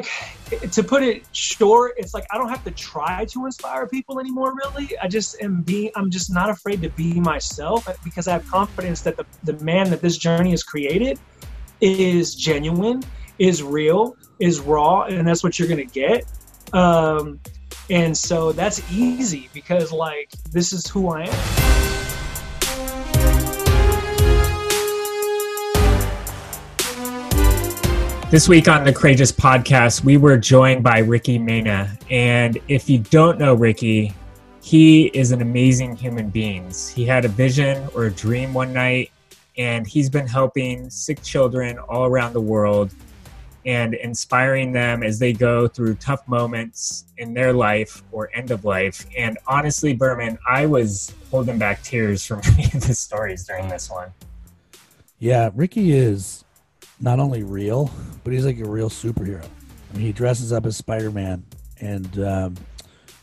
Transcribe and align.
like 0.00 0.70
to 0.72 0.82
put 0.82 1.02
it 1.02 1.24
short, 1.32 1.94
it's 1.96 2.14
like 2.14 2.26
I 2.30 2.38
don't 2.38 2.48
have 2.48 2.64
to 2.64 2.70
try 2.70 3.24
to 3.26 3.46
inspire 3.46 3.86
people 3.86 4.20
anymore. 4.20 4.54
Really, 4.54 4.96
I 4.98 5.08
just 5.08 5.40
am 5.42 5.62
being. 5.62 5.90
I'm 5.96 6.10
just 6.10 6.32
not 6.32 6.50
afraid 6.50 6.82
to 6.82 6.90
be 6.90 7.20
myself 7.20 7.88
because 8.04 8.28
I 8.28 8.32
have 8.32 8.48
confidence 8.48 9.00
that 9.02 9.16
the 9.16 9.26
the 9.44 9.64
man 9.64 9.90
that 9.90 10.00
this 10.00 10.16
journey 10.16 10.50
has 10.50 10.62
created 10.62 11.18
is 11.80 12.34
genuine, 12.34 13.02
is 13.38 13.62
real, 13.62 14.16
is 14.38 14.60
raw, 14.60 15.02
and 15.02 15.26
that's 15.26 15.42
what 15.42 15.58
you're 15.58 15.68
gonna 15.68 15.84
get. 15.84 16.24
Um, 16.72 17.40
and 17.90 18.16
so 18.16 18.52
that's 18.52 18.82
easy 18.92 19.48
because 19.54 19.92
like 19.92 20.30
this 20.50 20.72
is 20.72 20.86
who 20.86 21.08
I 21.08 21.24
am. 21.24 21.97
This 28.30 28.46
week 28.46 28.68
on 28.68 28.84
the 28.84 28.92
Courageous 28.92 29.32
Podcast, 29.32 30.04
we 30.04 30.18
were 30.18 30.36
joined 30.36 30.84
by 30.84 30.98
Ricky 30.98 31.38
Mena. 31.38 31.96
And 32.10 32.58
if 32.68 32.90
you 32.90 32.98
don't 32.98 33.38
know 33.38 33.54
Ricky, 33.54 34.12
he 34.62 35.06
is 35.06 35.32
an 35.32 35.40
amazing 35.40 35.96
human 35.96 36.28
being. 36.28 36.70
He 36.94 37.06
had 37.06 37.24
a 37.24 37.28
vision 37.28 37.88
or 37.94 38.04
a 38.04 38.10
dream 38.10 38.52
one 38.52 38.74
night, 38.74 39.12
and 39.56 39.86
he's 39.86 40.10
been 40.10 40.26
helping 40.26 40.90
sick 40.90 41.22
children 41.22 41.78
all 41.78 42.04
around 42.04 42.34
the 42.34 42.40
world 42.42 42.92
and 43.64 43.94
inspiring 43.94 44.72
them 44.72 45.02
as 45.02 45.18
they 45.18 45.32
go 45.32 45.66
through 45.66 45.94
tough 45.94 46.28
moments 46.28 47.06
in 47.16 47.32
their 47.32 47.54
life 47.54 48.02
or 48.12 48.28
end 48.34 48.50
of 48.50 48.62
life. 48.62 49.06
And 49.16 49.38
honestly, 49.46 49.94
Berman, 49.94 50.38
I 50.46 50.66
was 50.66 51.14
holding 51.30 51.56
back 51.56 51.82
tears 51.82 52.26
from 52.26 52.42
reading 52.58 52.80
the 52.80 52.92
stories 52.92 53.46
during 53.46 53.68
this 53.68 53.90
one. 53.90 54.12
Yeah, 55.18 55.48
Ricky 55.54 55.92
is 55.92 56.44
not 57.00 57.20
only 57.20 57.42
real, 57.42 57.90
but 58.24 58.32
he's 58.32 58.44
like 58.44 58.58
a 58.58 58.68
real 58.68 58.90
superhero. 58.90 59.44
I 59.44 59.96
mean, 59.96 60.06
he 60.06 60.12
dresses 60.12 60.52
up 60.52 60.66
as 60.66 60.76
Spider 60.76 61.10
Man 61.10 61.44
and 61.80 62.18
um, 62.18 62.54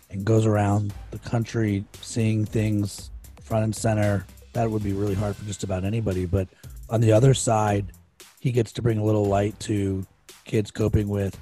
and 0.10 0.26
goes 0.26 0.46
around 0.46 0.94
the 1.12 1.20
country 1.20 1.84
seeing 2.02 2.46
things 2.46 3.12
front 3.42 3.64
and 3.64 3.76
center. 3.76 4.26
That 4.54 4.72
would 4.72 4.84
be 4.84 4.94
really 4.94 5.16
hard 5.16 5.36
for 5.36 5.46
just 5.46 5.64
about 5.64 5.84
anybody. 5.84 6.26
But 6.26 6.48
on 6.90 7.02
the 7.02 7.12
other 7.12 7.34
side, 7.34 7.92
he 8.40 8.52
gets 8.52 8.72
to 8.74 8.82
bring 8.82 8.98
a 8.98 9.04
little 9.04 9.26
light 9.26 9.60
to 9.62 10.06
kids 10.46 10.72
coping 10.72 11.10
with 11.10 11.38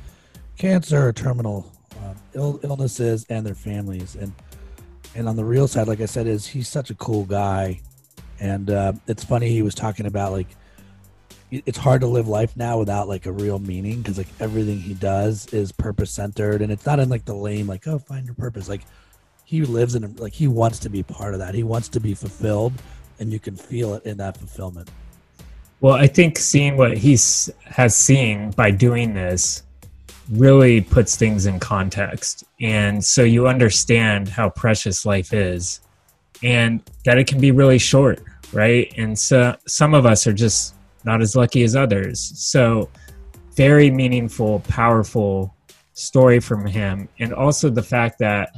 cancer 0.57 1.11
terminal 1.13 1.71
um, 2.03 2.15
Ill- 2.33 2.59
illnesses 2.63 3.25
and 3.29 3.45
their 3.45 3.55
families. 3.55 4.15
And 4.15 4.33
and 5.15 5.29
on 5.29 5.35
the 5.35 5.45
real 5.45 5.67
side, 5.67 5.87
like 5.87 6.01
I 6.01 6.05
said, 6.05 6.27
is 6.27 6.47
he's 6.47 6.67
such 6.67 6.89
a 6.89 6.95
cool 6.95 7.25
guy. 7.25 7.79
And 8.39 8.71
uh, 8.71 8.93
it's 9.07 9.23
funny 9.23 9.49
he 9.49 9.61
was 9.61 9.75
talking 9.75 10.07
about 10.07 10.31
like 10.31 10.47
it's 11.65 11.77
hard 11.77 12.01
to 12.01 12.07
live 12.07 12.27
life 12.27 12.55
now 12.55 12.77
without 12.77 13.07
like 13.07 13.25
a 13.25 13.31
real 13.31 13.59
meaning 13.59 14.01
because 14.01 14.17
like 14.17 14.27
everything 14.39 14.79
he 14.79 14.93
does 14.93 15.47
is 15.47 15.71
purpose 15.71 16.11
centered 16.11 16.61
and 16.61 16.71
it's 16.71 16.85
not 16.85 16.99
in 16.99 17.09
like 17.09 17.25
the 17.25 17.33
lame 17.33 17.67
like 17.67 17.87
oh 17.87 17.99
find 17.99 18.25
your 18.25 18.35
purpose. 18.35 18.69
Like 18.69 18.81
he 19.45 19.63
lives 19.63 19.95
in 19.95 20.15
like 20.17 20.33
he 20.33 20.47
wants 20.47 20.79
to 20.79 20.89
be 20.89 21.03
part 21.03 21.33
of 21.33 21.39
that. 21.39 21.53
He 21.53 21.63
wants 21.63 21.89
to 21.89 21.99
be 21.99 22.13
fulfilled 22.13 22.73
and 23.19 23.31
you 23.31 23.39
can 23.39 23.55
feel 23.55 23.93
it 23.95 24.03
in 24.05 24.17
that 24.17 24.37
fulfillment. 24.37 24.89
Well 25.81 25.95
i 25.95 26.07
think 26.07 26.37
seeing 26.37 26.77
what 26.77 26.97
he's 26.97 27.49
has 27.65 27.95
seen 27.95 28.51
by 28.51 28.71
doing 28.71 29.13
this 29.13 29.63
really 30.31 30.79
puts 30.79 31.17
things 31.17 31.45
in 31.45 31.59
context 31.59 32.45
and 32.61 33.03
so 33.03 33.23
you 33.23 33.47
understand 33.49 34.29
how 34.29 34.49
precious 34.49 35.05
life 35.05 35.33
is 35.33 35.81
and 36.41 36.81
that 37.03 37.17
it 37.17 37.27
can 37.27 37.41
be 37.41 37.51
really 37.51 37.77
short 37.77 38.23
right? 38.53 38.93
And 38.97 39.17
so 39.17 39.55
some 39.67 39.93
of 39.93 40.05
us 40.05 40.25
are 40.27 40.33
just 40.33 40.75
not 41.05 41.21
as 41.21 41.35
lucky 41.35 41.63
as 41.63 41.75
others. 41.75 42.31
So, 42.35 42.89
very 43.55 43.91
meaningful, 43.91 44.59
powerful 44.61 45.55
story 45.93 46.39
from 46.39 46.65
him. 46.65 47.07
And 47.19 47.33
also 47.33 47.69
the 47.69 47.83
fact 47.83 48.19
that, 48.19 48.57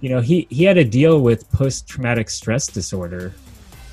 you 0.00 0.08
know, 0.08 0.20
he, 0.20 0.46
he 0.50 0.64
had 0.64 0.74
to 0.74 0.84
deal 0.84 1.20
with 1.20 1.50
post 1.50 1.88
traumatic 1.88 2.28
stress 2.28 2.66
disorder 2.66 3.32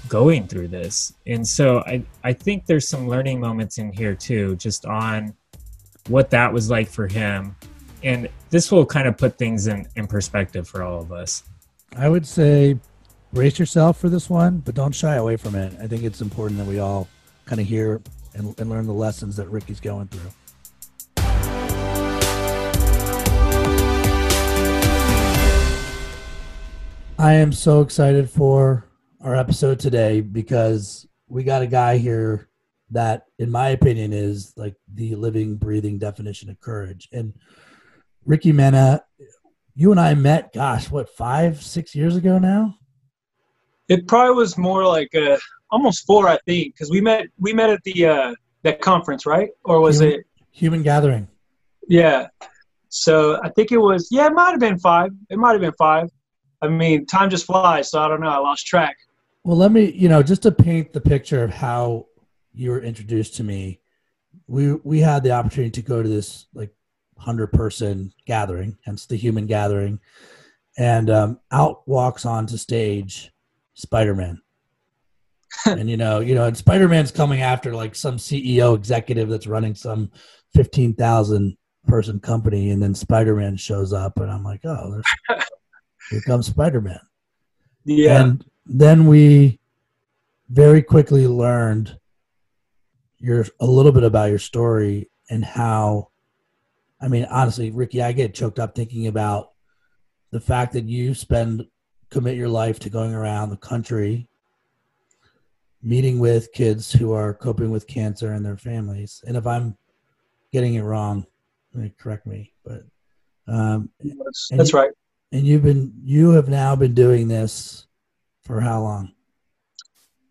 going 0.08 0.48
through 0.48 0.68
this. 0.68 1.14
And 1.28 1.48
so 1.48 1.80
I, 1.80 2.04
I 2.24 2.34
think 2.34 2.66
there's 2.66 2.88
some 2.88 3.08
learning 3.08 3.40
moments 3.40 3.78
in 3.78 3.92
here 3.92 4.16
too, 4.16 4.56
just 4.58 4.86
on 4.86 5.34
what 6.08 6.30
that 6.32 6.52
was 6.52 6.70
like 6.70 6.90
for 6.90 7.08
him. 7.08 7.56
And 8.04 8.28
this 8.50 8.72
will 8.72 8.86
kind 8.86 9.08
of 9.08 9.18
put 9.18 9.38
things 9.38 9.68
in, 9.68 9.88
in 9.96 10.08
perspective 10.08 10.68
for 10.68 10.84
all 10.84 11.00
of 11.00 11.12
us. 11.12 11.44
I 11.96 12.10
would 12.10 12.28
say 12.28 12.78
brace 13.32 13.58
yourself 13.58 13.98
for 13.98 14.10
this 14.10 14.30
one, 14.30 14.60
but 14.60 14.76
don't 14.76 14.94
shy 14.94 15.16
away 15.16 15.38
from 15.38 15.56
it. 15.56 15.74
I 15.82 15.88
think 15.88 16.04
it's 16.04 16.22
important 16.22 16.60
that 16.60 16.68
we 16.68 16.80
all 16.80 17.08
kind 17.46 17.60
of 17.62 17.68
hear 17.68 18.02
and, 18.34 18.58
and 18.60 18.70
learn 18.70 18.88
the 18.88 18.94
lessons 18.94 19.36
that 19.38 19.50
Ricky's 19.50 19.80
going 19.80 20.08
through. 20.08 20.32
I 27.20 27.34
am 27.34 27.54
so 27.54 27.82
excited 27.82 28.30
for 28.30 28.86
our 29.22 29.36
episode 29.36 29.80
today 29.80 30.20
because 30.22 31.08
we 31.28 31.44
got 31.44 31.62
a 31.62 31.68
guy 31.68 31.98
here 31.98 32.50
that, 32.92 33.24
in 33.40 33.50
my 33.50 33.70
opinion, 33.70 34.12
is 34.14 34.54
like 34.58 34.76
the 34.94 35.16
living, 35.16 35.56
breathing 35.56 36.00
definition 36.00 36.50
of 36.50 36.60
courage. 36.60 37.08
And 37.12 37.34
Ricky 38.26 38.52
Mena, 38.52 39.04
uh, 39.22 39.26
you 39.76 39.92
and 39.92 40.00
I 40.00 40.14
met, 40.16 40.54
gosh, 40.54 40.92
what, 40.92 41.10
five, 41.10 41.62
six 41.62 41.96
years 41.96 42.16
ago 42.16 42.40
now? 42.40 42.76
It 43.88 44.08
probably 44.08 44.36
was 44.36 44.58
more 44.58 44.86
like 44.86 45.14
a 45.14 45.40
almost 45.74 46.06
four, 46.06 46.28
I 46.30 46.38
think, 46.46 46.76
because 46.76 46.92
we 46.92 47.02
met 47.02 47.26
we 47.40 47.52
met 47.52 47.70
at 47.72 47.84
the 47.84 48.06
uh, 48.06 48.36
that 48.62 48.80
conference, 48.80 49.26
right? 49.26 49.50
Or 49.66 49.82
was 49.82 50.00
human, 50.00 50.20
it 50.20 50.26
human 50.52 50.84
gathering? 50.84 51.28
Yeah. 51.90 52.28
So 52.90 53.42
I 53.44 53.50
think 53.50 53.72
it 53.72 53.80
was. 53.80 54.08
Yeah, 54.12 54.28
it 54.28 54.34
might 54.34 54.52
have 54.52 54.60
been 54.60 54.80
five. 54.80 55.12
It 55.30 55.38
might 55.38 55.54
have 55.54 55.62
been 55.62 55.74
five. 55.74 56.10
I 56.62 56.68
mean, 56.68 57.06
time 57.08 57.30
just 57.30 57.46
flies, 57.46 57.90
so 57.90 58.00
I 58.00 58.08
don't 58.08 58.22
know. 58.22 58.30
I 58.30 58.38
lost 58.38 58.66
track. 58.68 58.96
Well, 59.44 59.58
let 59.58 59.74
me, 59.74 59.92
you 59.92 60.08
know, 60.08 60.24
just 60.24 60.44
to 60.44 60.52
paint 60.52 60.94
the 60.94 61.02
picture 61.02 61.44
of 61.44 61.50
how 61.50 62.06
you 62.54 62.70
were 62.70 62.80
introduced 62.80 63.36
to 63.36 63.44
me. 63.44 63.82
We 64.48 64.76
we 64.76 65.00
had 65.00 65.24
the 65.24 65.32
opportunity 65.32 65.72
to 65.72 65.82
go 65.82 66.04
to 66.04 66.08
this 66.08 66.46
like 66.54 66.74
hundred 67.18 67.48
person 67.48 68.14
gathering, 68.28 68.78
hence 68.86 69.08
the 69.08 69.16
human 69.16 69.48
gathering, 69.48 70.00
and 70.78 71.10
um, 71.10 71.40
out 71.52 71.88
walks 71.88 72.26
onto 72.26 72.58
stage 72.58 73.32
Spider 73.74 74.14
Man 74.14 74.43
and 75.66 75.90
you 75.90 75.98
know, 75.98 76.20
you 76.20 76.36
know, 76.36 76.46
and 76.46 76.58
Spider 76.58 76.88
Man's 76.88 77.12
coming 77.12 77.42
after 77.42 77.74
like 77.74 77.96
some 77.96 78.18
CEO 78.18 78.76
executive 78.76 79.30
that's 79.30 79.48
running 79.48 79.76
some 79.76 80.12
fifteen 80.54 80.94
thousand 80.94 81.58
person 81.88 82.20
company, 82.20 82.70
and 82.72 82.82
then 82.82 82.96
Spider 82.96 83.36
Man 83.36 83.58
shows 83.58 83.94
up, 83.94 84.18
and 84.18 84.32
I'm 84.32 84.44
like, 84.44 84.66
oh, 84.66 85.02
here 86.10 86.22
comes 86.22 86.48
Spider 86.48 86.82
Man. 86.82 87.00
Yeah. 87.86 88.24
And 88.24 88.46
then 88.66 89.08
we 89.08 89.60
very 90.50 90.82
quickly 90.82 91.28
learned 91.28 91.98
your 93.20 93.46
a 93.60 93.66
little 93.66 93.92
bit 93.92 94.04
about 94.04 94.30
your 94.30 94.40
story 94.40 95.10
and 95.30 95.44
how 95.44 96.10
I 97.02 97.08
mean, 97.10 97.26
honestly, 97.26 97.70
Ricky, 97.72 98.02
I 98.02 98.14
get 98.14 98.34
choked 98.34 98.60
up 98.60 98.76
thinking 98.76 99.08
about 99.08 99.52
the 100.32 100.40
fact 100.40 100.74
that 100.74 100.86
you 100.86 101.14
spend 101.14 101.68
commit 102.10 102.38
your 102.38 102.48
life 102.48 102.80
to 102.80 102.90
going 102.90 103.14
around 103.14 103.50
the 103.50 103.58
country 103.58 104.30
meeting 105.84 106.18
with 106.18 106.52
kids 106.54 106.92
who 106.92 107.12
are 107.12 107.34
coping 107.34 107.70
with 107.70 107.88
cancer 107.88 108.34
and 108.34 108.46
their 108.46 108.58
families. 108.58 109.24
And 109.28 109.36
if 109.36 109.46
I'm 109.46 109.78
getting 110.52 110.76
it 110.76 110.82
wrong, 110.82 111.26
correct 112.00 112.26
me. 112.26 112.54
But 112.64 112.84
um, 113.48 113.90
that's, 114.00 114.50
that's 114.52 114.72
you, 114.72 114.80
right. 114.80 114.92
And 115.32 115.46
you've 115.46 115.64
been 115.64 115.94
you 116.04 116.32
have 116.32 116.48
now 116.48 116.76
been 116.76 116.94
doing 116.94 117.28
this 117.28 117.88
for 118.44 118.62
how 118.62 118.82
long? 118.82 119.12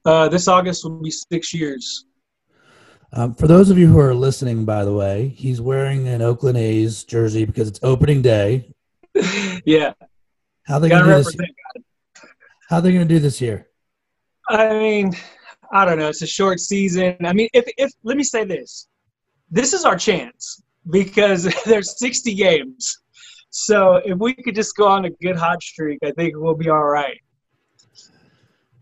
Uh, 0.04 0.28
this 0.28 0.48
August 0.48 0.84
will 0.84 1.00
be 1.00 1.10
six 1.10 1.52
years. 1.52 2.06
Um, 3.14 3.34
for 3.34 3.46
those 3.46 3.68
of 3.68 3.76
you 3.76 3.88
who 3.88 3.98
are 3.98 4.14
listening, 4.14 4.64
by 4.64 4.84
the 4.84 4.92
way, 4.92 5.28
he's 5.36 5.60
wearing 5.60 6.08
an 6.08 6.22
Oakland 6.22 6.56
A's 6.56 7.04
jersey 7.04 7.44
because 7.44 7.68
it's 7.68 7.80
opening 7.82 8.22
day. 8.22 8.72
yeah. 9.66 9.92
How 10.64 10.78
they 10.78 10.88
gonna 10.88 11.04
do 11.04 11.22
this? 11.22 11.36
How 12.68 12.80
they 12.80 12.92
gonna 12.92 13.04
do 13.04 13.18
this 13.18 13.40
year? 13.40 13.68
I 14.48 14.70
mean, 14.70 15.14
I 15.72 15.84
don't 15.86 15.98
know. 15.98 16.08
It's 16.08 16.22
a 16.22 16.26
short 16.26 16.60
season. 16.60 17.16
I 17.24 17.32
mean, 17.32 17.48
if 17.54 17.64
if 17.78 17.90
let 18.04 18.16
me 18.16 18.24
say 18.24 18.44
this, 18.44 18.88
this 19.50 19.72
is 19.72 19.84
our 19.84 19.96
chance 19.96 20.62
because 20.90 21.44
there's 21.64 21.98
60 21.98 22.34
games. 22.34 22.98
So 23.50 23.96
if 24.04 24.18
we 24.18 24.34
could 24.34 24.54
just 24.54 24.76
go 24.76 24.86
on 24.86 25.04
a 25.04 25.10
good 25.10 25.36
hot 25.36 25.62
streak, 25.62 25.98
I 26.04 26.10
think 26.12 26.34
we'll 26.36 26.54
be 26.54 26.70
all 26.70 26.84
right. 26.84 27.18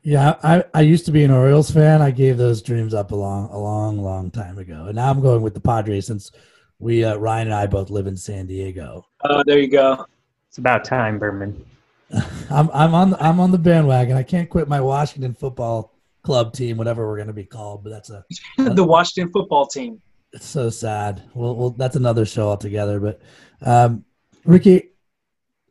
Yeah, 0.02 0.37
I, 0.42 0.64
I 0.72 0.81
used 0.81 1.04
to 1.06 1.12
be 1.12 1.25
an 1.25 1.31
Orioles 1.31 1.70
fan. 1.70 2.00
I 2.00 2.10
gave 2.10 2.38
those 2.38 2.62
dreams 2.62 2.94
up 2.94 3.10
a 3.10 3.16
long, 3.16 3.50
a 3.50 3.58
long, 3.58 3.98
long 3.98 4.31
time 4.31 4.58
ago, 4.58 4.87
and 4.87 4.96
now 4.96 5.10
I'm 5.10 5.20
going 5.20 5.42
with 5.42 5.52
the 5.52 5.60
Padres 5.60 6.06
since 6.06 6.32
we 6.78 7.04
uh, 7.04 7.16
Ryan 7.16 7.48
and 7.48 7.54
I 7.54 7.66
both 7.66 7.90
live 7.90 8.06
in 8.06 8.16
San 8.16 8.46
Diego. 8.46 9.04
Oh, 9.25 9.42
there 9.44 9.58
you 9.58 9.69
go. 9.69 10.06
It's 10.48 10.56
about 10.56 10.84
time, 10.84 11.19
Berman. 11.19 11.64
I'm 12.50 12.70
I'm 12.72 12.94
on 12.94 13.14
I'm 13.20 13.40
on 13.40 13.50
the 13.50 13.58
bandwagon. 13.58 14.16
I 14.16 14.22
can't 14.22 14.48
quit 14.48 14.69
my 14.69 14.81
Washington 14.81 15.34
football 15.34 15.92
club 16.22 16.52
team, 16.52 16.76
whatever 16.76 17.06
we're 17.06 17.17
going 17.17 17.28
to 17.28 17.32
be 17.32 17.44
called. 17.44 17.84
But 17.84 17.90
that's 17.90 18.11
a 18.11 18.25
the 18.58 18.84
Washington 18.84 19.32
football 19.32 19.67
team. 19.67 20.00
It's 20.32 20.46
so 20.46 20.70
sad. 20.70 21.22
Well, 21.34 21.56
well, 21.56 21.70
that's 21.70 21.96
another 21.96 22.25
show 22.25 22.49
altogether. 22.49 23.00
But 23.00 23.20
um, 23.62 24.05
Ricky, 24.44 24.90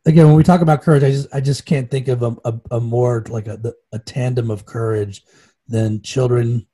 again, 0.04 0.26
when 0.26 0.36
we 0.36 0.44
talk 0.44 0.60
about 0.60 0.82
courage, 0.82 1.02
I 1.02 1.10
just 1.10 1.28
I 1.34 1.40
just 1.40 1.66
can't 1.66 1.90
think 1.90 2.08
of 2.08 2.22
a, 2.22 2.36
a, 2.44 2.60
a 2.72 2.80
more 2.80 3.24
like 3.28 3.46
a, 3.46 3.60
a 3.92 3.98
tandem 3.98 4.50
of 4.50 4.66
courage 4.66 5.22
than 5.68 6.02
children 6.02 6.66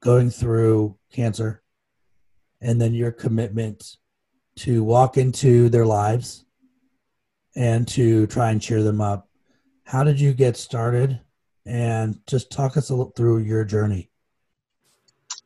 going 0.00 0.30
through 0.30 0.96
cancer, 1.12 1.62
and 2.60 2.80
then 2.80 2.94
your 2.94 3.10
commitment 3.12 3.96
to 4.56 4.82
walk 4.82 5.16
into 5.16 5.68
their 5.68 5.86
lives 5.86 6.44
and 7.56 7.86
to 7.88 8.26
try 8.26 8.50
and 8.50 8.60
cheer 8.60 8.82
them 8.82 9.00
up. 9.00 9.28
How 9.84 10.04
did 10.04 10.20
you 10.20 10.32
get 10.32 10.56
started? 10.56 11.20
And 11.68 12.18
just 12.26 12.50
talk 12.50 12.78
us 12.78 12.88
a 12.88 12.94
little 12.94 13.12
through 13.14 13.40
your 13.40 13.62
journey. 13.62 14.08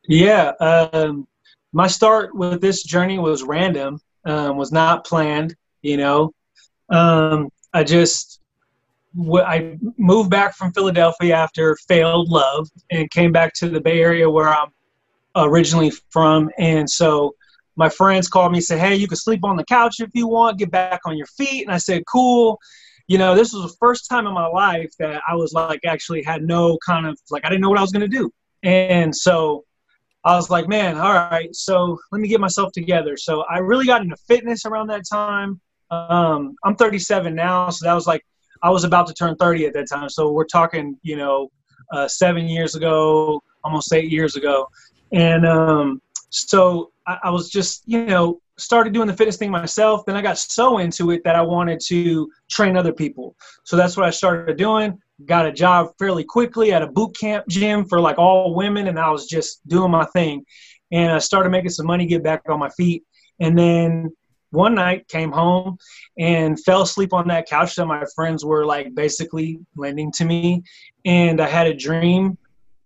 Yeah, 0.07 0.53
um, 0.61 1.27
my 1.73 1.87
start 1.87 2.33
with 2.33 2.61
this 2.61 2.83
journey 2.83 3.19
was 3.19 3.43
random, 3.43 3.99
um, 4.23 4.55
was 4.55 4.71
not 4.71 5.05
planned. 5.05 5.53
You 5.81 5.97
know, 5.97 6.33
um, 6.89 7.49
I 7.73 7.83
just 7.83 8.39
I 9.35 9.77
moved 9.97 10.29
back 10.29 10.55
from 10.55 10.71
Philadelphia 10.71 11.35
after 11.35 11.75
failed 11.87 12.29
love 12.29 12.69
and 12.89 13.11
came 13.11 13.33
back 13.33 13.53
to 13.55 13.67
the 13.67 13.81
Bay 13.81 13.99
Area 13.99 14.29
where 14.29 14.47
I'm 14.47 14.69
originally 15.35 15.91
from, 16.09 16.49
and 16.57 16.89
so 16.89 17.35
my 17.75 17.89
friends 17.89 18.29
called 18.29 18.53
me 18.53 18.59
and 18.59 18.65
said, 18.65 18.79
"Hey, 18.79 18.95
you 18.95 19.09
can 19.09 19.17
sleep 19.17 19.43
on 19.43 19.57
the 19.57 19.65
couch 19.65 19.95
if 19.99 20.09
you 20.13 20.27
want. 20.29 20.57
Get 20.57 20.71
back 20.71 21.01
on 21.05 21.17
your 21.17 21.27
feet." 21.27 21.63
And 21.63 21.73
I 21.73 21.79
said, 21.79 22.03
"Cool." 22.09 22.57
You 23.13 23.19
know, 23.19 23.35
this 23.35 23.53
was 23.53 23.61
the 23.71 23.77
first 23.77 24.09
time 24.09 24.25
in 24.25 24.33
my 24.33 24.47
life 24.47 24.89
that 24.97 25.21
I 25.29 25.35
was 25.35 25.53
like 25.53 25.81
actually 25.85 26.23
had 26.23 26.41
no 26.41 26.79
kind 26.83 27.05
of 27.05 27.15
like 27.29 27.45
I 27.45 27.49
didn't 27.49 27.61
know 27.61 27.69
what 27.69 27.77
I 27.77 27.83
was 27.83 27.91
to 27.91 28.07
do, 28.07 28.31
and 28.63 29.15
so 29.15 29.65
I 30.23 30.35
was 30.35 30.49
like, 30.49 30.67
man, 30.67 30.97
all 30.97 31.13
right, 31.13 31.55
so 31.55 31.99
let 32.11 32.21
me 32.21 32.27
get 32.27 32.39
myself 32.39 32.71
together. 32.71 33.15
So 33.15 33.43
I 33.43 33.59
really 33.59 33.85
got 33.85 34.01
into 34.01 34.15
fitness 34.27 34.65
around 34.65 34.87
that 34.87 35.03
time. 35.07 35.61
Um, 35.91 36.55
I'm 36.63 36.75
37 36.75 37.35
now, 37.35 37.69
so 37.69 37.85
that 37.85 37.93
was 37.93 38.07
like 38.07 38.25
I 38.63 38.71
was 38.71 38.83
about 38.83 39.05
to 39.09 39.13
turn 39.13 39.35
30 39.35 39.67
at 39.67 39.73
that 39.73 39.87
time. 39.87 40.09
So 40.09 40.31
we're 40.31 40.45
talking, 40.45 40.97
you 41.03 41.15
know, 41.15 41.51
uh, 41.91 42.07
seven 42.07 42.47
years 42.47 42.73
ago, 42.73 43.43
almost 43.63 43.93
eight 43.93 44.09
years 44.09 44.37
ago, 44.37 44.67
and 45.11 45.45
um, 45.45 46.01
so 46.31 46.92
I, 47.07 47.19
I 47.25 47.29
was 47.29 47.49
just, 47.49 47.83
you 47.85 48.05
know, 48.05 48.39
started 48.57 48.93
doing 48.93 49.07
the 49.07 49.13
fitness 49.13 49.37
thing 49.37 49.51
myself. 49.51 50.05
Then 50.05 50.15
I 50.15 50.21
got 50.21 50.37
so 50.37 50.77
into 50.77 51.11
it 51.11 51.23
that 51.23 51.35
I 51.35 51.41
wanted 51.41 51.79
to 51.87 52.29
train 52.49 52.77
other 52.77 52.93
people. 52.93 53.35
So 53.63 53.75
that's 53.75 53.97
what 53.97 54.05
I 54.05 54.09
started 54.11 54.57
doing 54.57 54.99
got 55.25 55.45
a 55.45 55.51
job 55.51 55.91
fairly 55.99 56.23
quickly 56.23 56.71
at 56.73 56.81
a 56.81 56.87
boot 56.87 57.15
camp 57.17 57.47
gym 57.47 57.85
for 57.85 57.99
like 57.99 58.17
all 58.17 58.55
women 58.55 58.87
and 58.87 58.99
i 58.99 59.09
was 59.09 59.27
just 59.27 59.65
doing 59.67 59.91
my 59.91 60.05
thing 60.05 60.43
and 60.91 61.11
i 61.11 61.19
started 61.19 61.49
making 61.49 61.69
some 61.69 61.85
money 61.85 62.05
get 62.05 62.23
back 62.23 62.41
on 62.49 62.59
my 62.59 62.69
feet 62.69 63.03
and 63.39 63.57
then 63.57 64.11
one 64.49 64.75
night 64.75 65.07
came 65.07 65.31
home 65.31 65.77
and 66.19 66.63
fell 66.63 66.83
asleep 66.83 67.13
on 67.13 67.27
that 67.27 67.47
couch 67.47 67.75
that 67.75 67.85
my 67.85 68.03
friends 68.15 68.45
were 68.45 68.65
like 68.65 68.93
basically 68.93 69.59
lending 69.75 70.11
to 70.11 70.25
me 70.25 70.63
and 71.05 71.39
i 71.39 71.47
had 71.47 71.67
a 71.67 71.73
dream 71.73 72.37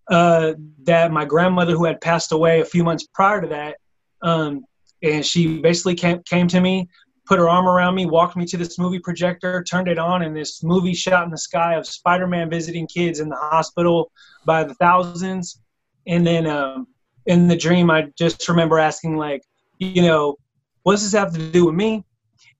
uh, 0.09 0.53
that 0.83 1.11
my 1.11 1.25
grandmother 1.25 1.73
who 1.73 1.83
had 1.83 1.99
passed 1.99 2.31
away 2.31 2.61
a 2.61 2.65
few 2.65 2.81
months 2.81 3.05
prior 3.13 3.41
to 3.41 3.47
that 3.47 3.75
um, 4.21 4.65
and 5.03 5.25
she 5.25 5.59
basically 5.59 5.95
came, 5.95 6.21
came 6.23 6.47
to 6.47 6.59
me 6.59 6.87
put 7.27 7.39
her 7.39 7.49
arm 7.49 7.67
around 7.67 7.95
me, 7.95 8.05
walked 8.05 8.35
me 8.35 8.45
to 8.45 8.57
this 8.57 8.79
movie 8.79 8.99
projector, 8.99 9.63
turned 9.63 9.87
it 9.87 9.99
on, 9.99 10.21
and 10.21 10.35
this 10.35 10.63
movie 10.63 10.93
shot 10.93 11.25
in 11.25 11.31
the 11.31 11.37
sky 11.37 11.75
of 11.75 11.85
Spider-Man 11.85 12.49
visiting 12.49 12.87
kids 12.87 13.19
in 13.19 13.29
the 13.29 13.35
hospital 13.35 14.11
by 14.45 14.63
the 14.63 14.73
thousands. 14.75 15.59
And 16.07 16.25
then 16.25 16.47
um, 16.47 16.87
in 17.25 17.47
the 17.47 17.57
dream, 17.57 17.91
I 17.91 18.07
just 18.17 18.47
remember 18.47 18.79
asking, 18.79 19.17
like, 19.17 19.43
you 19.79 20.01
know, 20.01 20.37
what 20.83 20.93
does 20.93 21.03
this 21.03 21.19
have 21.19 21.33
to 21.33 21.51
do 21.51 21.65
with 21.65 21.75
me? 21.75 22.05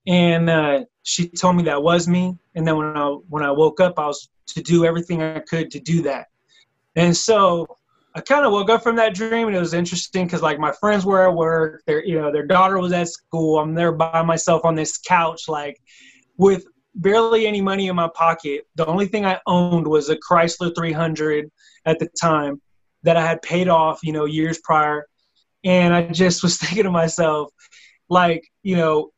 And 0.05 0.49
uh, 0.49 0.83
she 1.03 1.29
told 1.29 1.55
me 1.55 1.63
that 1.63 1.81
was 1.81 2.07
me. 2.07 2.37
And 2.55 2.67
then 2.67 2.75
when 2.75 2.97
I 2.97 3.07
when 3.29 3.43
I 3.43 3.51
woke 3.51 3.79
up, 3.79 3.97
I 3.97 4.07
was 4.07 4.29
to 4.47 4.61
do 4.61 4.85
everything 4.85 5.21
I 5.21 5.39
could 5.39 5.71
to 5.71 5.79
do 5.79 6.01
that. 6.03 6.27
And 6.95 7.15
so 7.15 7.76
I 8.17 8.21
kind 8.21 8.45
of 8.45 8.51
woke 8.51 8.71
up 8.71 8.81
from 8.81 8.95
that 8.95 9.13
dream 9.13 9.47
and 9.47 9.55
it 9.55 9.59
was 9.59 9.75
interesting 9.75 10.25
because 10.25 10.41
like 10.41 10.57
my 10.57 10.71
friends 10.71 11.05
were 11.05 11.27
at 11.27 11.35
work, 11.35 11.83
their 11.85 12.03
you 12.03 12.19
know 12.19 12.31
their 12.31 12.47
daughter 12.47 12.79
was 12.79 12.91
at 12.91 13.09
school. 13.09 13.59
I'm 13.59 13.75
there 13.75 13.91
by 13.91 14.23
myself 14.23 14.65
on 14.65 14.73
this 14.73 14.97
couch, 14.97 15.47
like 15.47 15.77
with 16.35 16.65
barely 16.95 17.45
any 17.45 17.61
money 17.61 17.89
in 17.89 17.95
my 17.95 18.09
pocket. 18.15 18.65
The 18.73 18.87
only 18.87 19.05
thing 19.05 19.23
I 19.23 19.39
owned 19.45 19.85
was 19.85 20.09
a 20.09 20.17
Chrysler 20.17 20.75
300 20.75 21.51
at 21.85 21.99
the 21.99 22.09
time 22.19 22.59
that 23.03 23.17
I 23.17 23.25
had 23.25 23.43
paid 23.43 23.67
off, 23.67 23.99
you 24.01 24.13
know, 24.13 24.25
years 24.25 24.59
prior. 24.63 25.05
And 25.63 25.93
I 25.93 26.07
just 26.07 26.41
was 26.41 26.57
thinking 26.61 26.85
to 26.85 26.91
myself, 26.91 27.51
like, 28.09 28.43
you 28.63 28.77
know, 28.77 29.11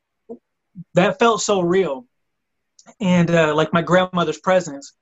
that 0.94 1.20
felt 1.20 1.42
so 1.42 1.62
real. 1.62 2.06
And 3.00 3.32
uh, 3.32 3.56
like 3.56 3.72
my 3.72 3.82
grandmother's 3.82 4.40
presence. 4.40 4.94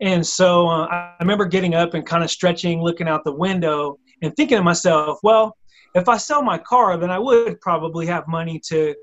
And 0.00 0.26
so 0.26 0.68
uh, 0.68 0.86
I 0.86 1.14
remember 1.20 1.46
getting 1.46 1.74
up 1.74 1.94
and 1.94 2.04
kind 2.04 2.24
of 2.24 2.30
stretching, 2.30 2.82
looking 2.82 3.08
out 3.08 3.24
the 3.24 3.32
window, 3.32 3.98
and 4.22 4.34
thinking 4.34 4.58
to 4.58 4.62
myself, 4.62 5.18
well, 5.22 5.56
if 5.94 6.08
I 6.08 6.16
sell 6.16 6.42
my 6.42 6.58
car, 6.58 6.96
then 6.96 7.10
I 7.10 7.18
would 7.18 7.60
probably 7.60 8.06
have 8.06 8.26
money 8.26 8.60
to 8.68 8.94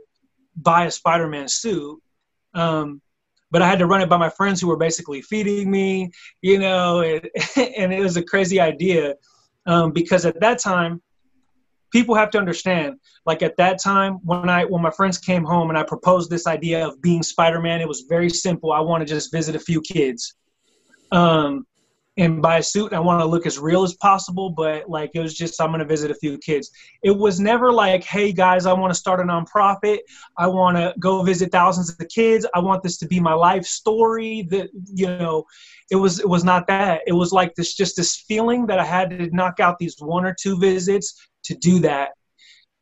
buy 0.55 0.85
a 0.85 0.91
Spider 0.91 1.27
Man 1.27 1.47
suit. 1.47 1.99
Um, 2.53 3.01
but 3.49 3.61
I 3.61 3.67
had 3.67 3.79
to 3.79 3.85
run 3.85 4.01
it 4.01 4.09
by 4.09 4.17
my 4.17 4.29
friends 4.29 4.61
who 4.61 4.67
were 4.67 4.77
basically 4.77 5.21
feeding 5.21 5.69
me, 5.69 6.11
you 6.41 6.59
know, 6.59 7.01
and, 7.01 7.29
and 7.55 7.93
it 7.93 8.01
was 8.01 8.17
a 8.17 8.23
crazy 8.23 8.59
idea. 8.59 9.15
Um, 9.65 9.91
because 9.91 10.25
at 10.25 10.39
that 10.41 10.59
time, 10.59 11.01
people 11.91 12.15
have 12.15 12.31
to 12.31 12.37
understand 12.37 12.95
like 13.25 13.43
at 13.43 13.57
that 13.57 13.77
time 13.77 14.13
when 14.23 14.49
i 14.49 14.63
when 14.63 14.81
my 14.81 14.89
friends 14.89 15.17
came 15.17 15.43
home 15.43 15.69
and 15.69 15.77
i 15.77 15.83
proposed 15.83 16.29
this 16.29 16.47
idea 16.47 16.87
of 16.87 16.99
being 17.01 17.21
spider-man 17.21 17.81
it 17.81 17.87
was 17.87 18.05
very 18.07 18.29
simple. 18.29 18.71
I 18.71 18.79
want 18.79 19.05
to 19.05 19.13
just 19.13 19.29
visit 19.29 19.57
a 19.57 19.59
few 19.59 19.81
kids 19.81 20.35
um, 21.11 21.65
and 22.17 22.41
buy 22.41 22.57
a 22.57 22.63
suit. 22.63 22.93
I 22.93 22.99
want 22.99 23.21
to 23.21 23.25
look 23.25 23.45
as 23.45 23.57
real 23.57 23.83
as 23.83 23.93
possible, 23.95 24.49
but 24.49 24.89
like 24.89 25.11
it 25.13 25.19
was 25.19 25.33
just 25.33 25.59
I'm 25.61 25.69
going 25.69 25.79
to 25.79 25.85
visit 25.85 26.11
a 26.11 26.15
few 26.15 26.37
kids. 26.37 26.69
It 27.03 27.11
was 27.11 27.39
never 27.39 27.71
like, 27.71 28.03
hey 28.03 28.33
guys, 28.33 28.65
I 28.65 28.73
want 28.73 28.91
to 28.91 28.99
start 28.99 29.21
a 29.21 29.23
nonprofit. 29.23 29.99
I 30.37 30.47
want 30.47 30.77
to 30.77 30.93
go 30.99 31.23
visit 31.23 31.51
thousands 31.51 31.89
of 31.89 32.07
kids. 32.09 32.45
I 32.53 32.59
want 32.59 32.83
this 32.83 32.97
to 32.99 33.07
be 33.07 33.19
my 33.19 33.33
life 33.33 33.65
story. 33.65 34.47
That 34.49 34.69
you 34.93 35.07
know, 35.07 35.45
it 35.89 35.95
was 35.95 36.19
it 36.19 36.27
was 36.27 36.43
not 36.43 36.67
that. 36.67 37.01
It 37.07 37.13
was 37.13 37.31
like 37.31 37.55
this 37.55 37.75
just 37.75 37.95
this 37.95 38.17
feeling 38.27 38.65
that 38.67 38.79
I 38.79 38.85
had 38.85 39.09
to 39.11 39.35
knock 39.35 39.59
out 39.59 39.79
these 39.79 39.95
one 39.99 40.25
or 40.25 40.35
two 40.39 40.59
visits 40.59 41.27
to 41.45 41.55
do 41.55 41.79
that. 41.79 42.11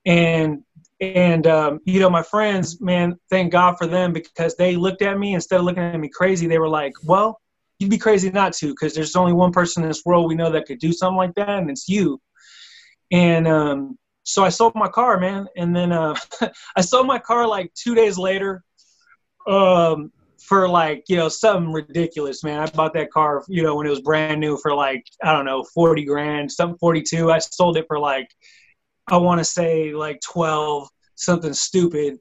And 0.05 0.63
and 1.01 1.47
um, 1.47 1.79
you 1.85 1.99
know 1.99 2.09
my 2.09 2.21
friends 2.21 2.81
man 2.81 3.17
thank 3.29 3.51
god 3.53 3.77
for 3.77 3.87
them 3.87 4.11
because 4.11 4.55
they 4.57 4.75
looked 4.75 5.01
at 5.01 5.17
me 5.17 5.33
instead 5.33 5.59
of 5.59 5.65
looking 5.65 5.83
at 5.83 5.97
me 5.99 6.09
crazy 6.09 6.45
they 6.45 6.59
were 6.59 6.67
like 6.67 6.91
well 7.05 7.39
you'd 7.79 7.89
be 7.89 7.97
crazy 7.97 8.29
not 8.29 8.53
to 8.53 8.67
because 8.67 8.93
there's 8.93 9.15
only 9.15 9.33
one 9.33 9.51
person 9.51 9.83
in 9.83 9.89
this 9.89 10.05
world 10.05 10.27
we 10.27 10.35
know 10.35 10.51
that 10.51 10.65
could 10.65 10.79
do 10.79 10.91
something 10.91 11.17
like 11.17 11.33
that 11.35 11.49
and 11.49 11.69
it's 11.69 11.89
you. 11.89 12.21
And 13.11 13.47
um, 13.47 13.97
so 14.29 14.43
i 14.43 14.49
sold 14.49 14.73
my 14.75 14.87
car 14.87 15.19
man 15.19 15.47
and 15.57 15.75
then 15.75 15.91
uh, 15.91 16.15
i 16.75 16.81
sold 16.81 17.07
my 17.07 17.19
car 17.19 17.47
like 17.47 17.73
two 17.73 17.95
days 17.95 18.17
later 18.17 18.63
um, 19.47 20.11
for 20.39 20.69
like 20.69 21.03
you 21.07 21.17
know 21.17 21.29
something 21.29 21.71
ridiculous 21.71 22.43
man. 22.43 22.59
I 22.59 22.67
bought 22.67 22.93
that 22.93 23.11
car 23.11 23.43
you 23.47 23.63
know 23.63 23.75
when 23.75 23.87
it 23.87 23.89
was 23.89 24.01
brand 24.01 24.39
new 24.39 24.57
for 24.57 24.73
like 24.73 25.03
i 25.23 25.31
don't 25.31 25.45
know 25.45 25.63
40 25.73 26.05
grand 26.05 26.51
something 26.51 26.77
42 26.77 27.31
i 27.31 27.39
sold 27.39 27.77
it 27.77 27.85
for 27.87 27.99
like 27.99 28.29
i 29.07 29.17
want 29.17 29.39
to 29.39 29.45
say 29.45 29.93
like 29.93 30.19
12 30.21 30.87
something 31.15 31.53
stupid. 31.53 32.19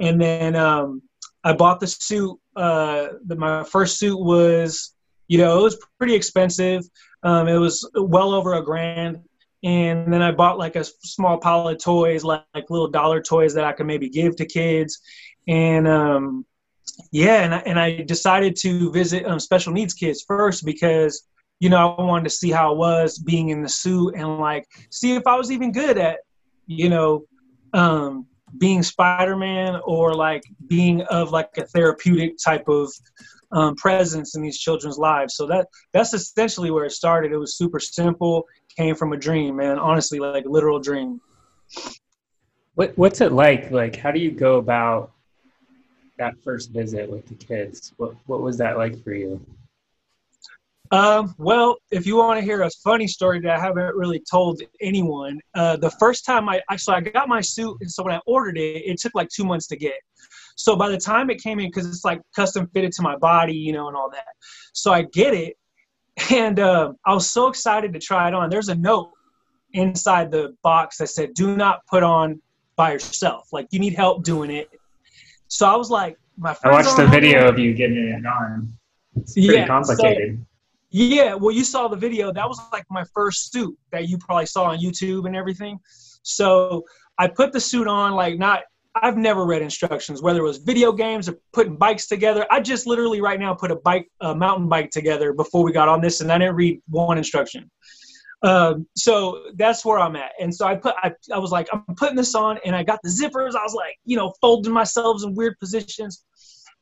And 0.00 0.20
then 0.20 0.56
um, 0.56 1.02
i 1.44 1.52
bought 1.52 1.80
the 1.80 1.86
suit 1.86 2.36
uh, 2.56 3.08
the, 3.26 3.36
my 3.36 3.64
first 3.64 3.98
suit 3.98 4.18
was 4.18 4.94
you 5.30 5.38
know, 5.38 5.60
it 5.60 5.62
was 5.62 5.78
pretty 5.96 6.16
expensive. 6.16 6.82
Um, 7.22 7.46
it 7.46 7.56
was 7.56 7.88
well 7.94 8.34
over 8.34 8.54
a 8.54 8.64
grand. 8.64 9.20
And 9.62 10.12
then 10.12 10.22
I 10.22 10.32
bought 10.32 10.58
like 10.58 10.74
a 10.74 10.82
small 10.82 11.38
pile 11.38 11.68
of 11.68 11.78
toys, 11.78 12.24
like, 12.24 12.42
like 12.52 12.68
little 12.68 12.88
dollar 12.88 13.22
toys 13.22 13.54
that 13.54 13.64
I 13.64 13.72
could 13.72 13.86
maybe 13.86 14.08
give 14.08 14.34
to 14.36 14.44
kids. 14.44 14.98
And 15.46 15.86
um, 15.86 16.44
yeah, 17.12 17.44
and 17.44 17.54
I, 17.54 17.58
and 17.58 17.78
I 17.78 18.02
decided 18.02 18.56
to 18.56 18.90
visit 18.90 19.24
um, 19.24 19.38
special 19.38 19.72
needs 19.72 19.94
kids 19.94 20.24
first 20.26 20.64
because 20.64 21.28
you 21.60 21.68
know 21.68 21.94
I 21.94 22.02
wanted 22.02 22.24
to 22.24 22.30
see 22.30 22.50
how 22.50 22.72
it 22.72 22.78
was 22.78 23.16
being 23.20 23.50
in 23.50 23.62
the 23.62 23.68
suit 23.68 24.16
and 24.16 24.40
like 24.40 24.66
see 24.90 25.14
if 25.14 25.28
I 25.28 25.36
was 25.36 25.52
even 25.52 25.70
good 25.70 25.96
at 25.96 26.20
you 26.66 26.88
know 26.88 27.24
um, 27.72 28.26
being 28.58 28.82
Spider-Man 28.82 29.80
or 29.84 30.12
like 30.12 30.42
being 30.66 31.02
of 31.02 31.30
like 31.30 31.50
a 31.56 31.66
therapeutic 31.66 32.36
type 32.44 32.68
of 32.68 32.90
um, 33.52 33.74
presence 33.76 34.34
in 34.34 34.42
these 34.42 34.58
children's 34.58 34.98
lives. 34.98 35.34
So 35.36 35.46
that 35.46 35.68
that's 35.92 36.14
essentially 36.14 36.70
where 36.70 36.84
it 36.84 36.92
started. 36.92 37.32
It 37.32 37.38
was 37.38 37.56
super 37.56 37.80
simple, 37.80 38.46
came 38.76 38.94
from 38.94 39.12
a 39.12 39.16
dream, 39.16 39.56
man. 39.56 39.78
Honestly, 39.78 40.18
like 40.18 40.44
a 40.44 40.48
literal 40.48 40.78
dream. 40.78 41.20
What 42.74 42.96
what's 42.96 43.20
it 43.20 43.32
like? 43.32 43.70
Like, 43.70 43.96
how 43.96 44.10
do 44.10 44.20
you 44.20 44.30
go 44.30 44.56
about 44.56 45.12
that 46.18 46.34
first 46.44 46.70
visit 46.70 47.10
with 47.10 47.26
the 47.26 47.34
kids? 47.34 47.92
What 47.96 48.14
what 48.26 48.40
was 48.40 48.58
that 48.58 48.78
like 48.78 49.02
for 49.02 49.12
you? 49.12 49.44
Um, 50.92 51.34
well, 51.38 51.76
if 51.92 52.04
you 52.04 52.16
want 52.16 52.40
to 52.40 52.44
hear 52.44 52.62
a 52.62 52.70
funny 52.82 53.06
story 53.06 53.40
that 53.40 53.50
I 53.50 53.60
haven't 53.60 53.94
really 53.94 54.20
told 54.28 54.60
anyone, 54.80 55.38
uh, 55.54 55.76
the 55.76 55.90
first 55.90 56.26
time 56.26 56.48
I 56.48 56.60
actually 56.68 56.96
I 56.96 57.00
got 57.00 57.28
my 57.28 57.40
suit, 57.40 57.76
and 57.80 57.90
so 57.90 58.02
when 58.02 58.14
I 58.14 58.20
ordered 58.26 58.58
it, 58.58 58.82
it 58.84 58.98
took 58.98 59.14
like 59.14 59.28
two 59.28 59.44
months 59.44 59.68
to 59.68 59.76
get. 59.76 59.94
So 60.56 60.76
by 60.76 60.88
the 60.88 60.98
time 60.98 61.30
it 61.30 61.42
came 61.42 61.60
in, 61.60 61.66
because 61.66 61.86
it's 61.86 62.04
like 62.04 62.20
custom 62.34 62.68
fitted 62.72 62.92
to 62.92 63.02
my 63.02 63.16
body, 63.16 63.54
you 63.54 63.72
know, 63.72 63.88
and 63.88 63.96
all 63.96 64.10
that. 64.10 64.26
So 64.72 64.92
I 64.92 65.02
get 65.02 65.34
it, 65.34 65.56
and 66.30 66.58
uh, 66.60 66.92
I 67.06 67.14
was 67.14 67.28
so 67.28 67.48
excited 67.48 67.92
to 67.92 67.98
try 67.98 68.28
it 68.28 68.34
on. 68.34 68.50
There's 68.50 68.68
a 68.68 68.74
note 68.74 69.10
inside 69.72 70.30
the 70.30 70.54
box 70.62 70.98
that 70.98 71.08
said, 71.08 71.34
"Do 71.34 71.56
not 71.56 71.80
put 71.86 72.02
on 72.02 72.40
by 72.76 72.92
yourself. 72.92 73.48
Like 73.52 73.68
you 73.70 73.78
need 73.78 73.94
help 73.94 74.24
doing 74.24 74.50
it." 74.50 74.68
So 75.48 75.66
I 75.66 75.76
was 75.76 75.90
like, 75.90 76.18
"My." 76.36 76.56
I 76.64 76.70
watched 76.70 76.96
the 76.96 77.06
video 77.06 77.48
of 77.48 77.58
you 77.58 77.74
getting 77.74 77.96
it 77.96 78.26
on. 78.26 78.72
It's 79.16 79.34
pretty 79.34 79.54
yeah, 79.54 79.66
complicated. 79.66 80.38
So, 80.38 80.46
yeah, 80.90 81.34
well, 81.34 81.54
you 81.54 81.64
saw 81.64 81.88
the 81.88 81.96
video. 81.96 82.32
That 82.32 82.48
was 82.48 82.60
like 82.72 82.84
my 82.90 83.04
first 83.14 83.52
suit 83.52 83.76
that 83.92 84.08
you 84.08 84.18
probably 84.18 84.46
saw 84.46 84.64
on 84.64 84.78
YouTube 84.78 85.26
and 85.26 85.36
everything. 85.36 85.78
So 86.22 86.84
I 87.18 87.28
put 87.28 87.52
the 87.52 87.60
suit 87.60 87.86
on, 87.86 88.12
like 88.12 88.38
not. 88.38 88.62
I've 88.94 89.16
never 89.16 89.46
read 89.46 89.62
instructions, 89.62 90.20
whether 90.20 90.40
it 90.40 90.44
was 90.44 90.58
video 90.58 90.92
games 90.92 91.28
or 91.28 91.38
putting 91.52 91.76
bikes 91.76 92.08
together. 92.08 92.46
I 92.50 92.60
just 92.60 92.86
literally 92.86 93.20
right 93.20 93.38
now 93.38 93.54
put 93.54 93.70
a 93.70 93.76
bike, 93.76 94.08
a 94.20 94.34
mountain 94.34 94.68
bike 94.68 94.90
together 94.90 95.32
before 95.32 95.62
we 95.62 95.72
got 95.72 95.88
on 95.88 96.00
this, 96.00 96.20
and 96.20 96.32
I 96.32 96.38
didn't 96.38 96.56
read 96.56 96.80
one 96.88 97.16
instruction. 97.16 97.70
Um, 98.42 98.86
so 98.96 99.44
that's 99.56 99.84
where 99.84 99.98
I'm 99.98 100.16
at. 100.16 100.32
And 100.40 100.52
so 100.52 100.66
I 100.66 100.74
put, 100.74 100.94
I, 101.02 101.12
I 101.32 101.38
was 101.38 101.52
like, 101.52 101.68
I'm 101.72 101.94
putting 101.96 102.16
this 102.16 102.34
on, 102.34 102.58
and 102.64 102.74
I 102.74 102.82
got 102.82 102.98
the 103.02 103.10
zippers. 103.10 103.54
I 103.54 103.62
was 103.62 103.74
like, 103.74 103.96
you 104.04 104.16
know, 104.16 104.32
folding 104.40 104.72
myself 104.72 105.22
in 105.24 105.34
weird 105.34 105.56
positions. 105.60 106.24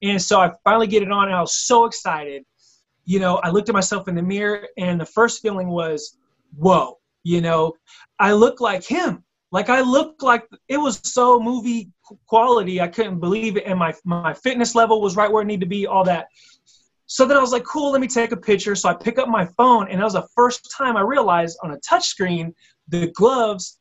And 0.03 0.23
so 0.23 0.41
I 0.41 0.53
finally 0.65 0.87
get 0.87 1.03
it 1.03 1.13
on, 1.13 1.27
and 1.27 1.35
I 1.35 1.41
was 1.41 1.59
so 1.59 1.85
excited 1.85 2.45
you 3.09 3.19
know, 3.19 3.37
I 3.37 3.49
looked 3.49 3.71
at 3.71 3.75
myself 3.75 4.07
in 4.07 4.15
the 4.15 4.23
mirror 4.23 4.69
and 4.77 5.01
the 5.01 5.07
first 5.07 5.41
feeling 5.41 5.69
was, 5.69 6.19
whoa, 6.55 6.99
you 7.23 7.41
know, 7.41 7.73
I 8.19 8.35
look 8.35 8.61
like 8.61 8.85
him. 8.85 9.25
Like 9.51 9.71
I 9.71 9.81
looked 9.81 10.23
like 10.23 10.47
it 10.69 10.77
was 10.77 11.01
so 11.03 11.41
movie 11.41 11.91
quality. 12.27 12.81
I 12.81 12.89
couldn't 12.89 13.19
believe 13.19 13.57
it. 13.57 13.65
And 13.65 13.79
my, 13.79 13.95
my 14.05 14.35
fitness 14.35 14.75
level 14.75 15.01
was 15.01 15.17
right 15.17 15.31
where 15.31 15.43
it 15.43 15.47
needed 15.47 15.61
to 15.61 15.67
be, 15.67 15.87
all 15.87 16.05
that. 16.05 16.29
So 17.07 17.25
then 17.25 17.39
I 17.39 17.41
was 17.41 17.53
like, 17.53 17.65
cool, 17.65 17.93
let 17.93 18.03
me 18.03 18.07
take 18.07 18.33
a 18.33 18.37
picture. 18.37 18.75
So 18.75 18.91
I 18.91 18.95
pick 18.95 19.19
up 19.19 19.29
my 19.29 19.47
phone, 19.57 19.89
and 19.89 19.99
that 19.99 20.05
was 20.05 20.13
the 20.13 20.29
first 20.35 20.75
time 20.77 20.97
I 20.97 21.01
realized 21.01 21.59
on 21.63 21.71
a 21.71 21.79
touch 21.79 22.07
screen, 22.07 22.55
the 22.89 23.11
gloves 23.13 23.79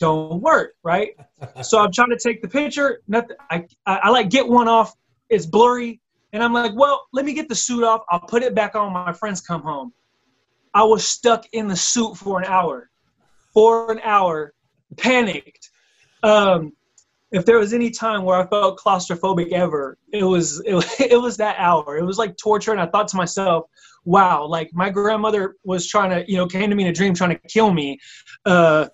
don't 0.00 0.42
work, 0.42 0.74
right? 0.82 1.10
so 1.62 1.78
I'm 1.78 1.92
trying 1.92 2.10
to 2.10 2.18
take 2.20 2.42
the 2.42 2.48
picture. 2.48 3.00
Nothing. 3.06 3.36
I, 3.48 3.64
I, 3.86 3.96
I 3.96 4.08
like 4.10 4.28
get 4.28 4.48
one 4.48 4.66
off. 4.66 4.92
It's 5.30 5.46
blurry. 5.46 6.00
And 6.32 6.42
I'm 6.42 6.52
like, 6.52 6.72
well, 6.74 7.06
let 7.12 7.24
me 7.24 7.32
get 7.32 7.48
the 7.48 7.54
suit 7.54 7.84
off. 7.84 8.02
I'll 8.10 8.18
put 8.18 8.42
it 8.42 8.56
back 8.56 8.74
on. 8.74 8.92
When 8.92 9.04
My 9.04 9.12
friends 9.12 9.40
come 9.40 9.62
home. 9.62 9.92
I 10.74 10.82
was 10.82 11.06
stuck 11.06 11.44
in 11.52 11.68
the 11.68 11.76
suit 11.76 12.16
for 12.16 12.40
an 12.40 12.46
hour. 12.46 12.90
For 13.52 13.92
an 13.92 14.00
hour, 14.02 14.52
panicked. 14.96 15.70
Um, 16.22 16.72
if 17.34 17.44
there 17.44 17.58
was 17.58 17.72
any 17.72 17.90
time 17.90 18.22
where 18.22 18.38
I 18.40 18.46
felt 18.46 18.78
claustrophobic 18.78 19.50
ever, 19.50 19.98
it 20.12 20.22
was 20.22 20.60
it, 20.66 21.10
it 21.10 21.20
was 21.20 21.36
that 21.38 21.56
hour. 21.58 21.96
It 21.98 22.04
was 22.04 22.16
like 22.18 22.36
torture, 22.36 22.72
and 22.72 22.80
I 22.80 22.86
thought 22.86 23.08
to 23.08 23.16
myself, 23.16 23.66
"Wow!" 24.04 24.46
Like 24.46 24.70
my 24.72 24.88
grandmother 24.88 25.56
was 25.64 25.86
trying 25.86 26.10
to, 26.10 26.30
you 26.30 26.36
know, 26.36 26.46
came 26.46 26.70
to 26.70 26.76
me 26.76 26.84
in 26.84 26.90
a 26.90 26.92
dream 26.92 27.12
trying 27.12 27.30
to 27.30 27.38
kill 27.48 27.72
me, 27.72 27.98
uh, 28.46 28.86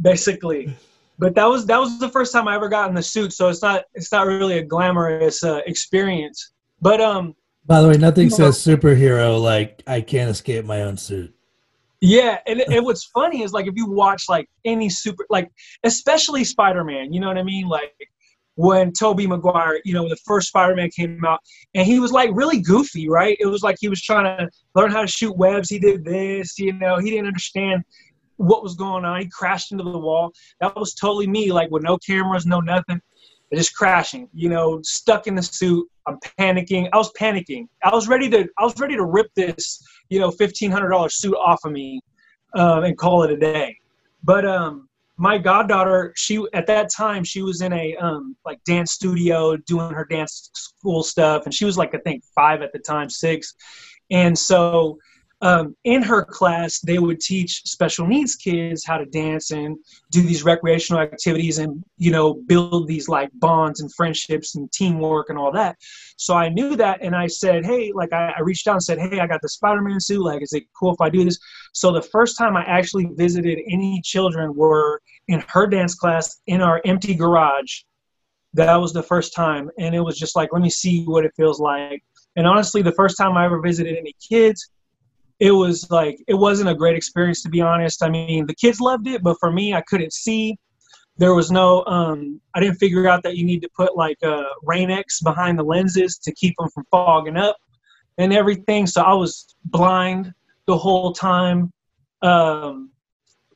basically. 0.00 0.74
But 1.18 1.34
that 1.34 1.44
was 1.44 1.66
that 1.66 1.78
was 1.78 1.98
the 1.98 2.08
first 2.08 2.32
time 2.32 2.48
I 2.48 2.54
ever 2.54 2.68
got 2.68 2.88
in 2.88 2.94
the 2.94 3.02
suit, 3.02 3.32
so 3.32 3.48
it's 3.48 3.60
not 3.60 3.84
it's 3.94 4.12
not 4.12 4.26
really 4.26 4.58
a 4.58 4.62
glamorous 4.62 5.42
uh, 5.44 5.60
experience. 5.66 6.52
But 6.80 7.00
um. 7.00 7.34
By 7.66 7.82
the 7.82 7.88
way, 7.88 7.98
nothing 7.98 8.30
says 8.30 8.56
superhero 8.58 9.40
like 9.40 9.82
I 9.86 10.00
can't 10.00 10.30
escape 10.30 10.64
my 10.64 10.82
own 10.82 10.96
suit. 10.96 11.34
Yeah, 12.00 12.38
and, 12.46 12.60
and 12.60 12.84
what's 12.84 13.04
funny 13.04 13.42
is 13.42 13.52
like 13.52 13.66
if 13.66 13.74
you 13.76 13.90
watch 13.90 14.24
like 14.28 14.48
any 14.64 14.88
super 14.88 15.26
like 15.28 15.50
especially 15.84 16.44
Spider 16.44 16.82
Man, 16.82 17.12
you 17.12 17.20
know 17.20 17.28
what 17.28 17.36
I 17.36 17.42
mean? 17.42 17.68
Like 17.68 17.92
when 18.54 18.92
Tobey 18.92 19.26
Maguire, 19.26 19.80
you 19.84 19.92
know, 19.92 20.08
the 20.08 20.16
first 20.24 20.48
Spider 20.48 20.74
Man 20.74 20.88
came 20.90 21.22
out, 21.24 21.40
and 21.74 21.86
he 21.86 22.00
was 22.00 22.10
like 22.10 22.30
really 22.32 22.60
goofy, 22.60 23.08
right? 23.08 23.36
It 23.38 23.46
was 23.46 23.62
like 23.62 23.76
he 23.80 23.88
was 23.88 24.02
trying 24.02 24.24
to 24.38 24.48
learn 24.74 24.90
how 24.90 25.02
to 25.02 25.06
shoot 25.06 25.36
webs. 25.36 25.68
He 25.68 25.78
did 25.78 26.04
this, 26.04 26.58
you 26.58 26.72
know, 26.72 26.98
he 26.98 27.10
didn't 27.10 27.26
understand 27.26 27.84
what 28.36 28.62
was 28.62 28.76
going 28.76 29.04
on. 29.04 29.20
He 29.20 29.28
crashed 29.28 29.70
into 29.70 29.84
the 29.84 29.98
wall. 29.98 30.32
That 30.62 30.74
was 30.76 30.94
totally 30.94 31.26
me, 31.26 31.52
like 31.52 31.70
with 31.70 31.82
no 31.82 31.98
cameras, 31.98 32.46
no 32.46 32.60
nothing 32.60 33.02
just 33.54 33.74
crashing, 33.74 34.28
you 34.32 34.48
know, 34.48 34.80
stuck 34.82 35.26
in 35.26 35.34
the 35.34 35.42
suit. 35.42 35.88
I'm 36.06 36.18
panicking. 36.38 36.88
I 36.92 36.96
was 36.96 37.10
panicking. 37.18 37.68
I 37.82 37.94
was 37.94 38.08
ready 38.08 38.28
to 38.30 38.48
I 38.58 38.64
was 38.64 38.78
ready 38.78 38.96
to 38.96 39.04
rip 39.04 39.32
this, 39.34 39.82
you 40.10 40.20
know, 40.20 40.30
fifteen 40.30 40.70
hundred 40.70 40.90
dollar 40.90 41.08
suit 41.08 41.34
off 41.34 41.60
of 41.64 41.72
me 41.72 42.00
um, 42.54 42.84
and 42.84 42.98
call 42.98 43.22
it 43.22 43.30
a 43.30 43.36
day. 43.36 43.76
But 44.22 44.44
um, 44.44 44.88
my 45.16 45.38
goddaughter, 45.38 46.12
she 46.16 46.44
at 46.52 46.66
that 46.66 46.90
time 46.90 47.24
she 47.24 47.42
was 47.42 47.62
in 47.62 47.72
a 47.72 47.96
um, 47.96 48.36
like 48.44 48.62
dance 48.64 48.92
studio 48.92 49.56
doing 49.56 49.92
her 49.92 50.04
dance 50.04 50.50
school 50.54 51.02
stuff, 51.02 51.44
and 51.44 51.54
she 51.54 51.64
was 51.64 51.78
like 51.78 51.94
I 51.94 51.98
think 51.98 52.22
five 52.34 52.62
at 52.62 52.72
the 52.72 52.78
time, 52.78 53.08
six, 53.08 53.54
and 54.10 54.38
so 54.38 54.98
um, 55.42 55.74
in 55.84 56.02
her 56.02 56.22
class, 56.24 56.80
they 56.80 56.98
would 56.98 57.18
teach 57.18 57.62
special 57.64 58.06
needs 58.06 58.36
kids 58.36 58.84
how 58.84 58.98
to 58.98 59.06
dance 59.06 59.52
and 59.52 59.78
do 60.10 60.20
these 60.20 60.42
recreational 60.42 61.00
activities 61.00 61.58
and, 61.58 61.82
you 61.96 62.10
know, 62.10 62.34
build 62.34 62.86
these 62.86 63.08
like 63.08 63.30
bonds 63.34 63.80
and 63.80 63.92
friendships 63.94 64.54
and 64.54 64.70
teamwork 64.70 65.30
and 65.30 65.38
all 65.38 65.50
that. 65.52 65.76
So 66.16 66.34
I 66.34 66.50
knew 66.50 66.76
that. 66.76 66.98
And 67.02 67.16
I 67.16 67.26
said, 67.26 67.64
Hey, 67.64 67.90
like 67.94 68.12
I, 68.12 68.34
I 68.36 68.40
reached 68.40 68.68
out 68.68 68.74
and 68.74 68.82
said, 68.82 68.98
Hey, 68.98 69.20
I 69.20 69.26
got 69.26 69.40
the 69.40 69.48
Spider 69.48 69.80
Man 69.80 69.98
suit. 69.98 70.22
Like, 70.22 70.42
is 70.42 70.52
it 70.52 70.64
cool 70.78 70.92
if 70.92 71.00
I 71.00 71.08
do 71.08 71.24
this? 71.24 71.38
So 71.72 71.90
the 71.90 72.02
first 72.02 72.36
time 72.36 72.54
I 72.54 72.64
actually 72.64 73.08
visited 73.14 73.60
any 73.70 74.02
children 74.04 74.54
were 74.54 75.00
in 75.28 75.42
her 75.48 75.66
dance 75.66 75.94
class 75.94 76.40
in 76.48 76.60
our 76.60 76.82
empty 76.84 77.14
garage. 77.14 77.82
That 78.52 78.76
was 78.76 78.92
the 78.92 79.02
first 79.02 79.34
time. 79.34 79.70
And 79.78 79.94
it 79.94 80.00
was 80.00 80.18
just 80.18 80.36
like, 80.36 80.52
let 80.52 80.60
me 80.60 80.70
see 80.70 81.04
what 81.04 81.24
it 81.24 81.32
feels 81.34 81.60
like. 81.60 82.02
And 82.36 82.46
honestly, 82.46 82.82
the 82.82 82.92
first 82.92 83.16
time 83.16 83.36
I 83.36 83.46
ever 83.46 83.60
visited 83.60 83.96
any 83.96 84.14
kids, 84.28 84.70
it 85.40 85.50
was 85.52 85.90
like 85.90 86.22
it 86.28 86.34
wasn't 86.34 86.68
a 86.68 86.74
great 86.74 86.96
experience 86.96 87.42
to 87.42 87.48
be 87.48 87.62
honest. 87.62 88.02
I 88.02 88.10
mean, 88.10 88.46
the 88.46 88.54
kids 88.54 88.80
loved 88.80 89.08
it, 89.08 89.22
but 89.22 89.36
for 89.40 89.50
me, 89.50 89.74
I 89.74 89.80
couldn't 89.80 90.12
see. 90.12 90.58
There 91.16 91.34
was 91.34 91.50
no. 91.50 91.84
Um, 91.86 92.40
I 92.54 92.60
didn't 92.60 92.76
figure 92.76 93.08
out 93.08 93.22
that 93.24 93.36
you 93.36 93.44
need 93.44 93.60
to 93.62 93.68
put 93.76 93.96
like 93.96 94.18
uh, 94.22 94.44
Rain-X 94.62 95.20
behind 95.20 95.58
the 95.58 95.62
lenses 95.62 96.18
to 96.18 96.32
keep 96.34 96.54
them 96.58 96.68
from 96.70 96.84
fogging 96.90 97.36
up 97.36 97.56
and 98.18 98.32
everything. 98.32 98.86
So 98.86 99.02
I 99.02 99.14
was 99.14 99.54
blind 99.64 100.32
the 100.66 100.76
whole 100.76 101.12
time. 101.12 101.72
Um, 102.22 102.90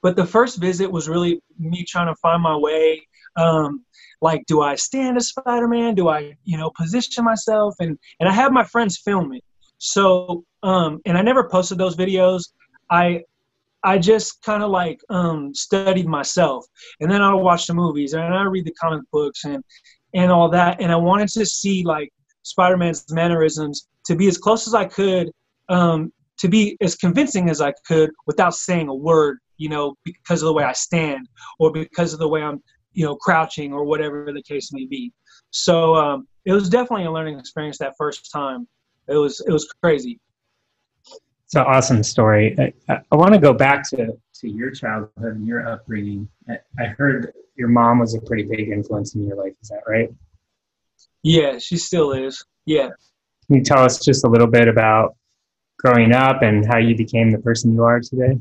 but 0.03 0.17
the 0.17 0.27
first 0.27 0.59
visit 0.59 0.91
was 0.91 1.09
really 1.09 1.41
me 1.59 1.85
trying 1.85 2.09
to 2.09 2.15
find 2.17 2.43
my 2.43 2.57
way. 2.57 3.07
Um, 3.37 3.85
like, 4.21 4.43
do 4.47 4.63
I 4.63 4.75
stand 4.75 5.17
as 5.17 5.29
Spider-Man? 5.29 5.95
Do 5.95 6.09
I, 6.09 6.37
you 6.45 6.57
know, 6.57 6.71
position 6.77 7.25
myself? 7.25 7.75
And 7.79 7.99
and 8.21 8.29
I 8.29 8.33
have 8.33 8.53
my 8.53 8.65
friends 8.65 8.99
film 8.99 9.35
it. 9.35 9.45
So 9.85 10.45
um, 10.63 11.03
and 11.05 11.19
I 11.19 11.23
never 11.23 11.47
posted 11.49 11.77
those 11.77 11.95
videos. 11.95 12.51
I 12.91 13.23
I 13.83 13.99
just 13.99 14.43
kind 14.43 14.63
of 14.63 14.71
like 14.71 14.99
um, 15.11 15.55
studied 15.55 16.07
myself, 16.09 16.65
and 17.01 17.11
then 17.11 17.21
I 17.21 17.35
watch 17.35 17.67
the 17.67 17.75
movies 17.75 18.15
and 18.15 18.23
I 18.23 18.45
read 18.45 18.65
the 18.65 18.73
comic 18.73 19.03
books 19.13 19.45
and 19.45 19.63
and 20.15 20.33
all 20.33 20.49
that. 20.49 20.81
And 20.81 20.91
I 20.91 20.97
wanted 20.97 21.29
to 21.31 21.45
see 21.45 21.85
like 21.85 22.11
Spider-Man's 22.43 23.13
mannerisms 23.13 23.89
to 24.07 24.17
be 24.17 24.27
as 24.27 24.39
close 24.39 24.67
as 24.67 24.75
I 24.75 24.87
could, 24.87 25.31
um, 25.69 26.13
to 26.39 26.49
be 26.49 26.79
as 26.81 26.95
convincing 26.97 27.51
as 27.51 27.61
I 27.61 27.75
could 27.87 28.11
without 28.27 28.55
saying 28.55 28.89
a 28.89 28.95
word. 28.95 29.39
You 29.59 29.69
know, 29.69 29.95
because 30.03 30.43
of 30.43 30.47
the 30.47 30.55
way 30.55 30.65
I 30.65 30.73
stand 30.73 31.29
or 31.59 31.71
because 31.71 32.13
of 32.13 32.19
the 32.19 32.29
way 32.29 32.43
I'm, 32.43 32.61
you 32.93 33.05
know, 33.05 33.17
crouching 33.17 33.73
or 33.73 33.85
whatever 33.85 34.33
the 34.33 34.43
case 34.43 34.73
may 34.73 34.87
be. 34.87 35.13
So 35.51 35.95
um, 35.95 36.27
it 36.45 36.53
was 36.53 36.69
definitely 36.69 37.05
a 37.05 37.13
learning 37.13 37.39
experience 37.39 37.79
that 37.79 37.95
first 37.97 38.33
time. 38.33 38.67
It 39.09 39.17
was 39.17 39.41
it 39.47 39.53
was 39.53 39.71
crazy. 39.83 40.21
It's 41.45 41.55
an 41.55 41.63
awesome 41.63 42.03
story. 42.03 42.57
I, 42.89 43.01
I 43.13 43.17
want 43.17 43.35
to 43.35 43.41
go 43.41 43.53
back 43.53 43.89
to, 43.91 44.17
to 44.37 44.49
your 44.49 44.71
childhood 44.71 45.37
and 45.37 45.47
your 45.47 45.69
upbringing. 45.69 46.29
I, 46.49 46.59
I 46.81 46.87
heard 46.87 47.33
your 47.55 47.69
mom 47.69 47.99
was 47.99 48.15
a 48.15 48.21
pretty 48.21 48.45
big 48.45 48.71
influence 48.71 49.15
in 49.15 49.27
your 49.27 49.37
life. 49.37 49.53
Is 49.63 49.69
that 49.69 49.83
right? 49.87 50.11
Yeah, 51.23 51.59
she 51.59 51.77
still 51.77 52.13
is. 52.13 52.45
Yeah. 52.67 52.89
Can 53.47 53.57
you 53.57 53.63
tell 53.63 53.81
us 53.81 54.03
just 54.03 54.25
a 54.25 54.29
little 54.29 54.47
bit 54.47 54.69
about 54.69 55.17
growing 55.79 56.13
up 56.13 56.43
and 56.43 56.67
how 56.67 56.79
you 56.79 56.97
became 56.97 57.31
the 57.31 57.39
person 57.39 57.75
you 57.75 57.83
are 57.85 58.01
today? 58.01 58.39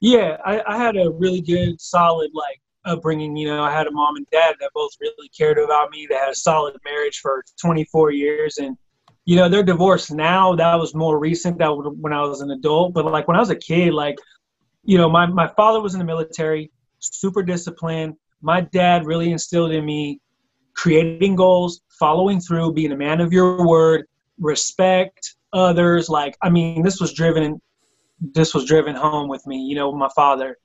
Yeah, 0.00 0.36
I, 0.44 0.62
I 0.66 0.76
had 0.76 0.96
a 0.96 1.10
really 1.10 1.40
good, 1.40 1.80
solid 1.80 2.30
like 2.34 2.60
upbringing. 2.84 3.36
You 3.36 3.48
know, 3.48 3.62
I 3.62 3.70
had 3.70 3.86
a 3.86 3.92
mom 3.92 4.16
and 4.16 4.26
dad 4.32 4.56
that 4.60 4.70
both 4.74 4.90
really 5.00 5.28
cared 5.28 5.58
about 5.58 5.90
me. 5.90 6.06
They 6.08 6.16
had 6.16 6.30
a 6.30 6.34
solid 6.34 6.76
marriage 6.84 7.20
for 7.20 7.44
24 7.60 8.10
years, 8.10 8.58
and 8.58 8.76
you 9.24 9.36
know 9.36 9.48
they're 9.48 9.62
divorced 9.62 10.10
now 10.12 10.54
that 10.54 10.74
was 10.74 10.94
more 10.94 11.18
recent 11.18 11.58
that 11.58 11.70
when 11.70 12.12
i 12.12 12.20
was 12.22 12.40
an 12.40 12.50
adult 12.50 12.92
but 12.92 13.04
like 13.04 13.28
when 13.28 13.36
i 13.36 13.40
was 13.40 13.50
a 13.50 13.56
kid 13.56 13.94
like 13.94 14.16
you 14.84 14.98
know 14.98 15.08
my, 15.08 15.26
my 15.26 15.48
father 15.56 15.80
was 15.80 15.94
in 15.94 15.98
the 15.98 16.04
military 16.04 16.70
super 16.98 17.42
disciplined 17.42 18.14
my 18.40 18.60
dad 18.60 19.06
really 19.06 19.30
instilled 19.30 19.72
in 19.72 19.84
me 19.84 20.20
creating 20.74 21.36
goals 21.36 21.82
following 21.98 22.40
through 22.40 22.72
being 22.72 22.92
a 22.92 22.96
man 22.96 23.20
of 23.20 23.32
your 23.32 23.66
word 23.66 24.06
respect 24.38 25.36
others. 25.52 26.08
Like, 26.08 26.36
I 26.42 26.50
mean, 26.50 26.82
this 26.82 27.00
was 27.00 27.12
driven, 27.12 27.60
this 28.20 28.54
was 28.54 28.64
driven 28.64 28.94
home 28.94 29.28
with 29.28 29.46
me, 29.46 29.58
you 29.58 29.74
know, 29.74 29.92
my 29.92 30.08
father. 30.14 30.56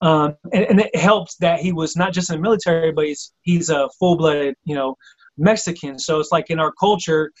Um, 0.00 0.36
and, 0.52 0.64
and 0.64 0.80
it 0.80 0.94
helped 0.94 1.40
that 1.40 1.60
he 1.60 1.72
was 1.72 1.96
not 1.96 2.12
just 2.12 2.30
in 2.30 2.36
the 2.36 2.42
military, 2.42 2.92
but 2.92 3.06
he's, 3.06 3.32
he's 3.42 3.68
a 3.68 3.88
full 3.98 4.16
blooded, 4.16 4.54
you 4.64 4.74
know, 4.74 4.96
Mexican. 5.36 5.98
So 5.98 6.20
it's 6.20 6.30
like 6.30 6.50
in 6.50 6.60
our 6.60 6.72
culture, 6.72 7.32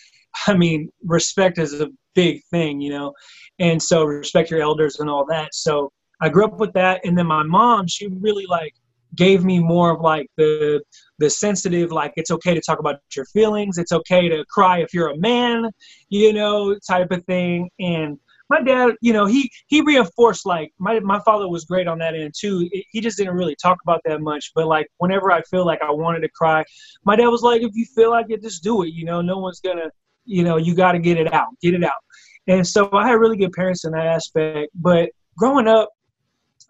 I 0.46 0.54
mean, 0.54 0.90
respect 1.04 1.58
is 1.58 1.80
a 1.80 1.88
big 2.14 2.42
thing, 2.50 2.80
you 2.80 2.90
know, 2.90 3.12
and 3.58 3.82
so 3.82 4.04
respect 4.04 4.50
your 4.50 4.60
elders 4.60 5.00
and 5.00 5.08
all 5.08 5.24
that. 5.26 5.54
So 5.54 5.90
I 6.20 6.28
grew 6.28 6.44
up 6.44 6.58
with 6.58 6.72
that. 6.72 7.00
And 7.04 7.16
then 7.16 7.26
my 7.26 7.42
mom, 7.42 7.86
she 7.86 8.08
really 8.08 8.46
like 8.46 8.74
gave 9.14 9.44
me 9.44 9.58
more 9.58 9.90
of 9.94 10.00
like 10.00 10.26
the 10.36 10.82
the 11.18 11.30
sensitive 11.30 11.90
like 11.90 12.12
it's 12.16 12.30
okay 12.30 12.54
to 12.54 12.60
talk 12.60 12.78
about 12.78 12.96
your 13.16 13.24
feelings 13.26 13.78
it's 13.78 13.90
okay 13.92 14.28
to 14.28 14.44
cry 14.50 14.80
if 14.80 14.92
you're 14.92 15.08
a 15.08 15.18
man 15.18 15.64
you 16.10 16.32
know 16.32 16.76
type 16.86 17.10
of 17.10 17.24
thing 17.24 17.70
and 17.80 18.18
my 18.50 18.62
dad 18.62 18.92
you 19.00 19.12
know 19.12 19.24
he 19.24 19.50
he 19.68 19.80
reinforced 19.80 20.44
like 20.44 20.70
my 20.78 21.00
my 21.00 21.18
father 21.20 21.48
was 21.48 21.64
great 21.64 21.86
on 21.86 21.98
that 21.98 22.14
end 22.14 22.34
too 22.38 22.68
he 22.90 23.00
just 23.00 23.16
didn't 23.16 23.34
really 23.34 23.56
talk 23.62 23.78
about 23.82 24.00
that 24.04 24.20
much 24.20 24.52
but 24.54 24.66
like 24.66 24.86
whenever 24.98 25.32
i 25.32 25.40
feel 25.42 25.64
like 25.64 25.80
i 25.82 25.90
wanted 25.90 26.20
to 26.20 26.28
cry 26.30 26.62
my 27.04 27.16
dad 27.16 27.28
was 27.28 27.42
like 27.42 27.62
if 27.62 27.70
you 27.74 27.86
feel 27.94 28.10
like 28.10 28.26
it 28.28 28.42
just 28.42 28.62
do 28.62 28.82
it 28.82 28.88
you 28.88 29.04
know 29.04 29.20
no 29.20 29.38
one's 29.38 29.60
gonna 29.60 29.90
you 30.28 30.44
know 30.44 30.56
you 30.56 30.74
got 30.74 30.92
to 30.92 30.98
get 30.98 31.18
it 31.18 31.32
out 31.32 31.48
get 31.62 31.74
it 31.74 31.82
out 31.82 32.00
and 32.46 32.66
so 32.66 32.88
i 32.92 33.06
had 33.08 33.14
really 33.14 33.36
good 33.36 33.52
parents 33.52 33.84
in 33.84 33.92
that 33.92 34.06
aspect 34.06 34.70
but 34.74 35.10
growing 35.36 35.66
up 35.66 35.88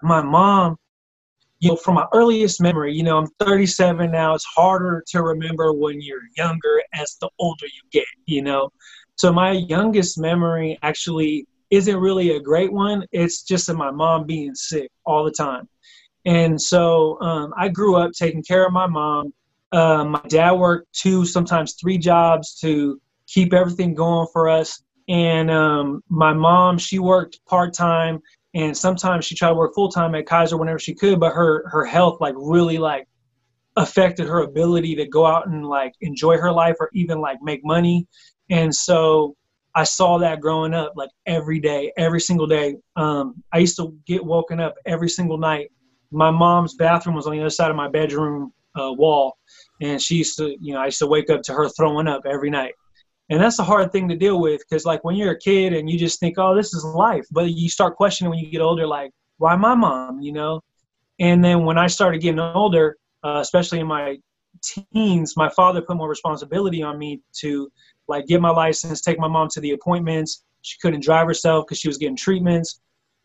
my 0.03 0.23
mom 0.23 0.77
you 1.61 1.71
know, 1.71 1.77
from 1.77 1.95
my 1.95 2.07
earliest 2.13 2.61
memory, 2.61 2.95
you 2.95 3.03
know, 3.03 3.19
I'm 3.19 3.27
37 3.41 4.11
now. 4.11 4.35
It's 4.35 4.45
harder 4.45 5.03
to 5.09 5.23
remember 5.23 5.73
when 5.73 6.01
you're 6.01 6.21
younger 6.37 6.83
as 6.95 7.17
the 7.21 7.29
older 7.39 7.67
you 7.67 7.83
get, 7.91 8.07
you 8.27 8.43
know. 8.43 8.71
So 9.17 9.33
my 9.33 9.53
youngest 9.53 10.19
memory 10.19 10.79
actually 10.83 11.47
isn't 11.71 11.97
really 11.97 12.37
a 12.37 12.41
great 12.41 12.73
one. 12.73 13.05
It's 13.11 13.43
just 13.43 13.69
of 13.69 13.77
my 13.77 13.91
mom 13.91 14.25
being 14.25 14.55
sick 14.55 14.91
all 15.05 15.25
the 15.25 15.33
time. 15.33 15.69
And 16.25 16.61
so 16.61 17.21
um, 17.21 17.53
I 17.57 17.69
grew 17.69 17.97
up 17.97 18.13
taking 18.13 18.43
care 18.43 18.65
of 18.65 18.73
my 18.73 18.87
mom. 18.87 19.33
Uh, 19.73 20.05
my 20.05 20.23
dad 20.29 20.53
worked 20.53 20.93
two, 20.93 21.25
sometimes 21.25 21.75
three 21.75 21.99
jobs 21.99 22.55
to 22.61 23.01
keep 23.29 23.53
everything 23.53 23.95
going 23.95 24.27
for 24.33 24.49
us. 24.49 24.83
And 25.09 25.51
um, 25.51 26.03
my 26.09 26.33
mom, 26.33 26.79
she 26.79 26.99
worked 26.99 27.39
part 27.47 27.73
time 27.73 28.21
and 28.55 28.77
sometimes 28.77 29.25
she 29.25 29.35
tried 29.35 29.51
to 29.51 29.55
work 29.55 29.75
full 29.75 29.91
time 29.91 30.15
at 30.15 30.27
Kaiser 30.27 30.57
whenever 30.57 30.79
she 30.79 30.95
could, 30.95 31.21
but 31.21 31.33
her 31.33 31.69
her 31.69 31.85
health 31.85 32.19
like 32.21 32.35
really 32.37 32.79
like 32.79 33.07
affected 33.77 34.27
her 34.27 34.41
ability 34.41 34.97
to 34.97 35.07
go 35.07 35.27
out 35.27 35.47
and 35.47 35.65
like 35.65 35.93
enjoy 36.01 36.37
her 36.37 36.51
life 36.51 36.77
or 36.81 36.91
even 36.95 37.21
like 37.21 37.39
make 37.43 37.65
money. 37.65 38.07
And 38.51 38.75
so 38.75 39.37
I 39.75 39.85
saw 39.85 40.19
that 40.19 40.41
growing 40.41 40.75
up 40.75 40.95
like 40.97 41.11
every 41.27 41.61
day, 41.61 41.93
every 41.97 42.21
single 42.21 42.47
day. 42.47 42.77
Um, 42.97 43.43
I 43.53 43.59
used 43.59 43.77
to 43.77 43.95
get 44.07 44.25
woken 44.25 44.59
up 44.61 44.75
every 44.87 45.09
single 45.09 45.39
night. 45.39 45.71
My 46.11 46.31
mom's 46.31 46.75
bathroom 46.75 47.15
was 47.15 47.27
on 47.27 47.35
the 47.35 47.41
other 47.41 47.51
side 47.51 47.71
of 47.71 47.77
my 47.77 47.89
bedroom 47.89 48.53
uh, 48.75 48.93
wall, 48.93 49.37
and 49.81 50.01
she 50.01 50.17
used 50.17 50.39
to, 50.39 50.57
you 50.61 50.73
know, 50.73 50.81
I 50.81 50.87
used 50.87 50.99
to 51.01 51.07
wake 51.07 51.29
up 51.31 51.43
to 51.43 51.53
her 51.53 51.69
throwing 51.69 52.09
up 52.09 52.23
every 52.27 52.51
night 52.51 52.73
and 53.31 53.41
that's 53.41 53.59
a 53.59 53.65
hard 53.65 53.93
thing 53.93 54.09
to 54.09 54.17
deal 54.17 54.41
with 54.41 54.61
because 54.69 54.85
like 54.85 55.05
when 55.05 55.17
you're 55.17 55.33
a 55.33 55.39
kid 55.39 55.73
and 55.73 55.89
you 55.89 55.99
just 55.99 56.21
think 56.21 56.37
oh 56.39 56.55
this 56.55 56.73
is 56.75 56.85
life 56.85 57.27
but 57.31 57.51
you 57.51 57.69
start 57.69 57.97
questioning 57.97 58.31
when 58.31 58.39
you 58.39 58.51
get 58.51 58.61
older 58.61 58.87
like 58.87 59.13
why 59.39 59.55
my 59.55 59.75
mom? 59.75 60.21
you 60.21 60.33
know? 60.33 60.61
And 61.21 61.45
then 61.45 61.65
when 61.65 61.79
i 61.79 61.87
started 61.87 62.21
getting 62.21 62.41
older 62.41 62.97
uh, 63.25 63.39
especially 63.41 63.81
in 63.81 63.87
my 63.87 64.17
teens 64.63 65.37
my 65.37 65.49
father 65.51 65.83
put 65.83 65.97
more 65.97 66.09
responsibility 66.09 66.83
on 66.83 66.99
me 66.99 67.21
to 67.33 67.71
like 68.09 68.27
get 68.27 68.41
my 68.41 68.51
license 68.51 69.01
take 69.01 69.19
my 69.19 69.29
mom 69.29 69.49
to 69.53 69.61
the 69.61 69.73
appointments. 69.73 70.45
She 70.63 70.77
couldn't 70.81 71.03
drive 71.03 71.27
herself 71.27 71.67
because 71.67 71.79
she 71.79 71.89
was 71.89 71.99
getting 71.99 72.17
treatments. 72.17 72.81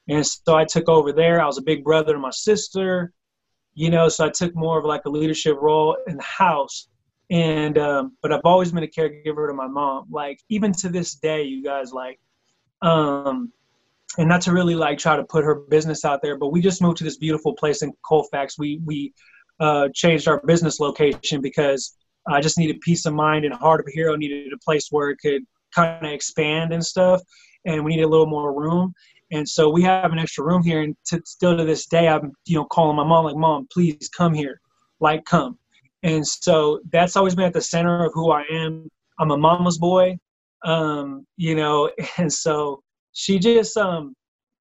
And 0.09 0.25
so 0.25 0.55
i 0.55 0.65
took 0.65 0.89
over 0.89 1.13
there. 1.13 1.41
I 1.41 1.45
was 1.45 1.57
a 1.57 1.63
big 1.63 1.83
brother 1.83 2.13
to 2.13 2.19
my 2.19 2.31
sister 2.31 3.13
you 3.75 3.89
know? 3.89 4.09
So 4.09 4.25
i 4.25 4.29
took 4.29 4.55
more 4.55 4.77
of 4.77 4.85
like 4.85 5.05
a 5.05 5.09
leadership 5.09 5.57
role 5.59 5.97
in 6.07 6.17
the 6.17 6.23
house 6.23 6.87
and 7.33 7.79
um, 7.79 8.15
but 8.21 8.31
I've 8.31 8.45
always 8.45 8.71
been 8.71 8.83
a 8.83 8.87
caregiver 8.87 9.47
to 9.47 9.55
my 9.55 9.67
mom. 9.67 10.05
Like 10.11 10.39
even 10.49 10.71
to 10.73 10.89
this 10.89 11.15
day, 11.15 11.41
you 11.41 11.63
guys 11.63 11.91
like, 11.91 12.19
um, 12.83 13.51
and 14.19 14.29
not 14.29 14.41
to 14.41 14.53
really 14.53 14.75
like 14.75 14.99
try 14.99 15.17
to 15.17 15.23
put 15.23 15.43
her 15.43 15.55
business 15.55 16.05
out 16.05 16.21
there, 16.21 16.37
but 16.37 16.49
we 16.49 16.61
just 16.61 16.79
moved 16.79 16.97
to 16.97 17.03
this 17.03 17.17
beautiful 17.17 17.55
place 17.55 17.81
in 17.81 17.91
Colfax. 18.05 18.59
We 18.59 18.81
we 18.85 19.13
uh, 19.59 19.89
changed 19.95 20.27
our 20.27 20.43
business 20.45 20.79
location 20.79 21.41
because 21.41 21.97
I 22.27 22.39
just 22.39 22.59
needed 22.59 22.79
peace 22.81 23.07
of 23.07 23.15
mind, 23.15 23.45
and 23.45 23.53
Heart 23.55 23.79
of 23.81 23.87
a 23.87 23.91
Hero 23.91 24.15
needed 24.15 24.53
a 24.53 24.59
place 24.63 24.89
where 24.91 25.09
it 25.09 25.17
could 25.19 25.41
kind 25.73 26.05
of 26.05 26.13
expand 26.13 26.71
and 26.71 26.85
stuff, 26.85 27.19
and 27.65 27.83
we 27.83 27.93
needed 27.93 28.05
a 28.05 28.09
little 28.09 28.27
more 28.27 28.53
room. 28.53 28.93
And 29.31 29.49
so 29.49 29.71
we 29.71 29.81
have 29.81 30.11
an 30.11 30.19
extra 30.19 30.45
room 30.45 30.61
here, 30.63 30.83
and 30.83 30.95
to, 31.07 31.19
still 31.25 31.57
to 31.57 31.65
this 31.65 31.87
day, 31.87 32.07
I'm 32.07 32.31
you 32.45 32.57
know 32.57 32.65
calling 32.65 32.95
my 32.95 33.03
mom 33.03 33.25
like, 33.25 33.35
"Mom, 33.35 33.67
please 33.73 34.07
come 34.15 34.35
here, 34.35 34.61
like 34.99 35.25
come." 35.25 35.57
And 36.03 36.25
so 36.27 36.81
that's 36.91 37.15
always 37.15 37.35
been 37.35 37.45
at 37.45 37.53
the 37.53 37.61
center 37.61 38.05
of 38.05 38.11
who 38.13 38.31
I 38.31 38.43
am. 38.51 38.87
I'm 39.19 39.31
a 39.31 39.37
mama's 39.37 39.77
boy, 39.77 40.17
um, 40.65 41.25
you 41.37 41.55
know, 41.55 41.89
and 42.17 42.31
so 42.31 42.81
she 43.13 43.39
just, 43.39 43.77
um, 43.77 44.13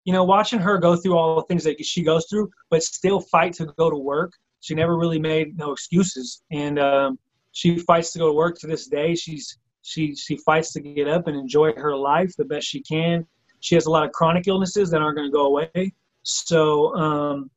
you 0.05 0.12
know, 0.12 0.24
watching 0.24 0.59
her 0.59 0.78
go 0.78 0.96
through 0.96 1.16
all 1.16 1.37
the 1.37 1.42
things 1.42 1.64
that 1.64 1.85
she 1.85 2.02
goes 2.02 2.26
through, 2.28 2.50
but 2.70 2.83
still 2.83 3.20
fight 3.20 3.52
to 3.55 3.66
go 3.78 3.90
to 3.90 3.96
work. 3.96 4.33
She 4.61 4.74
never 4.74 4.96
really 4.96 5.18
made 5.18 5.57
no 5.59 5.72
excuses, 5.72 6.42
and 6.52 6.78
um, 6.78 7.18
she 7.50 7.78
fights 7.78 8.12
to 8.12 8.20
go 8.20 8.28
to 8.28 8.33
work 8.33 8.59
to 8.61 8.66
this 8.66 8.87
day. 8.87 9.14
She's 9.14 9.59
she 9.83 10.14
she 10.14 10.37
fights 10.37 10.72
to 10.74 10.81
get 10.81 11.09
up 11.09 11.26
and 11.26 11.37
enjoy 11.37 11.72
her 11.74 11.96
life 11.96 12.33
the 12.37 12.44
best 12.44 12.68
she 12.68 12.81
can. 12.83 13.26
She 13.61 13.74
has 13.74 13.87
a 13.87 13.90
lot 13.90 14.05
of 14.05 14.12
chronic 14.12 14.46
illnesses 14.46 14.90
that 14.90 15.00
aren't 15.00 15.16
going 15.16 15.28
to 15.28 15.33
go 15.33 15.46
away. 15.46 15.92
So 16.22 16.94
um, 16.94 17.50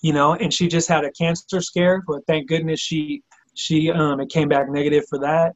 you 0.00 0.12
know, 0.12 0.34
and 0.34 0.52
she 0.52 0.68
just 0.68 0.88
had 0.88 1.04
a 1.04 1.10
cancer 1.12 1.60
scare, 1.60 2.02
but 2.06 2.20
thank 2.26 2.48
goodness 2.48 2.80
she 2.80 3.22
she 3.54 3.90
um 3.90 4.20
it 4.20 4.30
came 4.30 4.48
back 4.48 4.68
negative 4.68 5.04
for 5.08 5.18
that. 5.18 5.54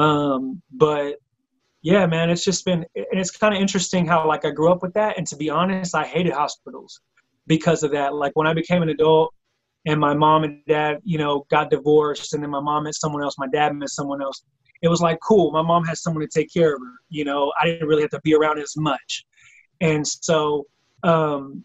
Um, 0.00 0.62
but 0.72 1.16
yeah, 1.82 2.06
man, 2.06 2.30
it's 2.30 2.44
just 2.44 2.64
been 2.64 2.84
and 2.94 3.20
it's 3.20 3.30
kind 3.30 3.54
of 3.54 3.60
interesting 3.60 4.06
how 4.06 4.26
like 4.26 4.44
I 4.44 4.50
grew 4.50 4.70
up 4.70 4.82
with 4.82 4.94
that, 4.94 5.18
and 5.18 5.26
to 5.28 5.36
be 5.36 5.50
honest, 5.50 5.94
I 5.94 6.04
hated 6.04 6.32
hospitals 6.32 7.00
because 7.46 7.82
of 7.82 7.90
that. 7.92 8.14
Like 8.14 8.32
when 8.34 8.46
I 8.46 8.54
became 8.54 8.82
an 8.82 8.90
adult, 8.90 9.34
and 9.86 9.98
my 9.98 10.14
mom 10.14 10.44
and 10.44 10.62
dad, 10.68 10.98
you 11.04 11.18
know, 11.18 11.46
got 11.50 11.70
divorced, 11.70 12.34
and 12.34 12.42
then 12.42 12.50
my 12.50 12.60
mom 12.60 12.84
met 12.84 12.94
someone 12.94 13.22
else, 13.22 13.36
my 13.38 13.48
dad 13.52 13.74
met 13.74 13.88
someone 13.88 14.22
else. 14.22 14.44
It 14.82 14.88
was 14.88 15.00
like 15.00 15.18
cool. 15.26 15.50
My 15.50 15.62
mom 15.62 15.84
has 15.84 16.02
someone 16.02 16.22
to 16.22 16.28
take 16.28 16.52
care 16.52 16.74
of 16.74 16.80
her. 16.80 16.94
You 17.08 17.24
know, 17.24 17.52
I 17.60 17.66
didn't 17.66 17.88
really 17.88 18.02
have 18.02 18.10
to 18.10 18.20
be 18.22 18.34
around 18.34 18.58
as 18.58 18.74
much, 18.76 19.24
and 19.80 20.06
so, 20.06 20.66
um, 21.02 21.64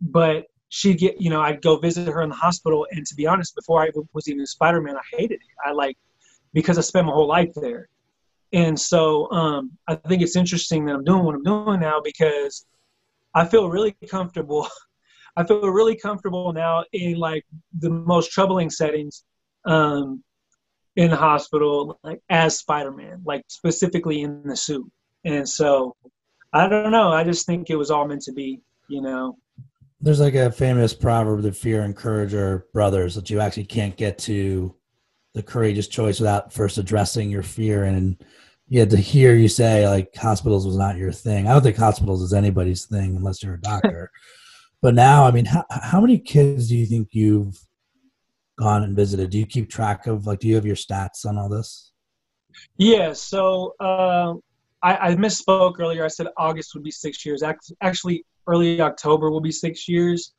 but 0.00 0.46
she'd 0.68 0.98
get, 0.98 1.20
you 1.20 1.30
know, 1.30 1.40
I'd 1.40 1.62
go 1.62 1.76
visit 1.76 2.08
her 2.08 2.22
in 2.22 2.28
the 2.28 2.34
hospital. 2.34 2.86
And 2.90 3.06
to 3.06 3.14
be 3.14 3.26
honest, 3.26 3.54
before 3.54 3.82
I 3.82 3.90
was 4.12 4.28
even 4.28 4.46
Spider 4.46 4.80
Man, 4.80 4.96
I 4.96 5.16
hated 5.16 5.34
it. 5.34 5.40
I 5.64 5.72
like, 5.72 5.96
because 6.52 6.78
I 6.78 6.80
spent 6.80 7.06
my 7.06 7.12
whole 7.12 7.28
life 7.28 7.52
there. 7.54 7.88
And 8.52 8.78
so 8.78 9.30
um, 9.32 9.72
I 9.88 9.96
think 9.96 10.22
it's 10.22 10.36
interesting 10.36 10.84
that 10.86 10.94
I'm 10.94 11.04
doing 11.04 11.24
what 11.24 11.34
I'm 11.34 11.42
doing 11.42 11.80
now 11.80 12.00
because 12.02 12.66
I 13.34 13.44
feel 13.44 13.68
really 13.68 13.96
comfortable. 14.08 14.68
I 15.36 15.44
feel 15.44 15.68
really 15.68 15.96
comfortable 15.96 16.52
now 16.52 16.84
in 16.92 17.18
like 17.18 17.44
the 17.78 17.90
most 17.90 18.30
troubling 18.30 18.70
settings 18.70 19.24
um, 19.66 20.22
in 20.96 21.10
the 21.10 21.16
hospital, 21.16 21.98
like 22.02 22.22
as 22.30 22.58
Spider 22.58 22.90
Man, 22.90 23.20
like 23.26 23.44
specifically 23.48 24.22
in 24.22 24.42
the 24.44 24.56
suit. 24.56 24.90
And 25.24 25.46
so 25.46 25.94
I 26.52 26.68
don't 26.68 26.90
know. 26.90 27.10
I 27.10 27.24
just 27.24 27.44
think 27.44 27.68
it 27.68 27.76
was 27.76 27.90
all 27.90 28.08
meant 28.08 28.22
to 28.22 28.32
be, 28.32 28.62
you 28.88 29.02
know. 29.02 29.36
There's 30.06 30.20
like 30.20 30.36
a 30.36 30.52
famous 30.52 30.94
proverb 30.94 31.42
that 31.42 31.56
fear 31.56 31.82
and 31.82 31.96
courage 31.96 32.32
are 32.32 32.68
brothers, 32.72 33.16
that 33.16 33.28
you 33.28 33.40
actually 33.40 33.64
can't 33.64 33.96
get 33.96 34.18
to 34.18 34.72
the 35.34 35.42
courageous 35.42 35.88
choice 35.88 36.20
without 36.20 36.52
first 36.52 36.78
addressing 36.78 37.28
your 37.28 37.42
fear. 37.42 37.82
And 37.82 38.16
you 38.68 38.78
had 38.78 38.90
to 38.90 38.98
hear 38.98 39.34
you 39.34 39.48
say, 39.48 39.88
like, 39.88 40.14
hospitals 40.14 40.64
was 40.64 40.76
not 40.76 40.96
your 40.96 41.10
thing. 41.10 41.48
I 41.48 41.54
don't 41.54 41.62
think 41.64 41.76
hospitals 41.76 42.22
is 42.22 42.32
anybody's 42.32 42.84
thing 42.84 43.16
unless 43.16 43.42
you're 43.42 43.54
a 43.54 43.60
doctor. 43.60 44.12
but 44.80 44.94
now, 44.94 45.26
I 45.26 45.32
mean, 45.32 45.44
how, 45.44 45.64
how 45.70 46.00
many 46.00 46.20
kids 46.20 46.68
do 46.68 46.76
you 46.76 46.86
think 46.86 47.08
you've 47.10 47.58
gone 48.60 48.84
and 48.84 48.94
visited? 48.94 49.30
Do 49.30 49.38
you 49.38 49.46
keep 49.46 49.68
track 49.68 50.06
of, 50.06 50.24
like, 50.24 50.38
do 50.38 50.46
you 50.46 50.54
have 50.54 50.64
your 50.64 50.76
stats 50.76 51.26
on 51.26 51.36
all 51.36 51.48
this? 51.48 51.90
Yeah. 52.76 53.12
So, 53.12 53.74
uh, 53.80 54.34
I, 54.84 55.08
I, 55.08 55.14
misspoke 55.16 55.80
earlier. 55.80 56.04
I 56.04 56.08
said 56.08 56.28
August 56.36 56.74
would 56.74 56.84
be 56.84 56.92
six 56.92 57.26
years. 57.26 57.42
Actually, 57.82 58.24
early 58.46 58.80
October 58.80 59.30
will 59.30 59.40
be 59.40 59.52
six 59.52 59.88
years. 59.88 60.32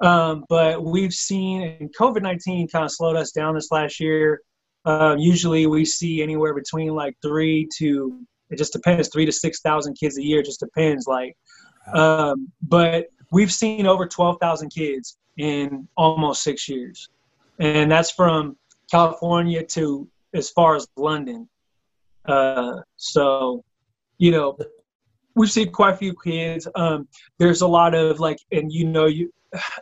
Um, 0.00 0.44
but 0.48 0.84
we've 0.84 1.12
seen, 1.12 1.62
and 1.62 1.94
COVID 1.96 2.22
19 2.22 2.68
kind 2.68 2.84
of 2.84 2.92
slowed 2.92 3.16
us 3.16 3.32
down 3.32 3.54
this 3.54 3.70
last 3.70 3.98
year. 3.98 4.42
Uh, 4.84 5.16
usually 5.18 5.66
we 5.66 5.84
see 5.84 6.22
anywhere 6.22 6.54
between 6.54 6.94
like 6.94 7.16
three 7.20 7.68
to, 7.78 8.20
it 8.50 8.56
just 8.56 8.72
depends, 8.72 9.08
three 9.08 9.26
to 9.26 9.32
6,000 9.32 9.94
kids 9.94 10.16
a 10.18 10.22
year, 10.22 10.42
just 10.42 10.60
depends. 10.60 11.06
Like, 11.06 11.36
um, 11.92 12.50
but 12.62 13.08
we've 13.32 13.52
seen 13.52 13.86
over 13.86 14.06
12,000 14.06 14.70
kids 14.70 15.18
in 15.36 15.88
almost 15.96 16.42
six 16.42 16.68
years. 16.68 17.08
And 17.58 17.90
that's 17.90 18.10
from 18.10 18.56
California 18.90 19.64
to 19.64 20.08
as 20.32 20.50
far 20.50 20.76
as 20.76 20.86
London. 20.96 21.48
Uh, 22.24 22.76
so, 22.96 23.64
you 24.18 24.30
know, 24.30 24.56
we 25.38 25.46
see 25.46 25.66
quite 25.66 25.94
a 25.94 25.96
few 25.96 26.14
kids. 26.22 26.68
Um, 26.74 27.08
there's 27.38 27.62
a 27.62 27.66
lot 27.66 27.94
of 27.94 28.20
like, 28.20 28.38
and 28.52 28.70
you 28.72 28.86
know, 28.86 29.06
you 29.06 29.32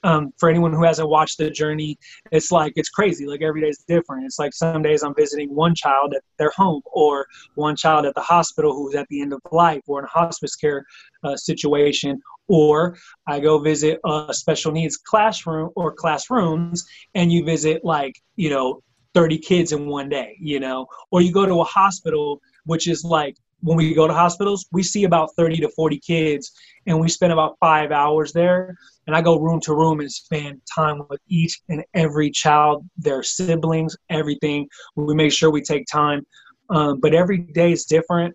um, 0.05 0.33
for 0.39 0.49
anyone 0.49 0.73
who 0.73 0.85
hasn't 0.85 1.09
watched 1.09 1.39
the 1.39 1.51
journey, 1.51 1.99
it's 2.31 2.53
like 2.53 2.73
it's 2.77 2.91
crazy. 2.91 3.27
Like 3.27 3.43
every 3.43 3.63
day 3.63 3.69
is 3.69 3.85
different. 3.89 4.25
It's 4.25 4.39
like 4.39 4.55
some 4.55 4.83
days 4.83 5.03
I'm 5.03 5.15
visiting 5.15 5.55
one 5.55 5.75
child 5.75 6.15
at 6.15 6.23
their 6.39 6.53
home, 6.57 6.83
or 6.87 7.27
one 7.55 7.75
child 7.75 8.07
at 8.07 8.15
the 8.15 8.21
hospital 8.21 8.75
who's 8.75 8.95
at 8.95 9.09
the 9.09 9.21
end 9.21 9.33
of 9.33 9.41
life, 9.51 9.83
or 9.87 9.99
in 9.99 10.05
a 10.05 10.09
hospice 10.09 10.55
care 10.55 10.85
uh, 11.25 11.37
situation, 11.37 12.21
or 12.49 12.97
I 13.27 13.41
go 13.41 13.59
visit 13.59 13.99
a 14.05 14.33
special 14.33 14.73
needs 14.73 14.97
classroom 14.97 15.71
or 15.75 15.93
classrooms, 15.93 16.85
and 17.15 17.33
you 17.33 17.45
visit 17.45 17.85
like 17.85 18.15
you 18.37 18.51
know 18.51 18.83
30 19.15 19.39
kids 19.39 19.73
in 19.73 19.87
one 19.87 20.11
day, 20.11 20.37
you 20.39 20.61
know, 20.61 20.87
or 21.11 21.23
you 21.23 21.33
go 21.33 21.47
to 21.47 21.63
a 21.63 21.65
hospital, 21.65 22.39
which 22.67 22.87
is 22.87 23.03
like 23.03 23.35
when 23.61 23.77
we 23.77 23.95
go 23.95 24.07
to 24.07 24.13
hospitals, 24.13 24.67
we 24.73 24.83
see 24.83 25.05
about 25.05 25.31
30 25.37 25.57
to 25.59 25.69
40 25.71 25.99
kids 25.99 26.53
and 26.87 27.01
we 27.01 27.09
spend 27.09 27.33
about 27.33 27.57
five 27.59 27.91
hours 27.91 28.33
there. 28.33 28.77
And 29.07 29.17
I 29.17 29.23
go 29.23 29.39
room 29.39 29.61
to 29.63 29.75
room 29.75 30.01
and 30.01 30.11
spend 30.11 30.61
time 30.73 31.03
with 31.09 31.21
each 31.29 31.61
and 31.69 31.85
every 31.95 32.31
child, 32.31 32.87
their 32.97 33.23
siblings, 33.23 33.97
everything. 34.11 34.69
We 34.95 35.15
make 35.15 35.33
sure 35.33 35.51
we 35.51 35.63
take 35.63 35.87
time. 35.91 36.27
Um, 36.71 37.01
but 37.01 37.15
every 37.15 37.39
day 37.39 37.73
is 37.73 37.85
different. 37.85 38.35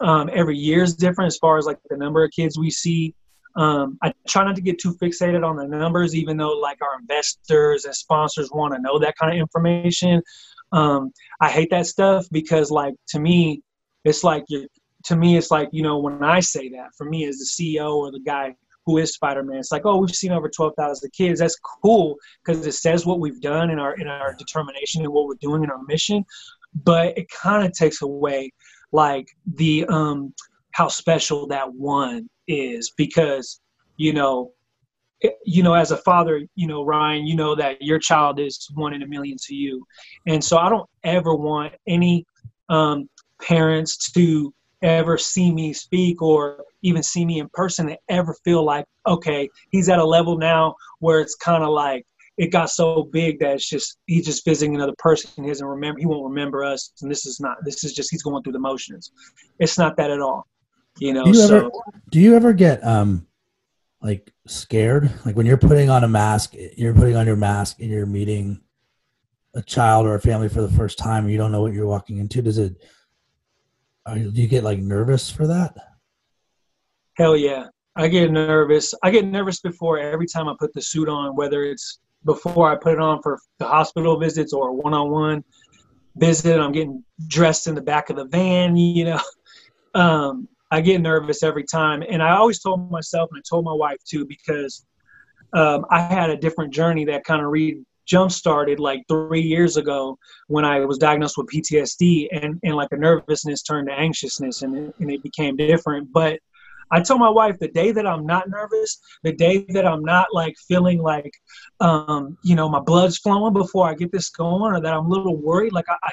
Um, 0.00 0.30
every 0.32 0.56
year 0.56 0.82
is 0.82 0.94
different 0.94 1.28
as 1.28 1.38
far 1.38 1.58
as 1.58 1.66
like 1.66 1.78
the 1.90 1.96
number 1.96 2.24
of 2.24 2.30
kids 2.30 2.58
we 2.58 2.70
see. 2.70 3.14
Um, 3.56 3.98
I 4.02 4.14
try 4.26 4.44
not 4.44 4.56
to 4.56 4.62
get 4.62 4.78
too 4.78 4.94
fixated 4.94 5.46
on 5.46 5.56
the 5.56 5.66
numbers, 5.66 6.14
even 6.14 6.38
though 6.38 6.52
like 6.52 6.78
our 6.80 6.98
investors 6.98 7.84
and 7.84 7.94
sponsors 7.94 8.50
want 8.50 8.74
to 8.74 8.80
know 8.80 8.98
that 8.98 9.16
kind 9.20 9.32
of 9.32 9.38
information. 9.38 10.22
Um, 10.72 11.12
I 11.40 11.50
hate 11.50 11.68
that 11.70 11.86
stuff 11.86 12.26
because 12.32 12.70
like 12.70 12.94
to 13.08 13.20
me, 13.20 13.62
it's 14.04 14.24
like 14.24 14.44
to 15.04 15.16
me 15.16 15.36
it's 15.36 15.50
like 15.50 15.68
you 15.72 15.82
know 15.82 15.98
when 15.98 16.22
i 16.22 16.40
say 16.40 16.68
that 16.68 16.88
for 16.96 17.04
me 17.04 17.24
as 17.24 17.38
the 17.38 17.44
ceo 17.44 17.96
or 17.96 18.10
the 18.10 18.20
guy 18.20 18.54
who 18.84 18.98
is 18.98 19.14
spider-man 19.14 19.58
it's 19.58 19.72
like 19.72 19.86
oh 19.86 19.98
we've 19.98 20.14
seen 20.14 20.32
over 20.32 20.48
12000 20.48 21.10
kids. 21.12 21.40
That's 21.40 21.58
cool 21.82 22.16
because 22.44 22.66
it 22.66 22.72
says 22.72 23.06
what 23.06 23.20
we've 23.20 23.40
done 23.40 23.70
in 23.70 23.78
our 23.78 23.94
in 23.94 24.08
our 24.08 24.34
determination 24.34 25.02
and 25.02 25.12
what 25.12 25.26
we're 25.26 25.34
doing 25.40 25.62
in 25.62 25.70
our 25.70 25.82
mission. 25.86 26.24
But 26.84 27.16
it 27.18 27.28
kind 27.30 27.64
of 27.64 27.72
takes 27.72 28.02
away 28.02 28.52
like 28.92 29.28
the 29.54 29.84
um 29.86 30.34
how 30.72 30.88
special 30.88 31.46
that 31.48 31.72
one 31.72 32.28
is 32.48 32.92
because 32.96 33.60
you 33.96 34.12
know 34.12 34.52
you 35.44 35.62
know 35.62 35.74
as 35.74 35.92
a 35.92 35.96
father 35.98 36.42
you 36.56 36.66
know 36.66 36.84
ryan 36.84 37.26
you 37.26 37.36
know 37.36 37.54
that 37.54 37.80
your 37.80 37.98
child 37.98 38.40
is 38.40 38.68
one 38.74 38.92
in 38.92 39.02
a 39.02 39.06
million 39.06 39.36
to 39.46 39.54
you. 39.54 39.84
And 40.26 40.42
so 40.42 40.56
i 40.56 40.68
don't 40.68 40.88
ever 41.04 41.34
want 41.34 41.74
any 41.86 42.26
um 42.68 43.08
parents 43.42 44.10
to 44.12 44.52
ever 44.82 45.16
see 45.16 45.52
me 45.52 45.72
speak 45.72 46.20
or 46.20 46.64
even 46.82 47.02
see 47.02 47.24
me 47.24 47.38
in 47.38 47.48
person 47.52 47.88
and 47.88 47.98
ever 48.08 48.34
feel 48.44 48.64
like 48.64 48.84
okay 49.06 49.48
he's 49.70 49.88
at 49.88 50.00
a 50.00 50.04
level 50.04 50.36
now 50.36 50.74
where 50.98 51.20
it's 51.20 51.36
kind 51.36 51.62
of 51.62 51.70
like 51.70 52.04
it 52.38 52.50
got 52.50 52.70
so 52.70 53.04
big 53.12 53.38
that 53.38 53.54
it's 53.54 53.68
just 53.68 53.98
he's 54.06 54.24
just 54.24 54.44
visiting 54.44 54.74
another 54.74 54.94
person. 54.98 55.30
He 55.36 55.50
doesn't 55.50 55.66
remember 55.66 56.00
he 56.00 56.06
won't 56.06 56.24
remember 56.24 56.64
us. 56.64 56.92
And 57.02 57.10
this 57.10 57.26
is 57.26 57.40
not 57.40 57.58
this 57.64 57.84
is 57.84 57.92
just 57.92 58.10
he's 58.10 58.22
going 58.22 58.42
through 58.42 58.54
the 58.54 58.58
motions. 58.58 59.12
It's 59.58 59.78
not 59.78 59.96
that 59.96 60.10
at 60.10 60.20
all 60.20 60.46
you 60.98 61.14
know 61.14 61.24
do 61.24 61.30
you 61.30 61.36
so 61.36 61.56
ever, 61.56 61.70
do 62.10 62.20
you 62.20 62.36
ever 62.36 62.52
get 62.52 62.84
um 62.84 63.26
like 64.00 64.32
scared? 64.46 65.10
Like 65.24 65.36
when 65.36 65.46
you're 65.46 65.56
putting 65.56 65.90
on 65.90 66.04
a 66.04 66.08
mask 66.08 66.54
you're 66.76 66.94
putting 66.94 67.16
on 67.16 67.26
your 67.26 67.36
mask 67.36 67.80
and 67.80 67.90
you're 67.90 68.06
meeting 68.06 68.60
a 69.54 69.62
child 69.62 70.06
or 70.06 70.14
a 70.14 70.20
family 70.20 70.48
for 70.48 70.62
the 70.62 70.70
first 70.70 70.98
time 70.98 71.24
and 71.24 71.32
you 71.32 71.38
don't 71.38 71.52
know 71.52 71.60
what 71.60 71.74
you're 71.74 71.86
walking 71.86 72.18
into 72.18 72.40
does 72.40 72.58
it 72.58 72.74
do 74.06 74.30
you 74.40 74.48
get 74.48 74.64
like 74.64 74.78
nervous 74.78 75.30
for 75.30 75.46
that? 75.46 75.74
Hell 77.16 77.36
yeah. 77.36 77.66
I 77.94 78.08
get 78.08 78.30
nervous. 78.30 78.94
I 79.02 79.10
get 79.10 79.26
nervous 79.26 79.60
before 79.60 79.98
every 79.98 80.26
time 80.26 80.48
I 80.48 80.54
put 80.58 80.72
the 80.72 80.80
suit 80.80 81.08
on, 81.08 81.36
whether 81.36 81.62
it's 81.62 81.98
before 82.24 82.70
I 82.70 82.76
put 82.76 82.94
it 82.94 83.00
on 83.00 83.20
for 83.22 83.38
the 83.58 83.66
hospital 83.66 84.18
visits 84.18 84.52
or 84.52 84.72
one 84.72 84.94
on 84.94 85.10
one 85.10 85.44
visit. 86.16 86.58
I'm 86.58 86.72
getting 86.72 87.04
dressed 87.26 87.66
in 87.66 87.74
the 87.74 87.82
back 87.82 88.10
of 88.10 88.16
the 88.16 88.24
van, 88.24 88.76
you 88.76 89.04
know. 89.04 89.20
Um, 89.94 90.48
I 90.70 90.80
get 90.80 91.02
nervous 91.02 91.42
every 91.42 91.64
time. 91.64 92.02
And 92.08 92.22
I 92.22 92.30
always 92.36 92.60
told 92.60 92.90
myself, 92.90 93.28
and 93.30 93.38
I 93.38 93.42
told 93.48 93.64
my 93.66 93.74
wife 93.74 93.98
too, 94.08 94.24
because 94.24 94.86
um, 95.52 95.84
I 95.90 96.00
had 96.00 96.30
a 96.30 96.36
different 96.36 96.72
journey 96.72 97.04
that 97.06 97.24
kind 97.24 97.42
of 97.42 97.50
re- 97.50 97.84
jump 98.12 98.30
started 98.30 98.78
like 98.78 99.02
three 99.08 99.40
years 99.40 99.78
ago 99.78 100.18
when 100.48 100.66
I 100.66 100.80
was 100.80 100.98
diagnosed 100.98 101.38
with 101.38 101.48
PTSD 101.48 102.28
and, 102.30 102.60
and 102.62 102.74
like 102.74 102.92
a 102.92 102.96
nervousness 102.98 103.62
turned 103.62 103.88
to 103.88 103.94
anxiousness 103.94 104.60
and 104.60 104.76
it, 104.76 104.94
and 105.00 105.10
it 105.10 105.22
became 105.22 105.56
different. 105.56 106.12
But 106.12 106.38
I 106.90 107.00
told 107.00 107.20
my 107.20 107.30
wife 107.30 107.58
the 107.58 107.68
day 107.68 107.90
that 107.90 108.06
I'm 108.06 108.26
not 108.26 108.50
nervous, 108.50 109.00
the 109.22 109.32
day 109.32 109.64
that 109.70 109.86
I'm 109.86 110.04
not 110.04 110.26
like 110.34 110.54
feeling 110.68 111.00
like, 111.00 111.32
um, 111.80 112.36
you 112.42 112.54
know, 112.54 112.68
my 112.68 112.80
blood's 112.80 113.16
flowing 113.16 113.54
before 113.54 113.88
I 113.88 113.94
get 113.94 114.12
this 114.12 114.28
going 114.28 114.74
or 114.74 114.80
that 114.82 114.92
I'm 114.92 115.06
a 115.06 115.08
little 115.08 115.38
worried, 115.38 115.72
like 115.72 115.88
I, 115.88 115.96
I 116.02 116.10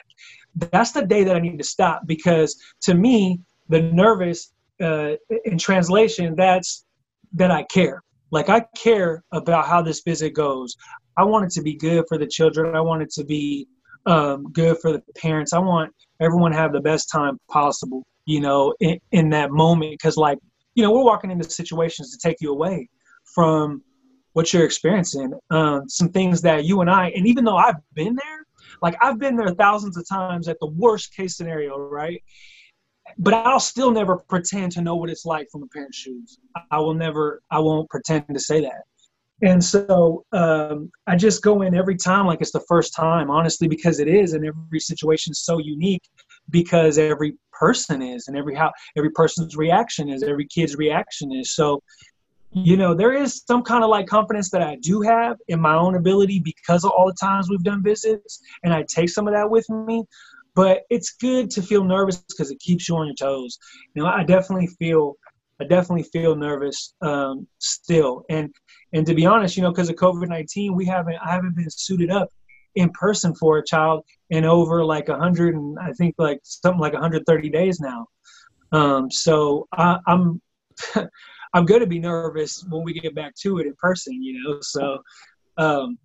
that's 0.71 0.91
the 0.91 1.05
day 1.05 1.25
that 1.25 1.35
I 1.35 1.39
need 1.39 1.57
to 1.57 1.65
stop 1.65 2.07
because 2.07 2.55
to 2.83 2.93
me, 2.93 3.41
the 3.67 3.81
nervous 3.81 4.53
uh, 4.81 5.15
in 5.43 5.57
translation, 5.57 6.33
that's 6.38 6.85
that 7.33 7.51
I 7.51 7.63
care. 7.63 8.01
Like 8.31 8.49
I 8.49 8.62
care 8.75 9.23
about 9.31 9.67
how 9.67 9.81
this 9.81 10.01
visit 10.01 10.33
goes. 10.33 10.75
I 11.19 11.23
want 11.23 11.43
it 11.45 11.51
to 11.51 11.62
be 11.62 11.75
good 11.75 12.05
for 12.08 12.17
the 12.17 12.25
children. 12.25 12.75
I 12.75 12.82
want 12.82 13.01
it 13.01 13.12
to 13.12 13.25
be 13.25 13.67
um, 14.05 14.43
good 14.53 14.77
for 14.82 14.93
the 14.93 15.03
parents. 15.17 15.51
I 15.51 15.60
want 15.60 15.91
everyone 16.21 16.51
to 16.51 16.58
have 16.58 16.71
the 16.71 16.79
best 16.79 17.10
time 17.12 17.38
possible, 17.51 18.05
you 18.25 18.39
know, 18.39 18.73
in, 18.79 18.97
in 19.12 19.29
that 19.32 19.51
moment. 19.51 19.91
Because, 19.91 20.15
like, 20.15 20.39
you 20.75 20.84
know, 20.84 20.91
we're 20.93 21.03
walking 21.03 21.29
into 21.29 21.49
situations 21.49 22.12
to 22.12 22.17
take 22.25 22.38
you 22.39 22.51
away 22.51 22.88
from 23.36 23.84
what 24.32 24.53
you're 24.53 24.63
experiencing. 24.63 25.34
Um, 25.49 25.89
some 25.89 26.10
things 26.10 26.41
that 26.43 26.63
you 26.63 26.79
and 26.79 26.89
I, 26.89 27.10
and 27.10 27.27
even 27.27 27.43
though 27.43 27.58
I've 27.58 27.82
been 27.93 28.15
there, 28.15 28.45
like, 28.82 28.95
I've 29.01 29.19
been 29.19 29.36
there 29.36 29.53
thousands 29.55 29.97
of 29.97 30.08
times 30.08 30.47
at 30.47 30.58
the 30.62 30.67
worst 30.67 31.13
case 31.13 31.36
scenario, 31.36 31.77
right? 31.77 32.23
But 33.17 33.34
I'll 33.34 33.60
still 33.60 33.91
never 33.91 34.15
pretend 34.17 34.71
to 34.73 34.82
know 34.82 34.95
what 34.95 35.10
it's 35.10 35.25
like 35.25 35.47
from 35.51 35.63
a 35.63 35.67
parent's 35.67 35.97
shoes. 35.97 36.39
I 36.71 36.79
will 36.79 36.93
never, 36.93 37.41
I 37.51 37.60
won't 37.60 37.89
pretend 37.89 38.25
to 38.34 38.39
say 38.39 38.62
that. 38.62 38.84
And 39.41 39.63
so 39.63 40.25
um, 40.34 40.91
I 41.08 41.15
just 41.15 41.41
go 41.41 41.62
in 41.62 41.75
every 41.75 41.95
time 41.95 42.25
like 42.25 42.41
it's 42.41 42.52
the 42.52 42.63
first 42.67 42.93
time, 42.93 43.30
honestly, 43.30 43.67
because 43.67 43.99
it 43.99 44.08
is, 44.08 44.34
and 44.34 44.45
every 44.45 44.80
situation 44.80 45.32
is 45.32 45.39
so 45.45 45.60
unique 45.60 46.04
because 46.49 46.97
every 46.97 47.38
person 47.54 48.02
is, 48.02 48.28
and 48.28 48.38
every 48.38 48.56
how 48.56 48.71
every 48.97 49.12
person's 49.12 49.56
reaction 49.56 50.10
is, 50.10 50.23
every 50.23 50.47
kid's 50.47 50.75
reaction 50.75 51.32
is. 51.32 51.54
So, 51.54 51.82
you 52.52 52.75
know, 52.75 52.93
there 52.93 53.13
is 53.13 53.43
some 53.47 53.63
kind 53.63 53.84
of 53.84 53.89
like 53.89 54.08
confidence 54.08 54.49
that 54.52 54.62
I 54.62 54.78
do 54.82 55.02
have 55.02 55.38
in 55.47 55.62
my 55.62 55.75
own 55.75 55.95
ability 55.95 56.41
because 56.43 56.84
of 56.84 56.91
all 56.91 57.08
the 57.08 57.17
times 57.19 57.49
we've 57.49 57.63
done 57.63 57.82
visits, 57.82 58.41
and 58.63 58.73
I 58.73 58.84
take 58.89 59.10
some 59.10 59.28
of 59.28 59.34
that 59.34 59.49
with 59.49 59.69
me. 59.69 60.04
But 60.56 60.82
it's 60.89 61.12
good 61.12 61.49
to 61.52 61.62
feel 61.62 61.86
nervous 61.86 62.17
because 62.28 62.52
it 62.52 62.60
keeps 62.60 62.89
you 62.89 62.97
on 62.97 63.06
your 63.06 63.15
toes. 63.15 63.58
You 63.93 64.04
know, 64.04 64.10
I 64.10 64.23
definitely 64.25 64.67
feel 64.67 65.15
I 65.62 65.65
definitely 65.65 66.04
feel 66.04 66.36
nervous 66.36 66.93
um, 67.02 67.47
still. 67.60 68.23
And 68.30 68.54
and 68.93 69.06
to 69.06 69.13
be 69.13 69.25
honest, 69.25 69.56
you 69.58 69.63
know, 69.63 69.71
because 69.71 69.89
of 69.89 69.95
COVID 69.95 70.28
nineteen, 70.28 70.75
we 70.75 70.86
haven't 70.86 71.17
I 71.23 71.32
haven't 71.32 71.56
been 71.56 71.69
suited 71.69 72.12
up 72.12 72.30
in 72.75 72.89
person 72.91 73.34
for 73.36 73.58
a 73.58 73.65
child 73.65 74.06
in 74.30 74.45
over 74.45 74.84
like 74.84 75.10
a 75.10 75.17
hundred 75.17 75.56
and 75.56 75.78
I 75.80 75.91
think 75.93 76.15
like 76.17 76.39
something 76.43 76.80
like 76.80 76.93
130 76.93 77.49
days 77.49 77.80
now. 77.80 78.08
Um, 78.71 79.10
so 79.10 79.67
I, 79.73 79.97
I'm 80.08 80.41
I'm 81.54 81.65
going 81.65 81.82
to 81.82 81.88
be 81.88 81.99
nervous 81.99 82.63
when 82.69 82.84
we 82.84 82.93
get 82.93 83.15
back 83.15 83.34
to 83.41 83.58
it 83.60 83.65
in 83.65 83.73
person, 83.75 84.21
you 84.21 84.41
know. 84.43 84.60
So, 84.62 84.99
um, 85.58 85.97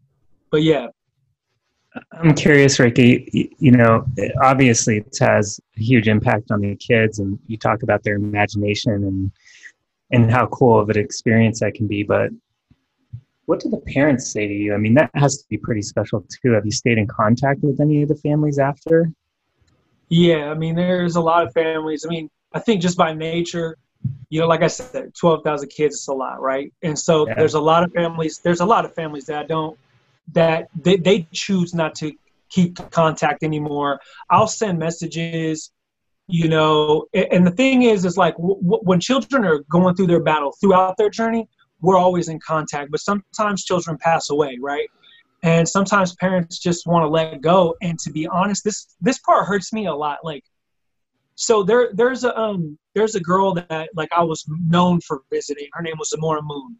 but 0.51 0.63
yeah. 0.63 0.87
I'm 2.13 2.35
curious, 2.35 2.81
Ricky. 2.81 3.55
You 3.59 3.71
know, 3.71 4.05
obviously 4.43 4.99
it 4.99 5.17
has 5.21 5.61
a 5.77 5.81
huge 5.81 6.09
impact 6.09 6.51
on 6.51 6.61
the 6.61 6.75
kids, 6.77 7.21
and 7.21 7.39
you 7.47 7.57
talk 7.57 7.83
about 7.83 8.03
their 8.03 8.17
imagination 8.17 8.93
and 8.93 9.31
and 10.11 10.31
how 10.31 10.47
cool 10.47 10.81
of 10.81 10.91
an 10.91 10.99
experience 10.99 11.61
that 11.61 11.75
can 11.75 11.87
be. 11.87 12.03
But 12.03 12.31
what 13.47 13.61
do 13.61 13.69
the 13.69 13.79
parents 13.79 14.31
say 14.31 14.47
to 14.47 14.55
you? 14.55 14.75
I 14.75 14.79
mean, 14.79 14.95
that 14.95 15.11
has 15.15 15.39
to 15.39 15.45
be 15.49 15.59
pretty 15.59 15.83
special 15.83 16.27
too. 16.43 16.53
Have 16.53 16.65
you 16.65 16.73
stayed 16.73 16.99
in 16.99 17.07
contact 17.07 17.61
with 17.63 17.81
any 17.81 18.03
of 18.03 18.09
the 18.09 18.15
families 18.17 18.59
after? 18.59 19.11
Yeah, 20.09 20.51
I 20.51 20.55
mean, 20.55 20.75
there's 20.75 21.17
a 21.17 21.21
lot 21.21 21.47
of 21.47 21.53
families. 21.53 22.05
I 22.07 22.09
mean, 22.09 22.31
I 22.53 22.61
think 22.61 22.81
just 22.81 22.97
by 22.97 23.13
nature, 23.13 23.77
you 24.29 24.41
know, 24.41 24.47
like 24.47 24.63
I 24.63 24.67
said, 24.69 25.15
12,000 25.15 25.69
kids 25.69 25.97
is 25.97 26.09
a 26.09 26.13
lot, 26.13 26.41
right? 26.41 26.73
And 26.83 26.99
so 26.99 27.27
yeah. 27.27 27.35
there's 27.35 27.55
a 27.55 27.61
lot 27.61 27.83
of 27.83 27.93
families, 27.93 28.39
there's 28.39 28.61
a 28.61 28.67
lot 28.67 28.85
of 28.85 28.95
families 28.95 29.27
that 29.27 29.49
don't, 29.49 29.79
that 30.33 30.69
they, 30.75 30.97
they 30.97 31.27
choose 31.33 31.75
not 31.75 31.95
to 31.97 32.13
keep 32.49 32.77
contact 32.91 33.43
anymore. 33.43 34.01
I'll 34.31 34.47
send 34.47 34.79
messages 34.79 35.71
you 36.27 36.49
know 36.49 37.05
and 37.13 37.47
the 37.47 37.51
thing 37.51 37.83
is 37.83 38.05
is 38.05 38.17
like 38.17 38.35
w- 38.37 38.57
w- 38.63 38.81
when 38.85 38.99
children 38.99 39.45
are 39.45 39.59
going 39.69 39.95
through 39.95 40.07
their 40.07 40.23
battle 40.23 40.53
throughout 40.59 40.97
their 40.97 41.11
journey 41.11 41.47
we're 41.85 41.99
always 41.99 42.29
in 42.29 42.39
contact 42.41 42.91
but 42.91 43.01
sometimes 43.01 43.65
children 43.65 43.97
pass 43.99 44.31
away 44.31 44.59
right 44.61 44.89
and 45.43 45.69
sometimes 45.69 46.15
parents 46.17 46.59
just 46.59 46.87
want 46.87 47.03
to 47.03 47.09
let 47.09 47.41
go 47.41 47.75
and 47.83 47.99
to 47.99 48.11
be 48.11 48.27
honest 48.29 48.65
this 48.65 48.97
this 49.01 49.19
part 49.21 49.47
hurts 49.47 49.73
me 49.73 49.87
a 49.87 49.95
lot 49.95 50.19
like 50.25 50.43
so 51.37 51.63
there 51.63 51.91
there's 51.95 52.25
a 52.25 52.39
um 52.39 52.79
there's 52.95 53.15
a 53.15 53.21
girl 53.21 53.55
that 53.55 53.91
like 53.95 54.09
I 54.17 54.23
was 54.23 54.45
known 54.49 55.01
for 55.01 55.23
visiting. 55.33 55.67
Her 55.73 55.83
name 55.83 55.95
was 55.99 56.11
Zamora 56.11 56.43
Moon. 56.43 56.77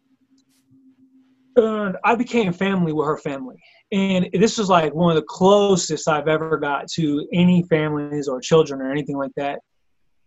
And 1.57 1.97
I 2.03 2.15
became 2.15 2.51
family 2.51 2.91
with 2.91 3.05
her 3.05 3.17
family. 3.17 3.55
And 3.91 4.27
this 4.33 4.57
was 4.57 4.69
like 4.69 4.93
one 4.93 5.11
of 5.11 5.15
the 5.15 5.27
closest 5.27 6.07
I've 6.09 6.27
ever 6.27 6.57
got 6.57 6.87
to 6.93 7.27
any 7.33 7.63
families 7.63 8.27
or 8.27 8.41
children 8.41 8.81
or 8.81 8.91
anything 8.91 9.17
like 9.17 9.31
that. 9.37 9.59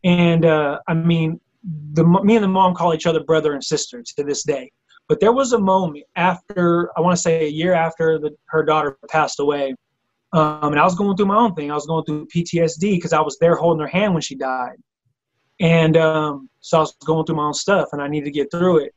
And 0.05 0.45
uh, 0.45 0.79
I 0.89 0.95
mean, 0.95 1.41
the 1.93 2.05
me 2.05 2.37
and 2.37 2.45
the 2.45 2.49
mom 2.49 2.75
call 2.75 2.95
each 2.95 3.07
other 3.07 3.23
brother 3.23 3.55
and 3.55 3.63
sister 3.63 4.03
to 4.03 4.25
this 4.25 4.43
day. 4.43 4.71
But 5.09 5.21
there 5.21 5.33
was 5.33 5.53
a 5.53 5.59
moment 5.59 6.05
after 6.17 6.91
I 6.97 7.01
want 7.01 7.17
to 7.17 7.23
say 7.23 7.47
a 7.47 7.51
year 7.51 7.73
after 7.73 8.19
the, 8.19 8.37
her 8.47 8.63
daughter 8.63 8.99
passed 9.11 9.41
away, 9.41 9.75
um, 10.33 10.73
and 10.73 10.79
I 10.79 10.85
was 10.85 10.95
going 10.95 11.17
through 11.17 11.27
my 11.27 11.37
own 11.37 11.55
thing. 11.55 11.71
I 11.71 11.75
was 11.75 11.87
going 11.87 12.05
through 12.05 12.29
PTSD 12.35 12.97
because 12.97 13.13
I 13.13 13.21
was 13.21 13.39
there 13.41 13.57
holding 13.57 13.81
her 13.81 13.89
hand 13.89 14.13
when 14.13 14.23
she 14.23 14.35
died, 14.35 14.77
and 15.61 15.97
um, 15.97 16.51
so 16.61 16.79
I 16.79 16.81
was 16.81 16.95
going 17.05 17.25
through 17.25 17.37
my 17.37 17.45
own 17.45 17.55
stuff, 17.55 17.89
and 17.93 18.03
I 18.03 18.09
needed 18.09 18.27
to 18.27 18.33
get 18.33 18.51
through 18.51 18.85
it. 18.85 18.95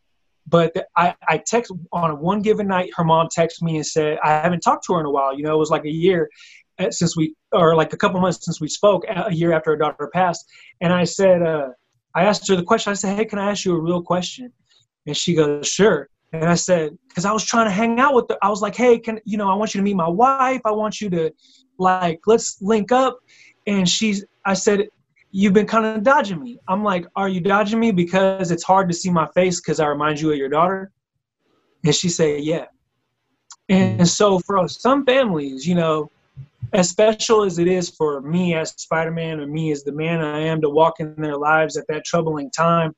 But 0.48 0.76
I, 0.98 1.16
I 1.28 1.38
text 1.38 1.72
on 1.94 2.20
one 2.20 2.42
given 2.42 2.68
night, 2.68 2.92
her 2.96 3.04
mom 3.04 3.28
texted 3.36 3.62
me 3.62 3.76
and 3.78 3.86
said, 3.86 4.18
I 4.24 4.30
haven't 4.30 4.62
talked 4.62 4.86
to 4.86 4.94
her 4.94 5.00
in 5.00 5.06
a 5.06 5.12
while. 5.12 5.38
You 5.38 5.44
know, 5.44 5.54
it 5.54 5.60
was 5.60 5.70
like 5.70 5.86
a 5.86 5.92
year 5.92 6.30
uh, 6.80 6.90
since 6.90 7.16
we, 7.16 7.36
or 7.52 7.76
like 7.76 7.94
a 7.94 7.98
couple 7.98 8.20
months 8.20 8.44
since 8.44 8.60
we 8.60 8.68
spoke, 8.68 9.04
a 9.08 9.32
year 9.32 9.54
after 9.54 9.72
her 9.72 9.78
daughter 9.78 10.10
passed. 10.12 10.50
And 10.82 10.92
I 10.92 11.04
said, 11.04 11.44
uh, 11.44 11.70
I 12.16 12.24
asked 12.24 12.48
her 12.50 12.56
the 12.56 12.64
question. 12.64 12.92
I 12.92 12.94
said, 12.94 13.16
Hey, 13.16 13.26
can 13.26 13.40
I 13.40 13.52
ask 13.52 13.66
you 13.66 13.76
a 13.76 13.80
real 13.80 14.02
question? 14.02 14.52
And 15.08 15.16
she 15.16 15.34
goes, 15.34 15.68
Sure. 15.68 16.10
And 16.34 16.46
I 16.46 16.56
said, 16.56 16.98
because 17.08 17.26
I 17.26 17.32
was 17.32 17.44
trying 17.44 17.66
to 17.66 17.72
hang 17.72 18.00
out 18.00 18.14
with 18.14 18.26
her. 18.30 18.38
I 18.42 18.50
was 18.50 18.62
like, 18.62 18.76
Hey, 18.76 19.00
can 19.00 19.20
you 19.26 19.38
know, 19.38 19.50
I 19.50 19.56
want 19.56 19.74
you 19.74 19.80
to 19.80 19.84
meet 19.84 19.96
my 19.96 20.08
wife. 20.08 20.62
I 20.66 20.72
want 20.72 21.02
you 21.02 21.10
to 21.12 21.32
like, 21.78 22.22
let's 22.26 22.62
link 22.62 22.92
up. 22.92 23.20
And 23.68 23.88
she's, 23.88 24.26
I 24.46 24.54
said, 24.54 24.88
You've 25.34 25.54
been 25.54 25.68
kind 25.68 25.86
of 25.86 26.04
dodging 26.04 26.42
me. 26.42 26.60
I'm 26.68 26.84
like, 26.84 27.06
Are 27.16 27.30
you 27.30 27.42
dodging 27.42 27.80
me 27.80 27.92
because 27.92 28.52
it's 28.52 28.64
hard 28.64 28.90
to 28.90 28.96
see 28.96 29.10
my 29.10 29.28
face 29.34 29.60
because 29.60 29.80
I 29.80 29.88
remind 29.88 30.20
you 30.20 30.32
of 30.32 30.38
your 30.38 30.50
daughter? 30.50 30.92
And 31.84 31.96
she 31.96 32.10
said, 32.10 32.44
Yeah. 32.44 32.66
And 33.70 34.08
so 34.08 34.40
for 34.40 34.68
some 34.68 35.06
families, 35.06 35.66
you 35.66 35.76
know, 35.76 36.12
as 36.74 36.90
special 36.90 37.44
as 37.44 37.60
it 37.60 37.68
is 37.68 37.90
for 37.90 38.22
me 38.22 38.56
as 38.56 38.72
Spider-Man 38.78 39.40
or 39.40 39.48
me 39.48 39.72
as 39.72 39.84
the 39.84 39.92
man 39.92 40.22
I 40.22 40.40
am 40.40 40.62
to 40.62 40.70
walk 40.70 41.00
in 41.00 41.16
their 41.16 41.38
lives 41.38 41.78
at 41.78 41.86
that 41.90 42.06
troubling 42.06 42.50
time, 42.52 42.96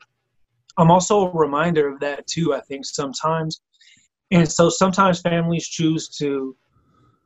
I'm 0.77 0.91
also 0.91 1.27
a 1.27 1.31
reminder 1.31 1.87
of 1.87 1.99
that 2.01 2.27
too. 2.27 2.53
I 2.53 2.61
think 2.61 2.85
sometimes, 2.85 3.61
and 4.31 4.49
so 4.49 4.69
sometimes 4.69 5.21
families 5.21 5.67
choose 5.67 6.09
to, 6.17 6.55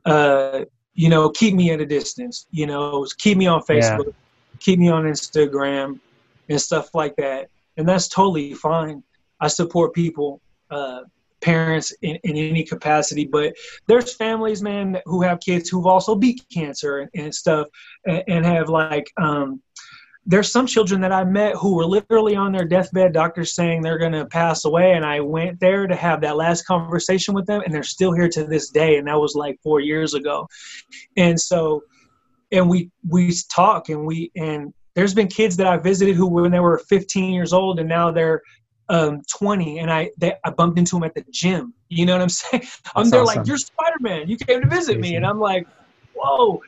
uh, 0.04 0.64
you 0.94 1.08
know, 1.08 1.30
keep 1.30 1.54
me 1.54 1.70
at 1.70 1.80
a 1.80 1.86
distance. 1.86 2.46
You 2.50 2.66
know, 2.66 3.06
keep 3.18 3.38
me 3.38 3.46
on 3.46 3.62
Facebook, 3.62 4.06
yeah. 4.06 4.12
keep 4.58 4.78
me 4.78 4.88
on 4.88 5.04
Instagram, 5.04 6.00
and 6.48 6.60
stuff 6.60 6.94
like 6.94 7.14
that, 7.16 7.48
and 7.76 7.88
that's 7.88 8.08
totally 8.08 8.54
fine. 8.54 9.02
I 9.40 9.48
support 9.48 9.94
people. 9.94 10.40
Uh, 10.70 11.02
parents 11.40 11.92
in, 12.02 12.16
in 12.24 12.36
any 12.36 12.64
capacity 12.64 13.24
but 13.24 13.54
there's 13.86 14.14
families 14.14 14.62
man 14.62 15.00
who 15.04 15.22
have 15.22 15.40
kids 15.40 15.68
who've 15.68 15.86
also 15.86 16.14
beat 16.14 16.44
cancer 16.52 16.98
and, 16.98 17.10
and 17.14 17.34
stuff 17.34 17.66
and, 18.06 18.22
and, 18.28 18.46
have 18.46 18.68
like 18.68 19.10
um, 19.20 19.60
there's 20.28 20.52
some 20.52 20.66
children 20.66 21.00
that 21.00 21.10
I 21.10 21.24
met 21.24 21.54
who 21.56 21.74
were 21.74 21.86
literally 21.86 22.36
on 22.36 22.52
their 22.52 22.66
deathbed, 22.66 23.14
doctors 23.14 23.54
saying 23.54 23.80
they're 23.80 23.98
going 23.98 24.12
to 24.12 24.26
pass 24.26 24.66
away. 24.66 24.92
And 24.92 25.02
I 25.02 25.20
went 25.20 25.58
there 25.58 25.86
to 25.86 25.96
have 25.96 26.20
that 26.20 26.36
last 26.36 26.66
conversation 26.66 27.32
with 27.32 27.46
them, 27.46 27.62
and 27.64 27.74
they're 27.74 27.82
still 27.82 28.12
here 28.12 28.28
to 28.28 28.44
this 28.44 28.68
day. 28.68 28.98
And 28.98 29.08
that 29.08 29.18
was 29.18 29.34
like 29.34 29.58
four 29.62 29.80
years 29.80 30.12
ago. 30.12 30.46
And 31.16 31.40
so, 31.40 31.82
and 32.52 32.68
we, 32.68 32.90
we 33.08 33.32
talk 33.50 33.88
and 33.88 34.06
we, 34.06 34.30
and 34.36 34.74
there's 34.94 35.14
been 35.14 35.28
kids 35.28 35.56
that 35.56 35.66
I 35.66 35.78
visited 35.78 36.14
who, 36.14 36.26
when 36.26 36.50
they 36.50 36.60
were 36.60 36.78
15 36.78 37.32
years 37.32 37.54
old, 37.54 37.80
and 37.80 37.88
now 37.88 38.10
they're 38.10 38.42
um, 38.88 39.22
20 39.30 39.80
and 39.80 39.90
I 39.90 40.10
they, 40.18 40.34
I 40.44 40.50
bumped 40.50 40.78
into 40.78 40.96
him 40.96 41.04
at 41.04 41.14
the 41.14 41.24
gym. 41.30 41.74
You 41.88 42.06
know 42.06 42.14
what 42.14 42.22
I'm 42.22 42.28
saying? 42.28 42.64
I'm 42.94 43.10
there 43.10 43.22
awesome. 43.22 43.38
like, 43.38 43.46
you're 43.46 43.58
Spider-Man. 43.58 44.28
You 44.28 44.36
came 44.36 44.62
to 44.62 44.68
visit 44.68 44.98
me. 44.98 45.16
And 45.16 45.26
I'm 45.26 45.40
like, 45.40 45.66
whoa. 46.14 46.62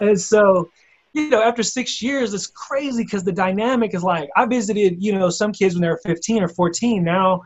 And 0.00 0.20
so, 0.20 0.70
you 1.12 1.28
know, 1.28 1.42
after 1.42 1.62
six 1.62 2.00
years, 2.02 2.32
it's 2.32 2.46
crazy 2.46 3.04
because 3.04 3.24
the 3.24 3.32
dynamic 3.32 3.94
is 3.94 4.02
like, 4.02 4.30
I 4.36 4.46
visited, 4.46 5.02
you 5.02 5.12
know, 5.12 5.30
some 5.30 5.52
kids 5.52 5.74
when 5.74 5.82
they 5.82 5.88
were 5.88 6.00
15 6.04 6.42
or 6.42 6.48
14. 6.48 7.04
Now, 7.04 7.42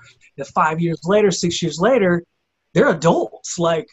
five 0.54 0.80
years 0.80 1.00
later, 1.04 1.30
six 1.30 1.62
years 1.62 1.78
later, 1.80 2.22
they're 2.74 2.90
adults. 2.90 3.58
Like, 3.58 3.88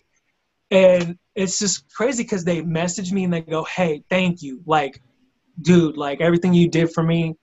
and 0.69 1.17
it's 1.35 1.59
just 1.59 1.85
crazy 1.95 2.23
because 2.23 2.43
they 2.43 2.61
message 2.61 3.11
me 3.11 3.23
and 3.23 3.33
they 3.33 3.41
go, 3.41 3.63
hey, 3.63 4.03
thank 4.09 4.41
you. 4.41 4.61
Like, 4.65 5.01
dude, 5.61 5.97
like 5.97 6.21
everything 6.21 6.53
you 6.53 6.67
did 6.67 6.91
for 6.91 7.03
me, 7.03 7.35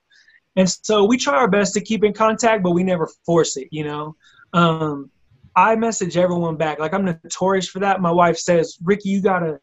and 0.56 0.68
so 0.68 1.04
we 1.04 1.16
try 1.16 1.34
our 1.34 1.48
best 1.48 1.74
to 1.74 1.80
keep 1.80 2.04
in 2.04 2.12
contact, 2.12 2.62
but 2.62 2.72
we 2.72 2.82
never 2.82 3.08
force 3.24 3.56
it, 3.56 3.68
you 3.70 3.84
know. 3.84 4.16
Um, 4.52 5.10
I 5.56 5.76
message 5.76 6.16
everyone 6.16 6.56
back. 6.56 6.78
Like 6.78 6.94
I'm 6.94 7.04
notorious 7.04 7.68
for 7.68 7.80
that. 7.80 8.00
My 8.00 8.10
wife 8.10 8.36
says, 8.36 8.78
Ricky, 8.82 9.08
you 9.08 9.20
gotta 9.20 9.60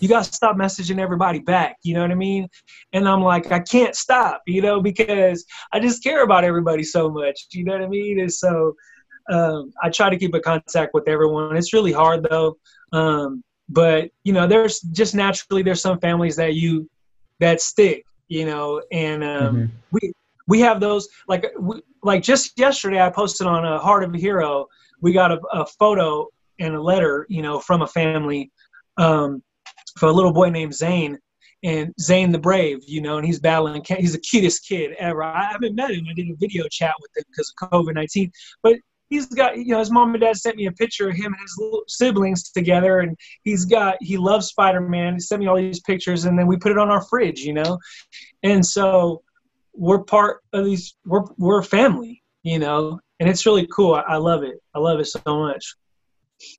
you 0.00 0.08
gotta 0.08 0.24
stop 0.24 0.56
messaging 0.56 1.00
everybody 1.00 1.40
back. 1.40 1.76
You 1.82 1.94
know 1.94 2.02
what 2.02 2.10
I 2.10 2.16
mean? 2.16 2.48
And 2.92 3.08
I'm 3.08 3.22
like, 3.22 3.50
I 3.50 3.60
can't 3.60 3.96
stop, 3.96 4.42
you 4.46 4.62
know, 4.62 4.80
because 4.80 5.44
I 5.72 5.80
just 5.80 6.02
care 6.02 6.22
about 6.22 6.44
everybody 6.44 6.84
so 6.84 7.10
much. 7.10 7.46
You 7.52 7.64
know 7.64 7.72
what 7.72 7.82
I 7.82 7.88
mean? 7.88 8.20
And 8.20 8.32
so 8.32 8.74
um, 9.30 9.72
I 9.82 9.90
try 9.90 10.10
to 10.10 10.16
keep 10.16 10.34
in 10.34 10.42
contact 10.42 10.94
with 10.94 11.08
everyone. 11.08 11.56
It's 11.56 11.72
really 11.72 11.92
hard 11.92 12.26
though. 12.28 12.56
Um, 12.92 13.42
but 13.68 14.10
you 14.24 14.32
know, 14.32 14.46
there's 14.46 14.80
just 14.80 15.14
naturally 15.14 15.62
there's 15.62 15.82
some 15.82 15.98
families 16.00 16.36
that 16.36 16.54
you 16.54 16.88
that 17.40 17.60
stick, 17.60 18.04
you 18.28 18.46
know, 18.46 18.82
and 18.90 19.22
um, 19.22 19.56
mm-hmm. 19.56 19.66
we 19.92 20.12
we 20.48 20.60
have 20.60 20.80
those 20.80 21.08
like 21.28 21.46
we, 21.60 21.80
like 22.02 22.22
just 22.22 22.58
yesterday 22.58 23.00
I 23.00 23.10
posted 23.10 23.46
on 23.46 23.64
a 23.64 23.78
Heart 23.78 24.04
of 24.04 24.14
a 24.14 24.18
Hero. 24.18 24.66
We 25.00 25.12
got 25.12 25.30
a, 25.30 25.38
a 25.52 25.64
photo 25.64 26.26
and 26.58 26.74
a 26.74 26.82
letter, 26.82 27.26
you 27.28 27.42
know, 27.42 27.60
from 27.60 27.82
a 27.82 27.86
family 27.86 28.50
um, 28.96 29.42
for 29.96 30.06
a 30.06 30.12
little 30.12 30.32
boy 30.32 30.48
named 30.48 30.74
Zane, 30.74 31.18
and 31.62 31.92
Zane 32.00 32.32
the 32.32 32.38
Brave, 32.38 32.78
you 32.86 33.00
know, 33.00 33.18
and 33.18 33.26
he's 33.26 33.38
battling. 33.38 33.84
He's 33.86 34.12
the 34.12 34.18
cutest 34.18 34.66
kid 34.66 34.92
ever. 34.98 35.22
I 35.22 35.44
haven't 35.44 35.76
met 35.76 35.90
him. 35.90 36.06
I 36.10 36.14
did 36.14 36.30
a 36.30 36.36
video 36.36 36.64
chat 36.70 36.94
with 37.00 37.16
him 37.16 37.24
because 37.30 37.54
of 37.60 37.70
COVID 37.70 37.94
nineteen, 37.94 38.32
but 38.62 38.76
he's 39.10 39.26
got 39.26 39.56
you 39.58 39.66
know 39.66 39.78
his 39.78 39.90
mom 39.90 40.14
and 40.14 40.20
dad 40.20 40.36
sent 40.36 40.56
me 40.56 40.66
a 40.66 40.72
picture 40.72 41.10
of 41.10 41.16
him 41.16 41.32
and 41.32 41.40
his 41.40 41.58
siblings 41.88 42.50
together 42.50 43.00
and 43.00 43.16
he's 43.44 43.64
got 43.64 43.96
he 44.00 44.16
loves 44.16 44.48
spider-man 44.48 45.14
he 45.14 45.20
sent 45.20 45.40
me 45.40 45.46
all 45.46 45.56
these 45.56 45.80
pictures 45.80 46.26
and 46.26 46.38
then 46.38 46.46
we 46.46 46.56
put 46.56 46.72
it 46.72 46.78
on 46.78 46.90
our 46.90 47.02
fridge 47.02 47.40
you 47.40 47.54
know 47.54 47.78
and 48.42 48.64
so 48.64 49.22
we're 49.78 50.02
part 50.02 50.42
of 50.52 50.64
these 50.64 50.94
we're 51.06 51.24
we're 51.38 51.60
a 51.60 51.64
family 51.64 52.22
you 52.42 52.58
know? 52.58 53.00
And 53.20 53.28
it's 53.28 53.46
really 53.46 53.66
cool. 53.66 53.94
I, 53.94 54.00
I, 54.00 54.16
love 54.16 54.42
it. 54.42 54.62
I 54.74 54.78
love 54.78 55.00
it 55.00 55.06
so 55.06 55.20
much. 55.26 55.74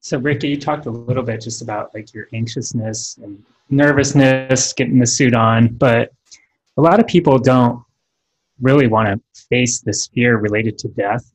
So 0.01 0.17
ricky 0.17 0.49
you 0.49 0.60
talked 0.60 0.86
a 0.88 0.91
little 0.91 1.23
bit 1.23 1.41
just 1.41 1.62
about 1.62 1.93
like 1.93 2.13
your 2.13 2.27
anxiousness 2.34 3.17
and 3.23 3.41
nervousness 3.69 4.73
getting 4.73 4.99
the 4.99 5.08
suit 5.08 5.34
on? 5.34 5.69
But 5.69 6.12
a 6.77 6.82
lot 6.82 6.99
of 6.99 7.08
people 7.08 7.39
don't 7.39 7.82
really 8.62 8.88
want 8.88 9.08
to 9.08 9.41
face 9.49 9.79
this 9.79 10.08
fear 10.08 10.38
related 10.38 10.77
to 10.79 10.89
death 10.89 11.32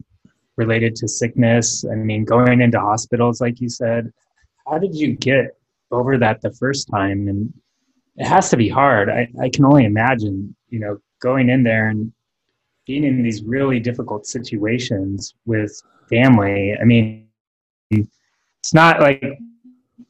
related 0.56 0.94
to 0.96 1.08
sickness. 1.08 1.84
I 1.90 1.94
mean 1.94 2.24
going 2.24 2.60
into 2.60 2.78
hospitals 2.78 3.40
like 3.40 3.60
you 3.60 3.70
said 3.70 4.12
how 4.68 4.78
did 4.78 4.94
you 4.94 5.14
get 5.14 5.56
over 5.90 6.18
that 6.18 6.42
the 6.42 6.52
first 6.52 6.88
time? 6.90 7.28
And 7.28 7.52
it 8.16 8.26
has 8.26 8.50
to 8.50 8.56
be 8.58 8.68
hard. 8.68 9.08
I, 9.08 9.28
I 9.40 9.48
can 9.48 9.64
only 9.64 9.86
imagine 9.86 10.54
you 10.68 10.80
know 10.80 10.98
going 11.24 11.48
in 11.48 11.64
there 11.64 11.88
and 11.88 12.12
being 12.86 13.02
in 13.02 13.22
these 13.22 13.42
really 13.42 13.80
difficult 13.80 14.26
situations 14.26 15.34
with 15.46 15.82
family. 16.08 16.76
I 16.80 16.84
mean, 16.84 17.26
it's 17.90 18.74
not 18.74 19.00
like 19.00 19.24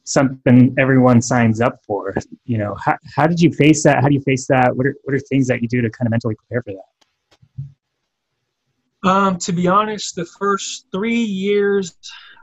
something 0.03 0.75
everyone 0.77 1.21
signs 1.21 1.61
up 1.61 1.79
for. 1.87 2.13
You 2.43 2.57
know, 2.57 2.75
how, 2.83 2.97
how 3.15 3.27
did 3.27 3.39
you 3.39 3.51
face 3.51 3.81
that? 3.83 4.01
How 4.01 4.09
do 4.09 4.13
you 4.13 4.21
face 4.21 4.45
that? 4.47 4.75
What 4.75 4.87
are, 4.87 4.95
what 5.03 5.15
are 5.15 5.19
things 5.19 5.47
that 5.47 5.61
you 5.61 5.69
do 5.69 5.81
to 5.81 5.89
kind 5.89 6.07
of 6.07 6.11
mentally 6.11 6.35
prepare 6.35 6.63
for 6.63 6.73
that? 6.73 9.09
Um, 9.09 9.37
to 9.37 9.53
be 9.53 9.67
honest, 9.67 10.15
the 10.15 10.25
first 10.25 10.87
three 10.91 11.23
years, 11.23 11.95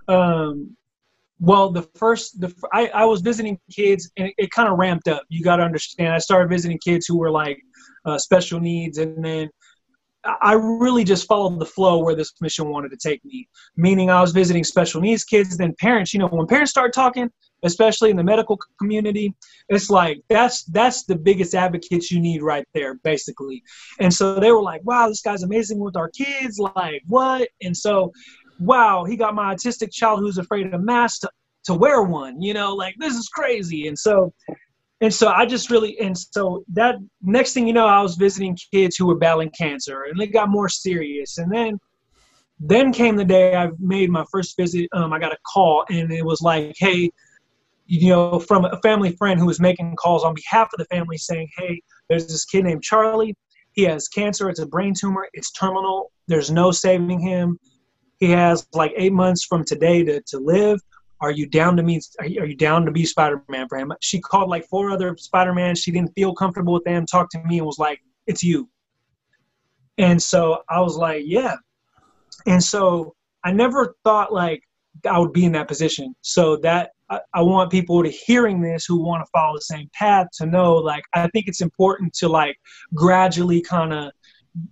um, 0.09 0.77
well, 1.41 1.71
the 1.71 1.83
first, 1.97 2.41
the 2.41 2.55
I, 2.73 2.87
I 2.89 3.05
was 3.05 3.21
visiting 3.21 3.59
kids 3.71 4.11
and 4.17 4.29
it, 4.29 4.35
it 4.39 4.51
kind 4.51 4.69
of 4.69 4.79
ramped 4.79 5.09
up. 5.09 5.25
You 5.29 5.43
got 5.43 5.57
to 5.57 5.65
understand. 5.65 6.15
I 6.15 6.19
started 6.19 6.49
visiting 6.49 6.79
kids 6.79 7.05
who 7.07 7.19
were 7.19 7.33
like 7.33 7.61
uh, 8.05 8.19
special 8.19 8.61
needs, 8.61 8.99
and 8.99 9.25
then 9.25 9.51
I 10.25 10.53
really 10.53 11.03
just 11.03 11.27
followed 11.27 11.59
the 11.59 11.67
flow 11.67 11.99
where 11.99 12.15
this 12.15 12.33
mission 12.41 12.69
wanted 12.69 12.91
to 12.91 12.97
take 12.97 13.25
me. 13.25 13.49
Meaning, 13.77 14.09
I 14.09 14.21
was 14.21 14.33
visiting 14.33 14.63
special 14.63 15.01
needs 15.01 15.25
kids, 15.25 15.57
then 15.57 15.75
parents. 15.81 16.15
You 16.15 16.21
know, 16.21 16.29
when 16.29 16.47
parents 16.47 16.71
start 16.71 16.93
talking, 16.93 17.29
especially 17.65 18.11
in 18.11 18.17
the 18.17 18.23
medical 18.23 18.59
community, 18.79 19.35
it's 19.69 19.91
like 19.91 20.21
that's 20.29 20.65
that's 20.65 21.05
the 21.05 21.17
biggest 21.17 21.55
advocates 21.55 22.11
you 22.11 22.21
need 22.21 22.43
right 22.43 22.65
there, 22.73 22.95
basically. 23.03 23.65
And 23.99 24.15
so 24.15 24.39
they 24.39 24.53
were 24.53 24.63
like, 24.63 24.83
"Wow, 24.85 25.09
this 25.09 25.23
guy's 25.23 25.43
amazing 25.43 25.81
with 25.81 25.97
our 25.97 26.11
kids." 26.11 26.59
Like, 26.59 27.03
what? 27.09 27.49
And 27.61 27.77
so, 27.77 28.13
wow, 28.61 29.05
he 29.05 29.17
got 29.17 29.35
my 29.35 29.55
autistic 29.55 29.93
child 29.93 30.21
who's 30.21 30.39
afraid 30.39 30.73
of 30.73 30.83
masks 30.83 31.21
to, 31.21 31.31
to 31.65 31.75
wear 31.75 32.03
one. 32.03 32.41
You 32.41 32.55
know, 32.55 32.75
like 32.75 32.95
this 32.99 33.15
is 33.15 33.29
crazy. 33.29 33.89
And 33.89 33.99
so 33.99 34.33
and 35.03 35.13
so 35.13 35.29
I 35.29 35.47
just 35.47 35.69
really 35.69 35.99
and 35.99 36.17
so 36.17 36.65
that 36.75 36.95
next 37.23 37.55
thing 37.55 37.67
you 37.67 37.73
know, 37.73 37.87
I 37.87 38.01
was 38.01 38.15
visiting 38.15 38.57
kids 38.73 38.97
who 38.97 39.07
were 39.07 39.17
battling 39.17 39.51
cancer, 39.51 40.05
and 40.05 40.23
it 40.23 40.29
got 40.29 40.49
more 40.49 40.69
serious. 40.69 41.39
And 41.39 41.53
then 41.53 41.79
then 42.61 42.93
came 42.93 43.17
the 43.17 43.25
day 43.25 43.57
I 43.57 43.71
made 43.81 44.11
my 44.11 44.25
first 44.31 44.57
visit. 44.57 44.89
Um, 44.93 45.13
I 45.13 45.19
got 45.19 45.33
a 45.33 45.39
call, 45.53 45.85
and 45.91 46.13
it 46.13 46.25
was 46.25 46.41
like, 46.41 46.75
hey, 46.79 47.11
you 47.87 48.11
know, 48.11 48.39
from 48.39 48.65
a 48.65 48.81
family 48.81 49.17
friend 49.17 49.41
who 49.41 49.47
was 49.47 49.59
making 49.59 49.97
calls 49.97 50.23
on 50.23 50.35
behalf 50.35 50.69
of 50.73 50.79
the 50.79 50.85
family, 50.85 51.19
saying, 51.19 51.49
hey, 51.57 51.83
there's 52.09 52.29
this 52.29 52.45
kid 52.45 52.63
named 52.63 52.85
Charlie. 52.85 53.35
He 53.73 53.83
has 53.83 54.07
cancer. 54.07 54.49
It's 54.49 54.61
a 54.61 54.67
brain 54.67 54.95
tumor. 54.97 55.27
It's 55.33 55.51
terminal. 55.51 56.13
There's 56.29 56.53
no 56.53 56.71
saving 56.71 57.19
him. 57.19 57.59
He 58.21 58.31
has 58.31 58.69
like 58.73 58.93
eight 58.97 59.13
months 59.13 59.45
from 59.45 59.65
today 59.65 60.05
to, 60.05 60.23
to 60.29 60.39
live 60.39 60.79
are 61.23 61.31
you 61.31 61.47
down 61.47 61.77
to 61.77 61.83
meet 61.83 62.05
are 62.19 62.27
you, 62.27 62.55
down 62.57 62.85
to 62.85 62.91
be 62.91 63.07
spider-man 63.07 63.69
for 63.69 63.79
him 63.79 63.93
she 64.01 64.21
called 64.21 64.51
like 64.51 64.67
four 64.69 64.91
other 64.91 65.17
spider-man 65.17 65.75
she 65.75 65.91
didn't 65.91 66.13
feel 66.15 66.35
comfortable 66.35 66.75
with 66.75 66.85
them. 66.85 67.07
Talked 67.07 67.33
to 67.33 67.45
me 67.45 67.59
and 67.59 67.67
was 67.67 67.79
like 67.79 68.01
it's 68.27 68.43
you. 68.43 68.69
And 69.99 70.21
so 70.21 70.63
i 70.69 70.81
was 70.81 70.97
like 70.97 71.23
yeah. 71.25 71.55
And 72.47 72.63
so 72.63 73.15
i 73.45 73.53
never 73.53 73.95
thought 74.05 74.33
like 74.33 74.63
i 75.09 75.19
would 75.19 75.33
be 75.33 75.45
in 75.45 75.53
that 75.53 75.69
position. 75.69 76.15
So 76.21 76.57
that 76.59 76.91
I, 77.09 77.21
I 77.35 77.43
want 77.43 77.71
people 77.71 78.03
to 78.03 78.11
hearing 78.11 78.61
this 78.61 78.85
who 78.85 79.03
want 79.03 79.25
to 79.25 79.31
follow 79.33 79.55
the 79.57 79.63
same 79.63 79.89
path 79.95 80.27
to 80.39 80.47
know 80.47 80.75
like 80.75 81.05
i 81.15 81.29
think 81.29 81.47
it's 81.47 81.61
important 81.61 82.15
to 82.15 82.29
like 82.29 82.57
gradually 82.95 83.61
kind 83.61 83.93
of 83.93 84.13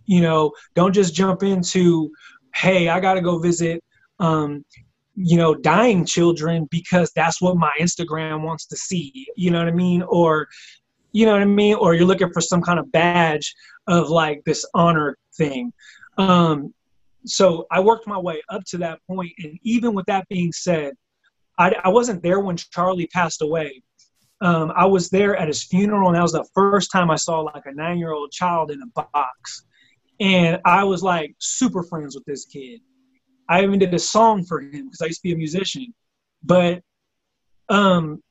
you 0.05 0.21
know 0.21 0.53
don't 0.75 0.93
just 0.93 1.15
jump 1.15 1.43
into 1.43 2.11
hey 2.55 2.89
i 2.89 2.99
gotta 3.01 3.21
go 3.21 3.39
visit 3.39 3.83
um, 4.21 4.65
you 5.23 5.37
know, 5.37 5.55
dying 5.55 6.05
children 6.05 6.67
because 6.71 7.13
that's 7.15 7.43
what 7.43 7.57
my 7.57 7.73
Instagram 7.79 8.43
wants 8.43 8.67
to 8.67 8.77
see. 8.77 9.27
You 9.37 9.51
know 9.51 9.59
what 9.59 9.69
I 9.69 9.73
mean? 9.73 10.03
Or, 10.03 10.49
you 11.13 11.27
know 11.27 11.33
what 11.33 11.43
I 11.43 11.47
mean? 11.47 11.75
Or 11.75 11.95
you're 11.95 12.07
looking 12.07 12.33
for 12.33 12.41
some 12.41 12.63
kind 12.63 12.79
of 12.79 12.91
badge 12.91 13.55
of 13.87 14.09
like 14.09 14.43
this 14.45 14.65
honor 14.73 15.19
thing. 15.37 15.73
Um, 16.17 16.73
so 17.27 17.67
I 17.71 17.81
worked 17.81 18.07
my 18.07 18.19
way 18.19 18.41
up 18.49 18.65
to 18.69 18.79
that 18.79 19.01
point, 19.07 19.33
and 19.39 19.59
even 19.63 19.93
with 19.93 20.07
that 20.07 20.27
being 20.29 20.53
said, 20.53 20.95
I, 21.59 21.75
I 21.85 21.91
wasn't 21.91 22.23
there 22.23 22.41
when 22.41 22.57
Charlie 22.57 23.09
passed 23.09 23.43
away. 23.43 23.83
Um, 24.41 24.73
I 24.75 24.87
was 24.87 25.11
there 25.11 25.37
at 25.37 25.49
his 25.49 25.65
funeral, 25.65 26.09
and 26.09 26.17
that 26.17 26.23
was 26.23 26.33
the 26.33 26.49
first 26.55 26.91
time 26.91 27.11
I 27.11 27.17
saw 27.17 27.41
like 27.41 27.67
a 27.67 27.75
nine-year-old 27.75 28.33
child 28.33 28.71
in 28.71 28.81
a 28.81 29.03
box, 29.03 29.65
and 30.19 30.61
I 30.65 30.85
was 30.85 31.03
like 31.03 31.35
super 31.39 31.83
friends 31.83 32.15
with 32.15 32.25
this 32.25 32.47
kid 32.47 32.81
I 33.51 33.65
even 33.65 33.81
did 33.81 33.93
a 33.93 33.99
song 33.99 34.45
for 34.45 34.61
him 34.61 34.87
because 34.87 35.01
I 35.03 35.07
used 35.07 35.21
to 35.23 35.29
be 35.29 35.33
a 35.33 35.37
musician. 35.37 35.93
But 36.45 36.83
um, 37.69 38.23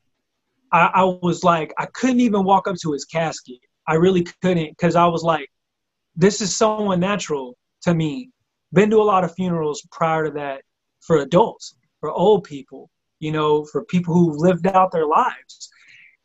I, 0.72 0.90
I 0.94 1.04
was 1.04 1.44
like, 1.44 1.74
I 1.78 1.86
couldn't 1.86 2.20
even 2.20 2.42
walk 2.42 2.66
up 2.66 2.76
to 2.76 2.92
his 2.92 3.04
casket. 3.04 3.58
I 3.86 3.94
really 3.94 4.26
couldn't 4.42 4.70
because 4.70 4.96
I 4.96 5.06
was 5.06 5.22
like, 5.22 5.48
this 6.16 6.40
is 6.40 6.56
so 6.56 6.90
unnatural 6.92 7.56
to 7.82 7.94
me. 7.94 8.30
Been 8.72 8.88
to 8.90 8.96
a 8.96 9.02
lot 9.02 9.22
of 9.22 9.34
funerals 9.34 9.86
prior 9.92 10.24
to 10.24 10.30
that 10.32 10.62
for 11.00 11.18
adults, 11.18 11.74
for 12.00 12.10
old 12.10 12.44
people, 12.44 12.88
you 13.18 13.30
know, 13.30 13.64
for 13.66 13.84
people 13.84 14.14
who 14.14 14.38
lived 14.38 14.66
out 14.68 14.90
their 14.90 15.06
lives. 15.06 15.70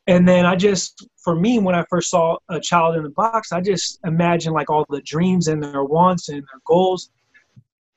And 0.08 0.26
then 0.28 0.46
I 0.46 0.56
just, 0.56 1.06
for 1.22 1.36
me, 1.36 1.60
when 1.60 1.76
I 1.76 1.84
first 1.90 2.12
saw 2.12 2.38
a 2.48 2.62
child 2.62 2.96
in 2.96 3.04
the 3.04 3.10
box, 3.10 3.52
I 3.52 3.60
just 3.60 4.00
imagined 4.06 4.54
like 4.54 4.70
all 4.70 4.86
the 4.90 5.02
dreams 5.02 5.48
and 5.48 5.62
their 5.62 5.84
wants 5.84 6.30
and 6.30 6.38
their 6.44 6.62
goals 6.66 7.10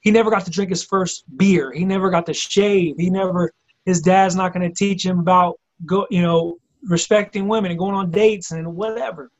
he 0.00 0.10
never 0.10 0.30
got 0.30 0.44
to 0.44 0.50
drink 0.50 0.70
his 0.70 0.84
first 0.84 1.24
beer. 1.36 1.72
He 1.72 1.84
never 1.84 2.10
got 2.10 2.26
to 2.26 2.34
shave. 2.34 2.96
He 2.98 3.10
never. 3.10 3.52
His 3.84 4.00
dad's 4.00 4.36
not 4.36 4.52
going 4.52 4.68
to 4.68 4.74
teach 4.74 5.04
him 5.04 5.18
about 5.18 5.58
go, 5.86 6.06
you 6.10 6.22
know, 6.22 6.58
respecting 6.82 7.48
women 7.48 7.70
and 7.70 7.78
going 7.78 7.94
on 7.94 8.10
dates 8.10 8.50
and 8.50 8.76
whatever. 8.76 9.30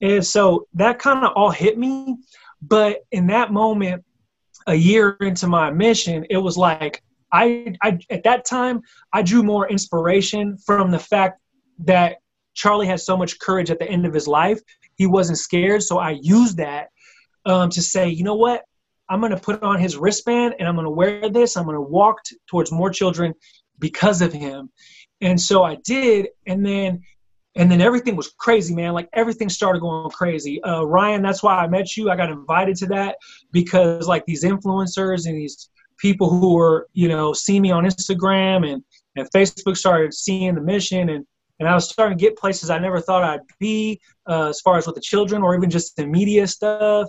And 0.00 0.24
so 0.24 0.66
that 0.74 0.98
kind 0.98 1.24
of 1.24 1.32
all 1.34 1.50
hit 1.50 1.78
me. 1.78 2.16
But 2.62 3.04
in 3.12 3.26
that 3.28 3.52
moment, 3.52 4.04
a 4.66 4.74
year 4.74 5.16
into 5.20 5.46
my 5.46 5.70
mission, 5.70 6.26
it 6.28 6.36
was 6.36 6.56
like 6.56 7.02
I, 7.32 7.74
I 7.82 7.98
at 8.10 8.24
that 8.24 8.44
time 8.44 8.82
I 9.12 9.22
drew 9.22 9.42
more 9.42 9.68
inspiration 9.68 10.56
from 10.58 10.90
the 10.90 10.98
fact 10.98 11.40
that 11.80 12.16
Charlie 12.54 12.86
had 12.86 13.00
so 13.00 13.16
much 13.16 13.38
courage 13.38 13.70
at 13.70 13.78
the 13.78 13.88
end 13.88 14.06
of 14.06 14.12
his 14.12 14.26
life. 14.26 14.60
He 14.96 15.06
wasn't 15.06 15.38
scared, 15.38 15.82
so 15.82 15.98
I 15.98 16.18
used 16.20 16.56
that 16.56 16.88
um, 17.44 17.70
to 17.70 17.80
say, 17.80 18.08
you 18.08 18.24
know 18.24 18.34
what? 18.34 18.64
I'm 19.08 19.20
going 19.20 19.32
to 19.32 19.38
put 19.38 19.62
on 19.62 19.78
his 19.78 19.96
wristband 19.96 20.54
and 20.58 20.68
I'm 20.68 20.74
going 20.74 20.84
to 20.84 20.90
wear 20.90 21.28
this. 21.30 21.56
I'm 21.56 21.64
going 21.64 21.76
to 21.76 21.80
walk 21.80 22.24
t- 22.24 22.36
towards 22.46 22.70
more 22.70 22.90
children 22.90 23.34
because 23.78 24.20
of 24.22 24.32
him. 24.32 24.70
And 25.20 25.40
so 25.40 25.64
I 25.64 25.76
did. 25.84 26.28
And 26.46 26.64
then, 26.64 27.02
and 27.56 27.70
then 27.70 27.80
everything 27.80 28.16
was 28.16 28.32
crazy, 28.38 28.74
man. 28.74 28.92
Like 28.92 29.08
everything 29.12 29.48
started 29.48 29.80
going 29.80 30.10
crazy. 30.10 30.62
Uh, 30.62 30.82
Ryan, 30.82 31.22
that's 31.22 31.42
why 31.42 31.56
I 31.56 31.66
met 31.66 31.96
you. 31.96 32.10
I 32.10 32.16
got 32.16 32.30
invited 32.30 32.76
to 32.76 32.86
that 32.86 33.16
because 33.50 34.06
like 34.06 34.24
these 34.26 34.44
influencers 34.44 35.26
and 35.26 35.36
these 35.36 35.70
people 35.96 36.28
who 36.28 36.54
were, 36.54 36.88
you 36.92 37.08
know, 37.08 37.32
see 37.32 37.58
me 37.58 37.70
on 37.70 37.84
Instagram 37.84 38.70
and, 38.70 38.84
and 39.16 39.28
Facebook 39.34 39.76
started 39.76 40.14
seeing 40.14 40.54
the 40.54 40.60
mission 40.60 41.08
and, 41.08 41.26
and 41.58 41.68
I 41.68 41.74
was 41.74 41.88
starting 41.88 42.16
to 42.16 42.22
get 42.22 42.36
places 42.36 42.70
I 42.70 42.78
never 42.78 43.00
thought 43.00 43.24
I'd 43.24 43.40
be, 43.58 44.00
uh, 44.28 44.50
as 44.50 44.60
far 44.60 44.78
as 44.78 44.86
with 44.86 44.94
the 44.94 45.00
children 45.00 45.42
or 45.42 45.56
even 45.56 45.70
just 45.70 45.96
the 45.96 46.06
media 46.06 46.46
stuff 46.46 47.08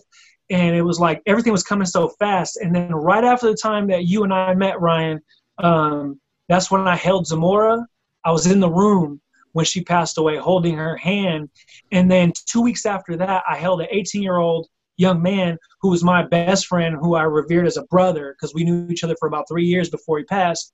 and 0.49 0.75
it 0.75 0.81
was 0.81 0.99
like 0.99 1.21
everything 1.25 1.51
was 1.51 1.63
coming 1.63 1.85
so 1.85 2.09
fast. 2.19 2.57
And 2.57 2.75
then 2.75 2.91
right 2.91 3.23
after 3.23 3.47
the 3.47 3.57
time 3.57 3.87
that 3.87 4.05
you 4.05 4.23
and 4.23 4.33
I 4.33 4.53
met, 4.55 4.79
Ryan, 4.81 5.19
um, 5.59 6.19
that's 6.47 6.71
when 6.71 6.87
I 6.87 6.95
held 6.95 7.27
Zamora. 7.27 7.85
I 8.25 8.31
was 8.31 8.47
in 8.47 8.59
the 8.59 8.69
room 8.69 9.21
when 9.53 9.65
she 9.65 9.83
passed 9.83 10.17
away, 10.17 10.37
holding 10.37 10.75
her 10.75 10.97
hand. 10.97 11.49
And 11.91 12.09
then 12.09 12.33
two 12.47 12.61
weeks 12.61 12.85
after 12.85 13.15
that, 13.17 13.43
I 13.49 13.55
held 13.55 13.81
an 13.81 13.87
18 13.91 14.23
year 14.23 14.37
old 14.37 14.67
young 14.97 15.21
man 15.21 15.57
who 15.81 15.89
was 15.89 16.03
my 16.03 16.23
best 16.23 16.67
friend, 16.67 16.95
who 16.99 17.15
I 17.15 17.23
revered 17.23 17.67
as 17.67 17.77
a 17.77 17.83
brother 17.83 18.35
because 18.35 18.53
we 18.53 18.63
knew 18.63 18.89
each 18.89 19.03
other 19.03 19.15
for 19.19 19.27
about 19.27 19.45
three 19.47 19.65
years 19.65 19.89
before 19.89 20.17
he 20.17 20.25
passed. 20.25 20.73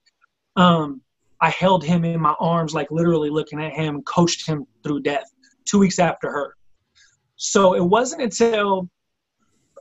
Um, 0.56 1.00
I 1.40 1.50
held 1.50 1.84
him 1.84 2.04
in 2.04 2.20
my 2.20 2.34
arms, 2.40 2.74
like 2.74 2.90
literally 2.90 3.30
looking 3.30 3.62
at 3.62 3.72
him, 3.72 4.02
coached 4.02 4.46
him 4.46 4.66
through 4.82 5.02
death 5.02 5.30
two 5.66 5.78
weeks 5.78 5.98
after 5.98 6.30
her. 6.30 6.56
So 7.36 7.74
it 7.74 7.84
wasn't 7.84 8.22
until 8.22 8.88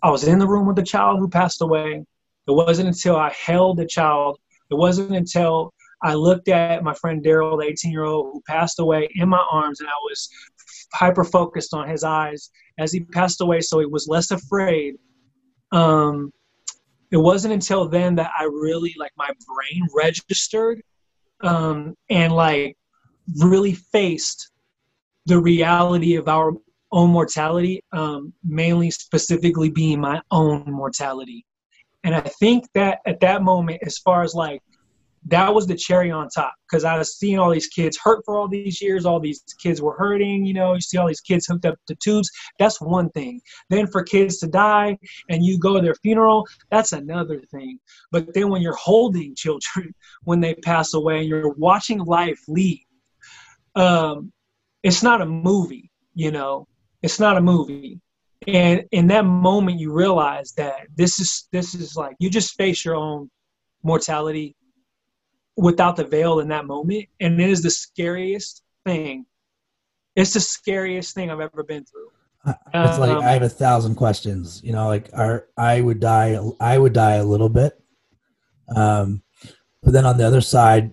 I 0.06 0.12
was 0.12 0.24
in 0.24 0.38
the 0.38 0.48
room 0.48 0.68
with 0.68 0.76
the 0.76 0.84
child 0.84 1.18
who 1.18 1.28
passed 1.28 1.63
away. 1.63 2.06
It 2.48 2.52
wasn't 2.52 2.89
until 2.89 3.15
I 3.15 3.34
held 3.44 3.78
the 3.78 3.88
child, 3.88 4.38
it 4.70 4.76
wasn't 4.76 5.15
until 5.15 5.74
I 6.04 6.13
looked 6.13 6.48
at 6.48 6.84
my 6.84 6.94
friend 6.94 7.26
Daryl, 7.26 7.60
the 7.60 7.65
18 7.65 7.91
year 7.91 8.04
old 8.04 8.28
who 8.32 8.44
passed 8.48 8.80
away, 8.80 9.10
in 9.15 9.28
my 9.30 9.44
arms, 9.52 9.80
and 9.80 9.89
I 9.89 9.98
was 10.04 10.30
hyper 10.94 11.24
focused 11.24 11.74
on 11.74 11.89
his 11.89 12.04
eyes 12.04 12.52
as 12.78 12.91
he 12.91 13.00
passed 13.00 13.41
away, 13.41 13.62
so 13.62 13.80
he 13.80 13.88
was 13.88 14.08
less 14.08 14.30
afraid. 14.30 14.94
Um, 15.72 16.32
it 17.10 17.18
wasn't 17.18 17.56
until 17.56 17.88
then 17.88 18.13
that 18.15 18.30
I 18.38 18.44
really, 18.44 18.94
like, 19.00 19.13
my 19.18 19.32
brain 19.48 19.88
registered 19.96 20.84
um, 21.41 21.96
and, 22.12 22.32
like, 22.32 22.78
really 23.39 23.74
faced 23.74 24.52
the 25.26 25.39
reality 25.39 26.15
of 26.15 26.28
our 26.28 26.52
own 26.96 27.12
mortality, 27.12 27.84
um, 27.92 28.34
mainly 28.44 28.90
specifically 28.90 29.70
being 29.70 30.00
my 30.00 30.22
own 30.32 30.64
mortality. 30.72 31.46
And 32.04 32.16
I 32.16 32.22
think 32.22 32.66
that 32.74 33.00
at 33.06 33.20
that 33.20 33.44
moment, 33.44 33.82
as 33.86 33.98
far 34.00 34.24
as 34.24 34.34
like, 34.34 34.62
that 35.28 35.54
was 35.54 35.66
the 35.66 35.76
cherry 35.76 36.12
on 36.12 36.30
top 36.30 36.54
because 36.70 36.84
I 36.84 36.98
was 36.98 37.18
seeing 37.18 37.40
all 37.40 37.50
these 37.50 37.68
kids 37.68 37.98
hurt 38.02 38.24
for 38.26 38.38
all 38.38 38.48
these 38.48 38.80
years. 38.80 39.06
All 39.06 39.20
these 39.20 39.42
kids 39.60 39.82
were 39.82 39.96
hurting, 39.98 40.46
you 40.46 40.54
know, 40.54 40.76
you 40.76 40.82
see 40.82 40.98
all 40.98 41.08
these 41.08 41.22
kids 41.22 41.48
hooked 41.48 41.66
up 41.66 41.76
to 41.88 41.96
tubes. 41.96 42.30
That's 42.60 42.80
one 42.80 43.10
thing. 43.10 43.42
Then 43.70 43.88
for 43.88 44.04
kids 44.04 44.38
to 44.40 44.48
die 44.48 44.98
and 45.30 45.44
you 45.44 45.58
go 45.58 45.76
to 45.76 45.82
their 45.82 45.96
funeral, 45.96 46.48
that's 46.70 46.94
another 46.94 47.42
thing. 47.52 47.80
But 48.12 48.34
then 48.36 48.50
when 48.50 48.62
you're 48.62 48.76
holding 48.76 49.36
children 49.36 49.94
when 50.24 50.42
they 50.42 50.54
pass 50.54 50.94
away 50.94 51.20
and 51.20 51.28
you're 51.28 51.54
watching 51.54 52.00
life 52.00 52.40
leave, 52.48 52.86
um, 53.76 54.32
it's 54.84 55.02
not 55.02 55.22
a 55.22 55.26
movie, 55.26 55.92
you 56.14 56.32
know. 56.32 56.68
It's 57.06 57.20
not 57.20 57.38
a 57.38 57.41
movie. 57.41 58.02
And 58.48 58.84
in 58.91 59.06
that 59.08 59.26
moment 59.26 59.80
you 59.80 59.94
realize 59.94 60.54
that 60.54 60.88
this 60.96 61.20
is 61.20 61.48
this 61.52 61.76
is 61.76 61.96
like 61.96 62.15
you 62.20 62.32
just 62.32 62.56
face 62.56 62.84
your 62.84 62.96
own 62.96 63.30
mortality 63.84 64.56
without 65.56 65.95
the 65.95 66.03
veil 66.03 66.39
in 66.39 66.47
that 66.47 66.66
moment. 66.66 67.06
And 67.20 67.39
it 67.39 67.49
is 67.49 67.62
the 67.62 67.70
scariest 67.70 68.64
thing. 68.86 69.28
It's 70.16 70.34
the 70.34 70.39
scariest 70.39 71.14
thing 71.14 71.30
I've 71.30 71.39
ever 71.39 71.64
been 71.64 71.86
through. 71.86 72.10
It's 72.47 72.99
like 72.99 73.12
um, 73.12 73.24
I 73.24 73.32
have 73.32 73.41
a 73.43 73.49
thousand 73.49 73.95
questions. 73.95 74.62
You 74.64 74.74
know, 74.74 74.88
like 74.88 75.10
our 75.14 75.47
I 75.58 75.82
would 75.82 75.99
die 75.99 76.39
I 76.60 76.78
would 76.78 76.93
die 76.93 77.16
a 77.16 77.24
little 77.24 77.49
bit. 77.49 77.80
Um 78.76 79.22
but 79.84 79.93
then 79.93 80.06
on 80.06 80.18
the 80.18 80.26
other 80.26 80.41
side, 80.41 80.91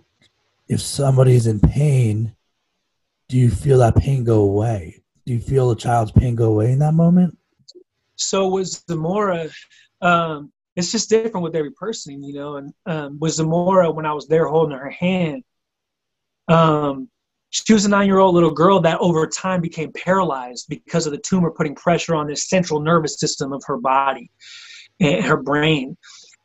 if 0.69 0.83
somebody's 0.83 1.47
in 1.47 1.59
pain, 1.59 2.37
do 3.29 3.39
you 3.39 3.51
feel 3.51 3.79
that 3.79 3.97
pain 3.97 4.25
go 4.25 4.41
away? 4.41 5.02
Do 5.27 5.33
you 5.33 5.41
feel 5.41 5.69
the 5.69 5.77
child's 5.77 6.13
pain 6.13 6.35
go 6.35 6.51
away 6.51 6.73
in 6.73 6.79
that 6.81 6.95
moment? 6.95 7.37
So 8.17 8.49
was 8.49 8.85
Zamora. 8.89 9.49
Um, 10.01 10.53
it's 10.77 10.91
just 10.91 11.11
different 11.11 11.45
with 11.45 11.55
every 11.55 11.73
person, 11.73 12.23
you 12.23 12.35
know. 12.35 12.57
And 12.57 12.73
um, 12.87 13.19
with 13.19 13.33
Zamora, 13.33 13.91
when 13.91 14.07
I 14.07 14.13
was 14.13 14.27
there 14.27 14.47
holding 14.47 14.77
her 14.77 14.91
hand, 14.91 15.43
um, 16.49 17.09
she 17.51 17.73
was 17.75 17.85
a 17.85 17.89
nine 17.89 18.07
year 18.07 18.19
old 18.19 18.35
little 18.35 18.51
girl 18.51 18.81
that 18.81 18.99
over 19.01 19.27
time 19.27 19.61
became 19.61 19.93
paralyzed 19.93 20.67
because 20.69 21.07
of 21.07 21.13
the 21.13 21.19
tumor 21.19 21.51
putting 21.51 21.75
pressure 21.75 22.15
on 22.15 22.27
this 22.27 22.49
central 22.49 22.81
nervous 22.81 23.21
system 23.21 23.53
of 23.53 23.63
her 23.67 23.77
body 23.77 24.31
and 25.01 25.25
her 25.25 25.37
brain. 25.37 25.97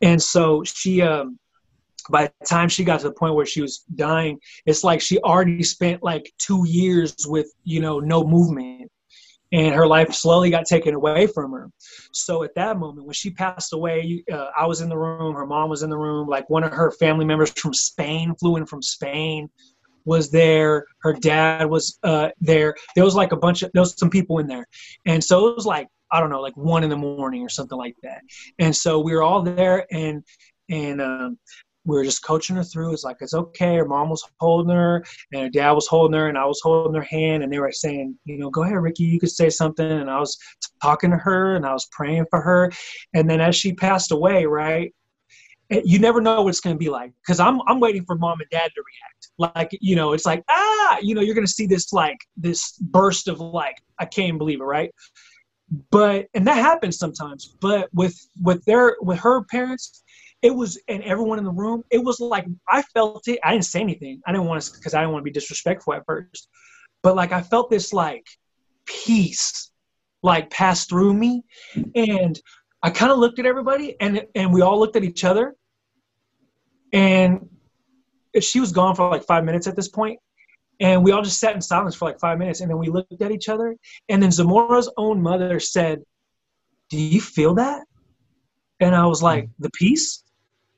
And 0.01 0.21
so 0.21 0.63
she, 0.63 1.01
um, 1.01 1.39
by 2.09 2.31
the 2.39 2.45
time 2.45 2.69
she 2.69 2.83
got 2.83 2.99
to 3.01 3.07
the 3.07 3.13
point 3.13 3.35
where 3.35 3.45
she 3.45 3.61
was 3.61 3.79
dying, 3.95 4.39
it's 4.65 4.83
like 4.83 5.01
she 5.01 5.19
already 5.19 5.63
spent 5.63 6.03
like 6.03 6.31
two 6.37 6.63
years 6.67 7.15
with, 7.25 7.51
you 7.63 7.79
know, 7.79 7.99
no 7.99 8.23
movement. 8.23 8.91
And 9.53 9.73
her 9.73 9.87
life 9.87 10.13
slowly 10.13 10.49
got 10.49 10.65
taken 10.65 10.93
away 10.93 11.25
from 11.25 11.53
her. 11.53 11.69
So 12.11 12.43
at 12.43 12.53
that 12.55 12.77
moment, 12.77 13.05
when 13.07 13.13
she 13.13 13.29
passed 13.29 13.71
away, 13.71 14.21
uh, 14.29 14.47
I 14.59 14.65
was 14.65 14.81
in 14.81 14.89
the 14.89 14.97
room. 14.97 15.35
Her 15.35 15.45
mom 15.45 15.69
was 15.69 15.83
in 15.83 15.89
the 15.89 15.97
room. 15.97 16.27
Like 16.27 16.49
one 16.49 16.65
of 16.65 16.73
her 16.73 16.91
family 16.91 17.23
members 17.23 17.51
from 17.51 17.73
Spain 17.73 18.35
flew 18.35 18.57
in 18.57 18.65
from 18.65 18.81
Spain 18.81 19.49
was 20.07 20.31
there. 20.31 20.85
Her 20.99 21.13
dad 21.13 21.69
was 21.69 21.99
uh, 22.03 22.29
there. 22.41 22.75
There 22.95 23.03
was 23.05 23.15
like 23.15 23.31
a 23.31 23.37
bunch 23.37 23.61
of 23.61 23.71
there 23.73 23.81
was 23.81 23.97
some 23.97 24.09
people 24.09 24.39
in 24.39 24.47
there, 24.47 24.65
and 25.05 25.23
so 25.23 25.47
it 25.47 25.55
was 25.55 25.65
like 25.65 25.87
I 26.11 26.19
don't 26.19 26.29
know, 26.29 26.41
like 26.41 26.55
one 26.55 26.83
in 26.83 26.89
the 26.89 26.95
morning 26.95 27.43
or 27.43 27.49
something 27.49 27.77
like 27.77 27.95
that. 28.03 28.21
And 28.57 28.75
so 28.75 28.99
we 28.99 29.13
were 29.13 29.21
all 29.21 29.43
there, 29.43 29.85
and 29.91 30.23
and 30.69 31.01
um, 31.01 31.37
we 31.87 31.95
were 31.95 32.03
just 32.03 32.23
coaching 32.23 32.57
her 32.57 32.63
through. 32.63 32.93
It's 32.93 33.05
like 33.05 33.17
it's 33.21 33.33
okay. 33.33 33.77
Her 33.77 33.85
mom 33.85 34.09
was 34.09 34.23
holding 34.39 34.75
her, 34.75 35.03
and 35.31 35.43
her 35.43 35.49
dad 35.49 35.71
was 35.71 35.87
holding 35.87 36.19
her, 36.19 36.27
and 36.27 36.37
I 36.37 36.45
was 36.45 36.59
holding 36.61 36.93
her 36.93 37.07
hand, 37.07 37.43
and 37.43 37.51
they 37.51 37.59
were 37.59 37.71
saying, 37.71 38.19
you 38.25 38.37
know, 38.37 38.49
go 38.49 38.63
ahead, 38.63 38.75
Ricky, 38.75 39.05
you 39.05 39.19
could 39.19 39.31
say 39.31 39.49
something. 39.49 39.89
And 39.89 40.09
I 40.09 40.19
was 40.19 40.37
talking 40.81 41.11
to 41.11 41.17
her, 41.17 41.55
and 41.55 41.65
I 41.65 41.71
was 41.71 41.87
praying 41.91 42.25
for 42.29 42.41
her. 42.41 42.71
And 43.13 43.29
then 43.29 43.39
as 43.39 43.55
she 43.55 43.73
passed 43.73 44.11
away, 44.11 44.45
right, 44.45 44.93
you 45.69 45.97
never 45.97 46.19
know 46.21 46.41
what 46.41 46.49
it's 46.49 46.59
going 46.59 46.75
to 46.75 46.79
be 46.79 46.89
like 46.89 47.11
because 47.21 47.39
I'm 47.39 47.61
I'm 47.67 47.79
waiting 47.79 48.05
for 48.05 48.15
mom 48.15 48.39
and 48.39 48.49
dad 48.49 48.69
to 48.75 48.81
react. 48.81 49.55
Like 49.57 49.77
you 49.81 49.95
know, 49.95 50.13
it's 50.13 50.25
like 50.25 50.43
ah, 50.49 50.97
you 51.01 51.15
know, 51.15 51.21
you're 51.21 51.35
going 51.35 51.47
to 51.47 51.51
see 51.51 51.67
this 51.67 51.93
like 51.93 52.17
this 52.35 52.77
burst 52.77 53.29
of 53.29 53.39
like 53.39 53.77
I 53.97 54.05
can't 54.05 54.37
believe 54.37 54.61
it, 54.61 54.65
right? 54.65 54.91
But 55.91 56.27
and 56.33 56.47
that 56.47 56.57
happens 56.57 56.97
sometimes. 56.97 57.55
But 57.61 57.89
with 57.93 58.17
with 58.41 58.63
their 58.65 58.97
with 59.01 59.19
her 59.19 59.43
parents, 59.45 60.03
it 60.41 60.51
was 60.51 60.79
and 60.87 61.03
everyone 61.03 61.39
in 61.39 61.45
the 61.45 61.51
room, 61.51 61.83
it 61.89 62.03
was 62.03 62.19
like 62.19 62.45
I 62.69 62.81
felt 62.81 63.27
it. 63.27 63.39
I 63.43 63.51
didn't 63.51 63.65
say 63.65 63.81
anything. 63.81 64.21
I 64.27 64.31
didn't 64.31 64.47
want 64.47 64.61
to 64.61 64.71
because 64.71 64.93
I 64.93 65.01
didn't 65.01 65.13
want 65.13 65.21
to 65.23 65.29
be 65.29 65.31
disrespectful 65.31 65.93
at 65.93 66.05
first. 66.05 66.49
But 67.03 67.15
like 67.15 67.31
I 67.31 67.41
felt 67.41 67.69
this 67.69 67.93
like 67.93 68.25
peace 68.85 69.71
like 70.23 70.49
pass 70.49 70.85
through 70.85 71.13
me 71.13 71.43
and 71.95 72.39
I 72.83 72.89
kind 72.89 73.11
of 73.11 73.17
looked 73.17 73.39
at 73.39 73.45
everybody 73.45 73.95
and 73.99 74.25
and 74.35 74.53
we 74.53 74.61
all 74.61 74.79
looked 74.79 74.95
at 74.95 75.03
each 75.03 75.23
other. 75.23 75.55
And 76.93 77.49
she 78.39 78.59
was 78.59 78.71
gone 78.71 78.95
for 78.95 79.09
like 79.09 79.23
five 79.23 79.43
minutes 79.43 79.67
at 79.67 79.75
this 79.75 79.89
point, 79.89 80.19
And 80.79 81.03
we 81.03 81.11
all 81.11 81.21
just 81.21 81.39
sat 81.39 81.55
in 81.55 81.61
silence 81.61 81.95
for 81.95 82.05
like 82.05 82.19
five 82.19 82.37
minutes. 82.37 82.61
And 82.61 82.69
then 82.69 82.77
we 82.77 82.89
looked 82.89 83.21
at 83.21 83.31
each 83.31 83.49
other. 83.49 83.75
And 84.09 84.21
then 84.21 84.29
Zamora's 84.29 84.91
own 84.95 85.21
mother 85.21 85.59
said, 85.59 86.03
Do 86.89 86.97
you 86.97 87.19
feel 87.19 87.55
that? 87.55 87.83
And 88.79 88.95
I 88.95 89.05
was 89.05 89.23
like, 89.23 89.45
mm. 89.45 89.49
The 89.59 89.69
peace? 89.71 90.23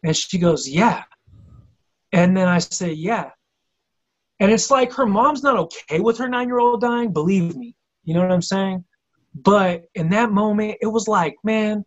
And 0.03 0.15
she 0.15 0.37
goes, 0.37 0.67
Yeah. 0.67 1.03
And 2.11 2.35
then 2.35 2.47
I 2.47 2.59
say, 2.59 2.91
Yeah. 2.93 3.31
And 4.39 4.51
it's 4.51 4.71
like 4.71 4.93
her 4.93 5.05
mom's 5.05 5.43
not 5.43 5.57
okay 5.57 5.99
with 5.99 6.17
her 6.17 6.29
nine 6.29 6.47
year 6.47 6.59
old 6.59 6.81
dying, 6.81 7.11
believe 7.11 7.55
me. 7.55 7.75
You 8.03 8.13
know 8.13 8.21
what 8.21 8.31
I'm 8.31 8.41
saying? 8.41 8.85
But 9.35 9.83
in 9.95 10.09
that 10.09 10.31
moment, 10.31 10.77
it 10.81 10.87
was 10.87 11.07
like, 11.07 11.35
man, 11.43 11.85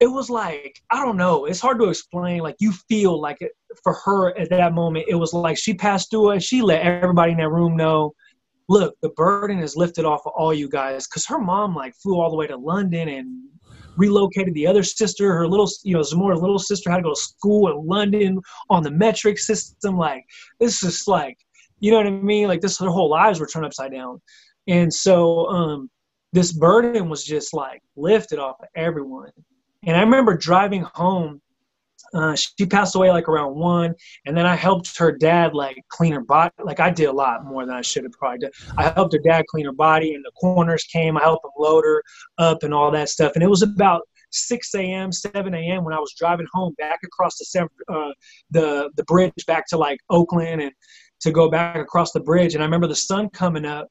it 0.00 0.10
was 0.10 0.28
like 0.28 0.82
I 0.90 1.04
don't 1.04 1.16
know. 1.16 1.44
It's 1.44 1.60
hard 1.60 1.78
to 1.78 1.88
explain. 1.88 2.40
Like 2.40 2.56
you 2.58 2.72
feel 2.72 3.20
like 3.20 3.36
it 3.40 3.52
for 3.84 3.94
her 4.04 4.36
at 4.36 4.50
that 4.50 4.74
moment. 4.74 5.06
It 5.08 5.14
was 5.14 5.32
like 5.32 5.56
she 5.56 5.74
passed 5.74 6.10
through 6.10 6.32
it. 6.32 6.42
She 6.42 6.60
let 6.60 6.82
everybody 6.82 7.32
in 7.32 7.38
that 7.38 7.50
room 7.50 7.76
know. 7.76 8.12
Look, 8.68 8.96
the 9.00 9.10
burden 9.10 9.60
is 9.60 9.76
lifted 9.76 10.04
off 10.04 10.22
of 10.26 10.32
all 10.34 10.52
you 10.52 10.68
guys. 10.68 11.06
Cause 11.06 11.24
her 11.26 11.38
mom 11.38 11.76
like 11.76 11.94
flew 11.94 12.20
all 12.20 12.30
the 12.30 12.36
way 12.36 12.48
to 12.48 12.56
London 12.56 13.08
and 13.08 13.48
relocated 13.96 14.54
the 14.54 14.66
other 14.66 14.82
sister. 14.82 15.32
Her 15.32 15.46
little, 15.46 15.68
you 15.82 15.94
know, 15.94 16.00
Zamora's 16.00 16.40
little 16.40 16.58
sister 16.58 16.90
had 16.90 16.98
to 16.98 17.02
go 17.02 17.14
to 17.14 17.20
school 17.20 17.70
in 17.70 17.86
London 17.86 18.40
on 18.70 18.82
the 18.82 18.90
metric 18.90 19.38
system. 19.38 19.96
Like 19.96 20.24
this 20.60 20.82
is 20.82 21.04
like, 21.06 21.38
you 21.80 21.90
know 21.90 21.98
what 21.98 22.06
I 22.06 22.10
mean? 22.10 22.48
Like 22.48 22.60
this, 22.60 22.78
their 22.78 22.90
whole 22.90 23.10
lives 23.10 23.40
were 23.40 23.46
turned 23.46 23.66
upside 23.66 23.92
down. 23.92 24.20
And 24.68 24.92
so 24.92 25.46
um, 25.46 25.90
this 26.32 26.52
burden 26.52 27.08
was 27.08 27.24
just 27.24 27.52
like 27.52 27.82
lifted 27.96 28.38
off 28.38 28.56
of 28.60 28.68
everyone. 28.76 29.30
And 29.84 29.96
I 29.96 30.00
remember 30.00 30.36
driving 30.36 30.86
home. 30.94 31.40
Uh, 32.14 32.36
she 32.36 32.66
passed 32.66 32.94
away 32.94 33.10
like 33.10 33.28
around 33.28 33.54
one, 33.54 33.94
and 34.26 34.36
then 34.36 34.46
I 34.46 34.54
helped 34.54 34.96
her 34.98 35.12
dad 35.12 35.54
like 35.54 35.76
clean 35.88 36.12
her 36.12 36.24
body. 36.24 36.52
Like 36.62 36.80
I 36.80 36.90
did 36.90 37.06
a 37.06 37.12
lot 37.12 37.44
more 37.44 37.64
than 37.66 37.74
I 37.74 37.82
should 37.82 38.04
have 38.04 38.12
probably 38.12 38.40
done. 38.40 38.50
I 38.76 38.90
helped 38.90 39.12
her 39.14 39.20
dad 39.24 39.44
clean 39.48 39.66
her 39.66 39.72
body, 39.72 40.14
and 40.14 40.24
the 40.24 40.32
coroners 40.40 40.84
came. 40.84 41.16
I 41.16 41.22
helped 41.22 41.44
him 41.44 41.52
load 41.58 41.84
her 41.84 42.02
up 42.38 42.62
and 42.62 42.74
all 42.74 42.90
that 42.90 43.08
stuff. 43.08 43.32
And 43.34 43.42
it 43.42 43.50
was 43.50 43.62
about 43.62 44.02
6 44.30 44.74
a.m., 44.74 45.12
7 45.12 45.54
a.m. 45.54 45.84
when 45.84 45.94
I 45.94 45.98
was 45.98 46.14
driving 46.18 46.46
home 46.52 46.74
back 46.78 47.00
across 47.04 47.36
the 47.38 47.68
uh, 47.88 48.12
the 48.50 48.90
the 48.96 49.04
bridge 49.04 49.46
back 49.46 49.66
to 49.68 49.78
like 49.78 49.98
Oakland 50.10 50.62
and 50.62 50.72
to 51.20 51.30
go 51.30 51.50
back 51.50 51.76
across 51.76 52.12
the 52.12 52.20
bridge. 52.20 52.54
And 52.54 52.62
I 52.62 52.66
remember 52.66 52.88
the 52.88 52.96
sun 52.96 53.28
coming 53.30 53.64
up, 53.64 53.88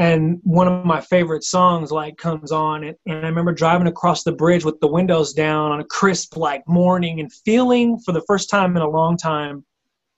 and 0.00 0.40
one 0.44 0.66
of 0.66 0.86
my 0.86 0.98
favorite 0.98 1.44
songs 1.44 1.92
like 1.92 2.16
comes 2.16 2.50
on 2.50 2.84
and, 2.84 2.96
and, 3.06 3.24
i 3.24 3.28
remember 3.28 3.52
driving 3.52 3.86
across 3.86 4.24
the 4.24 4.32
bridge 4.32 4.64
with 4.64 4.80
the 4.80 4.88
windows 4.88 5.32
down 5.32 5.70
on 5.70 5.80
a 5.80 5.84
crisp 5.84 6.36
like 6.36 6.66
morning 6.66 7.20
and 7.20 7.30
feeling 7.44 7.98
for 7.98 8.12
the 8.12 8.22
first 8.26 8.50
time 8.50 8.74
in 8.76 8.82
a 8.82 8.88
long 8.88 9.16
time 9.16 9.64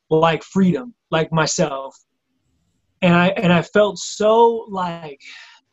like 0.09 0.43
freedom 0.43 0.95
like 1.11 1.33
myself. 1.33 1.97
And 3.03 3.15
i 3.15 3.29
and 3.29 3.53
i 3.53 3.63
felt 3.63 3.99
so 3.99 4.67
like 4.71 5.21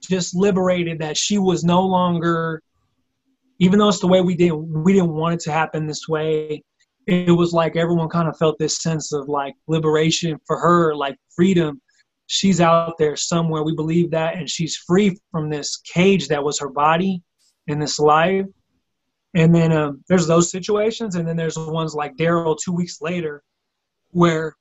just 0.02 0.36
liberated 0.36 1.00
that 1.00 1.16
she 1.16 1.38
was 1.38 1.64
no 1.64 1.82
longer 1.82 2.64
even 3.60 3.78
though 3.78 3.90
it's 3.90 4.00
the 4.00 4.08
way 4.08 4.22
we 4.22 4.36
didn't 4.36 4.84
we 4.84 4.94
didn't 4.94 5.14
want 5.14 5.36
it 5.36 5.40
to 5.42 5.52
happen 5.52 5.86
this 5.86 6.08
way 6.08 6.64
it 7.06 7.32
was 7.32 7.54
like 7.54 7.76
everyone 7.76 8.10
kind 8.10 8.28
of 8.28 8.38
felt 8.38 8.58
this 8.58 8.82
sense 8.82 9.12
of 9.14 9.28
like 9.28 9.54
liberation 9.68 10.40
for 10.48 10.58
her 10.58 10.96
like 10.96 11.18
freedom 11.36 11.80
she's 12.30 12.62
out 12.62 12.98
there 13.00 13.16
somewhere. 13.16 13.64
We 13.64 13.76
believe 13.76 14.12
that, 14.12 14.38
and 14.38 14.48
she's 14.48 14.76
free 14.76 15.18
from 15.32 15.50
this 15.50 15.78
cage 15.78 16.28
that 16.28 16.44
was 16.44 16.60
her 16.60 16.70
body 16.70 17.24
in 17.66 17.80
this 17.80 17.98
life. 17.98 18.46
And 19.34 19.54
then 19.54 19.72
um, 19.72 20.04
there's 20.08 20.28
those 20.28 20.52
situations, 20.52 21.16
and 21.16 21.28
then 21.28 21.36
there's 21.36 21.56
the 21.56 21.72
ones 21.72 21.96
like 21.96 22.16
Daryl 22.18 22.56
two 22.58 22.72
weeks 22.72 23.02
later, 23.02 23.44
where 24.12 24.56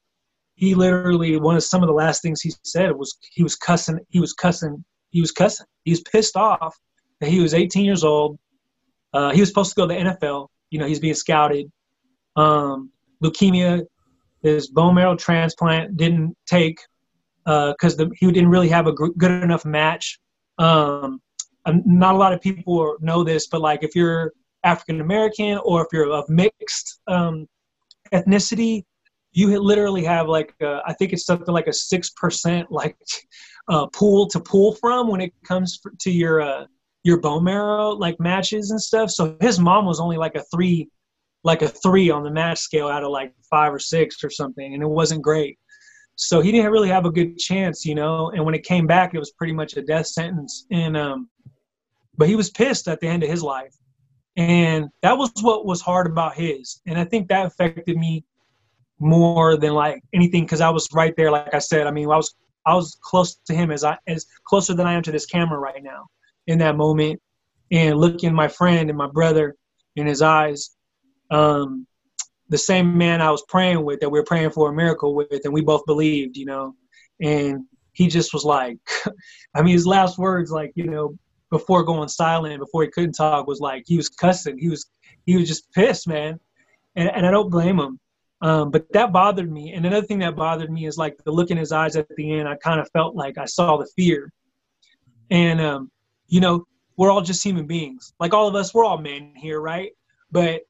he 0.55 0.75
literally 0.75 1.39
one 1.39 1.57
of 1.57 1.63
some 1.63 1.83
of 1.83 1.89
the 1.89 1.95
last 1.95 2.23
things 2.23 2.41
he 2.41 2.53
said 2.65 2.91
was 2.93 3.19
he 3.33 3.43
was 3.43 3.55
cussing, 3.55 4.01
he 4.09 4.19
was 4.19 4.33
cussing, 4.33 4.83
he 5.11 5.21
was 5.21 5.31
cussing, 5.31 5.67
he 5.85 5.93
was 5.93 6.01
pissed 6.01 6.37
off 6.37 6.75
that 7.21 7.29
he 7.29 7.41
was 7.41 7.55
18 7.55 7.85
years 7.85 8.03
old. 8.03 8.39
Uh, 9.13 9.31
he 9.31 9.41
was 9.41 9.49
supposed 9.49 9.71
to 9.71 9.77
go 9.77 9.87
to 9.87 9.95
the 9.95 10.01
NFL. 10.01 10.49
You 10.71 10.79
know, 10.79 10.87
he's 10.87 11.01
being 11.01 11.15
scouted. 11.15 11.71
Um, 12.35 12.91
leukemia, 13.23 13.85
his 14.43 14.69
bone 14.69 14.95
marrow 14.95 15.17
transplant 15.17 15.97
didn't 15.97 16.37
take 16.47 16.79
because 17.49 17.99
uh, 17.99 18.07
he 18.15 18.31
didn't 18.31 18.51
really 18.51 18.69
have 18.69 18.87
a 18.87 18.93
good 18.93 19.31
enough 19.31 19.65
match. 19.65 20.19
Um, 20.59 21.21
not 21.67 22.15
a 22.15 22.19
lot 22.19 22.33
of 22.33 22.41
people 22.41 22.97
know 23.01 23.25
this, 23.25 23.47
but 23.47 23.63
like 23.63 23.83
if 23.83 23.95
you're 23.95 24.33
African 24.65 25.01
American 25.01 25.59
or 25.65 25.83
if 25.83 25.89
you're 25.93 26.11
of 26.11 26.29
mixed 26.29 27.01
um, 27.07 27.47
ethnicity, 28.13 28.85
you 29.33 29.59
literally 29.61 30.05
have 30.05 30.29
like 30.29 30.53
a, 30.61 30.81
I 30.87 30.93
think 30.95 31.13
it's 31.13 31.25
something 31.25 31.55
like 31.55 31.69
a 31.69 31.73
six 31.73 32.11
percent 32.11 32.71
like 32.73 32.97
uh, 33.69 33.87
pool 33.89 34.29
to 34.29 34.41
pull 34.41 34.75
from 34.75 35.09
when 35.09 35.21
it 35.21 35.33
comes 35.47 35.81
to 36.01 36.11
your 36.11 36.43
uh, 36.43 36.67
your 37.03 37.19
bone 37.19 37.45
marrow 37.45 37.91
like 37.91 38.21
matches 38.21 38.71
and 38.73 38.81
stuff. 38.81 39.11
So 39.11 39.37
his 39.41 39.59
mom 39.59 39.87
was 39.87 40.01
only 40.01 40.19
like 40.19 40.35
a 40.35 40.45
three, 40.55 40.91
like 41.45 41.63
a 41.63 41.69
three 41.69 42.11
on 42.11 42.25
the 42.25 42.31
match 42.31 42.59
scale 42.59 42.89
out 42.89 43.05
of 43.05 43.11
like 43.11 43.33
five 43.49 43.73
or 43.73 43.79
six 43.79 44.23
or 44.23 44.29
something, 44.31 44.75
and 44.75 44.83
it 44.83 44.89
wasn't 44.89 45.23
great. 45.23 45.59
So 46.21 46.41
he 46.41 46.51
didn't 46.51 46.73
really 46.73 46.89
have 46.89 47.07
a 47.07 47.13
good 47.13 47.39
chance, 47.39 47.87
you 47.87 47.95
know. 47.95 48.31
And 48.31 48.45
when 48.45 48.55
it 48.55 48.65
came 48.65 48.89
back, 48.89 49.15
it 49.15 49.21
was 49.21 49.31
pretty 49.31 49.53
much 49.53 49.77
a 49.77 49.83
death 49.83 50.09
sentence. 50.09 50.67
And 50.73 50.97
um, 50.97 51.31
but 52.17 52.29
he 52.29 52.35
was 52.35 52.51
pissed 52.51 52.89
at 52.89 52.99
the 53.01 53.07
end 53.07 53.23
of 53.23 53.31
his 53.31 53.41
life, 53.41 53.73
and 54.37 54.89
that 55.03 55.17
was 55.17 55.31
what 55.43 55.65
was 55.65 55.81
hard 55.81 56.09
about 56.09 56.35
his. 56.35 56.81
And 56.89 56.99
I 56.99 57.05
think 57.05 57.29
that 57.29 57.47
affected 57.47 57.97
me 57.97 58.25
more 58.99 59.57
than 59.57 59.75
like 59.75 60.03
anything 60.13 60.43
because 60.43 60.61
I 60.61 60.71
was 60.71 60.89
right 60.93 61.15
there. 61.17 61.31
Like 61.31 61.55
I 61.55 61.61
said, 61.61 61.87
I 61.87 61.93
mean, 61.93 62.11
I 62.11 62.17
was 62.17 62.35
I 62.67 62.75
was 62.75 62.99
close 63.01 63.37
to 63.47 63.55
him 63.55 63.71
as 63.71 63.85
I 63.85 63.97
as 64.09 64.27
closer 64.45 64.75
than 64.75 64.89
I 64.89 64.95
am 64.95 65.03
to 65.05 65.13
this 65.13 65.25
camera 65.25 65.61
right 65.61 65.85
now 65.85 66.07
in 66.49 66.59
that 66.59 66.77
moment, 66.77 67.23
and 67.71 67.97
looking 67.97 68.35
my 68.35 68.49
friend 68.49 68.91
and 68.91 68.99
my 68.99 69.09
brother 69.09 69.55
in 69.95 70.09
his 70.09 70.21
eyes. 70.21 70.71
Um, 71.31 71.87
the 72.49 72.59
same 72.59 72.97
man 72.97 73.21
I 73.21 73.31
was 73.31 73.45
praying 73.49 73.85
with 73.85 74.01
that 74.01 74.11
we 74.11 74.19
were 74.19 74.25
praying 74.25 74.51
for 74.51 74.71
a 74.71 74.75
miracle 74.75 75.15
with, 75.15 75.45
and 75.45 75.53
we 75.53 75.61
both 75.61 75.85
believed, 75.87 76.37
you 76.37 76.47
know. 76.47 76.75
And 77.21 77.65
he 77.93 78.07
just 78.09 78.33
was 78.33 78.45
like, 78.45 78.79
I 79.55 79.63
mean, 79.63 79.75
his 79.75 79.87
last 79.87 80.19
words, 80.19 80.51
like, 80.51 80.73
you 80.75 80.85
know, 80.85 81.17
before 81.51 81.83
going 81.83 82.09
silent, 82.09 82.61
before 82.61 82.83
he 82.83 82.91
couldn't 82.91 83.13
talk, 83.13 83.47
was 83.47 83.61
like 83.61 83.85
he 83.87 83.97
was 83.97 84.09
cussing. 84.09 84.59
He 84.59 84.69
was 84.69 84.91
he 85.27 85.37
was 85.37 85.49
just 85.49 85.71
pissed, 85.73 86.09
man. 86.09 86.39
And 86.97 87.11
and 87.11 87.27
I 87.27 87.31
don't 87.31 87.51
blame 87.51 87.79
him. 87.79 87.99
Um, 88.41 88.71
but 88.71 88.87
that 88.93 89.13
bothered 89.13 89.51
me. 89.51 89.73
And 89.73 89.85
another 89.85 90.07
thing 90.07 90.21
that 90.21 90.37
bothered 90.37 90.71
me 90.71 90.87
is 90.87 90.97
like 90.97 91.17
the 91.25 91.33
look 91.33 91.51
in 91.51 91.57
his 91.57 91.73
eyes 91.73 91.97
at 91.97 92.07
the 92.17 92.39
end. 92.39 92.49
I 92.49 92.55
kind 92.57 92.81
of 92.81 92.89
felt 92.93 93.17
like 93.17 93.37
I 93.37 93.47
saw 93.47 93.77
the 93.77 93.89
fear. 93.97 94.33
And 95.31 95.61
um, 95.61 95.91
you 96.29 96.41
know, 96.41 96.67
we're 96.97 97.11
all 97.11 97.23
just 97.23 97.43
human 97.43 97.67
beings. 97.67 98.13
Like 98.21 98.35
all 98.35 98.49
of 98.49 98.55
us, 98.55 98.73
we're 98.73 98.85
all 98.85 98.99
men 98.99 99.33
here, 99.37 99.61
right? 99.61 99.91
But 100.31 100.63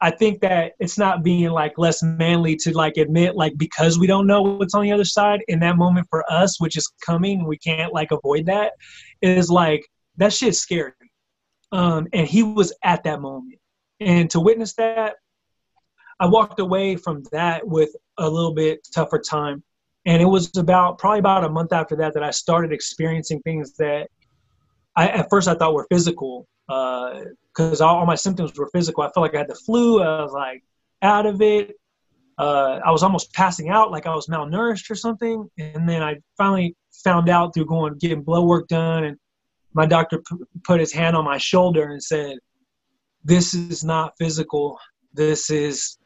I 0.00 0.10
think 0.10 0.40
that 0.40 0.72
it's 0.78 0.98
not 0.98 1.22
being 1.22 1.50
like 1.50 1.78
less 1.78 2.02
manly 2.02 2.54
to 2.56 2.76
like 2.76 2.98
admit 2.98 3.34
like 3.34 3.56
because 3.56 3.98
we 3.98 4.06
don't 4.06 4.26
know 4.26 4.42
what's 4.42 4.74
on 4.74 4.82
the 4.82 4.92
other 4.92 5.04
side 5.04 5.40
in 5.48 5.58
that 5.60 5.78
moment 5.78 6.06
for 6.10 6.30
us, 6.30 6.60
which 6.60 6.76
is 6.76 6.90
coming, 7.04 7.46
we 7.46 7.56
can't 7.56 7.94
like 7.94 8.10
avoid 8.10 8.46
that. 8.46 8.72
Is 9.22 9.50
like 9.50 9.86
that 10.18 10.32
shit 10.32 10.48
shit's 10.48 10.60
scary. 10.60 10.92
Um, 11.72 12.06
and 12.12 12.28
he 12.28 12.42
was 12.42 12.74
at 12.84 13.04
that 13.04 13.20
moment, 13.20 13.58
and 14.00 14.30
to 14.30 14.40
witness 14.40 14.74
that, 14.74 15.16
I 16.20 16.26
walked 16.26 16.60
away 16.60 16.96
from 16.96 17.22
that 17.32 17.66
with 17.66 17.90
a 18.18 18.28
little 18.28 18.54
bit 18.54 18.86
tougher 18.94 19.18
time. 19.18 19.62
And 20.06 20.22
it 20.22 20.26
was 20.26 20.56
about 20.56 20.98
probably 20.98 21.18
about 21.18 21.44
a 21.44 21.48
month 21.48 21.72
after 21.72 21.96
that 21.96 22.14
that 22.14 22.22
I 22.22 22.30
started 22.30 22.72
experiencing 22.72 23.40
things 23.40 23.74
that 23.78 24.08
I 24.94 25.08
at 25.08 25.28
first 25.30 25.48
I 25.48 25.54
thought 25.54 25.74
were 25.74 25.86
physical 25.90 26.46
because 26.66 27.80
uh, 27.80 27.86
all, 27.86 27.98
all, 27.98 28.06
my 28.06 28.14
symptoms 28.14 28.56
were 28.56 28.68
physical. 28.72 29.02
I 29.02 29.10
felt 29.12 29.22
like 29.22 29.34
I 29.34 29.38
had 29.38 29.48
the 29.48 29.54
flu. 29.54 30.02
I 30.02 30.22
was 30.22 30.32
like 30.32 30.64
out 31.02 31.26
of 31.26 31.40
it. 31.40 31.76
Uh, 32.38 32.80
I 32.84 32.90
was 32.90 33.02
almost 33.02 33.32
passing 33.32 33.70
out, 33.70 33.90
like 33.90 34.06
I 34.06 34.14
was 34.14 34.26
malnourished 34.26 34.90
or 34.90 34.94
something. 34.94 35.48
And 35.58 35.88
then 35.88 36.02
I 36.02 36.16
finally 36.36 36.76
found 37.04 37.28
out 37.28 37.54
through 37.54 37.66
going 37.66 37.96
getting 37.98 38.22
blood 38.22 38.44
work 38.44 38.68
done, 38.68 39.04
and 39.04 39.16
my 39.74 39.86
doctor 39.86 40.18
p- 40.18 40.44
put 40.64 40.80
his 40.80 40.92
hand 40.92 41.16
on 41.16 41.24
my 41.24 41.38
shoulder 41.38 41.92
and 41.92 42.02
said, 42.02 42.38
"This 43.24 43.54
is 43.54 43.84
not 43.84 44.14
physical. 44.18 44.78
This 45.14 45.50
is 45.50 45.98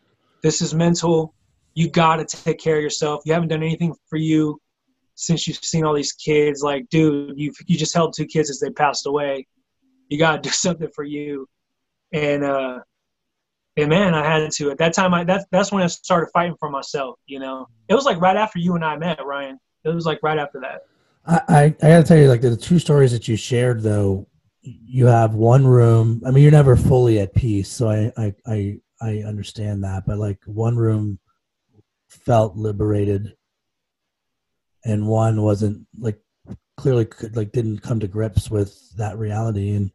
this 0.42 0.62
is 0.62 0.74
mental. 0.74 1.34
You 1.74 1.90
got 1.90 2.16
to 2.16 2.24
take 2.24 2.58
care 2.58 2.76
of 2.76 2.82
yourself. 2.82 3.22
You 3.24 3.32
haven't 3.32 3.48
done 3.48 3.62
anything 3.62 3.94
for 4.08 4.16
you 4.16 4.60
since 5.14 5.46
you've 5.46 5.58
seen 5.58 5.84
all 5.84 5.94
these 5.94 6.12
kids. 6.12 6.62
Like, 6.62 6.88
dude, 6.90 7.38
you 7.38 7.52
you 7.66 7.76
just 7.76 7.94
held 7.94 8.14
two 8.14 8.26
kids 8.26 8.50
as 8.50 8.60
they 8.60 8.70
passed 8.70 9.06
away. 9.06 9.46
You 10.10 10.18
got 10.18 10.42
to 10.42 10.48
do 10.48 10.50
something 10.54 10.88
for 10.94 11.04
you." 11.04 11.48
And 12.12 12.44
uh, 12.44 12.80
and 13.76 13.88
man, 13.88 14.14
I 14.14 14.24
had 14.24 14.50
to. 14.52 14.70
At 14.70 14.78
that 14.78 14.92
time, 14.92 15.14
I 15.14 15.24
that's 15.24 15.44
that's 15.50 15.72
when 15.72 15.82
I 15.82 15.86
started 15.86 16.30
fighting 16.32 16.56
for 16.58 16.70
myself. 16.70 17.18
You 17.26 17.38
know, 17.38 17.66
it 17.88 17.94
was 17.94 18.04
like 18.04 18.20
right 18.20 18.36
after 18.36 18.58
you 18.58 18.74
and 18.74 18.84
I 18.84 18.96
met, 18.96 19.24
Ryan. 19.24 19.58
It 19.84 19.88
was 19.94 20.04
like 20.06 20.20
right 20.22 20.38
after 20.38 20.60
that. 20.60 20.82
I, 21.26 21.40
I, 21.48 21.62
I 21.64 21.88
got 21.88 21.98
to 21.98 22.04
tell 22.04 22.18
you, 22.18 22.28
like 22.28 22.40
the 22.40 22.56
two 22.56 22.78
stories 22.78 23.12
that 23.12 23.28
you 23.28 23.36
shared, 23.36 23.82
though, 23.82 24.26
you 24.62 25.06
have 25.06 25.34
one 25.34 25.66
room. 25.66 26.22
I 26.26 26.30
mean, 26.30 26.42
you're 26.42 26.52
never 26.52 26.76
fully 26.76 27.20
at 27.20 27.34
peace, 27.34 27.70
so 27.70 27.88
I, 27.88 28.12
I, 28.16 28.34
I 28.46 28.80
I 29.02 29.18
understand 29.26 29.84
that, 29.84 30.04
but 30.06 30.18
like 30.18 30.40
one 30.44 30.76
room 30.76 31.18
felt 32.08 32.56
liberated, 32.56 33.34
and 34.84 35.06
one 35.06 35.42
wasn't 35.42 35.86
like 35.98 36.20
clearly 36.80 37.04
could, 37.04 37.36
like 37.36 37.52
didn't 37.52 37.80
come 37.80 38.00
to 38.00 38.08
grips 38.08 38.50
with 38.50 38.96
that 38.96 39.18
reality. 39.18 39.74
And 39.74 39.92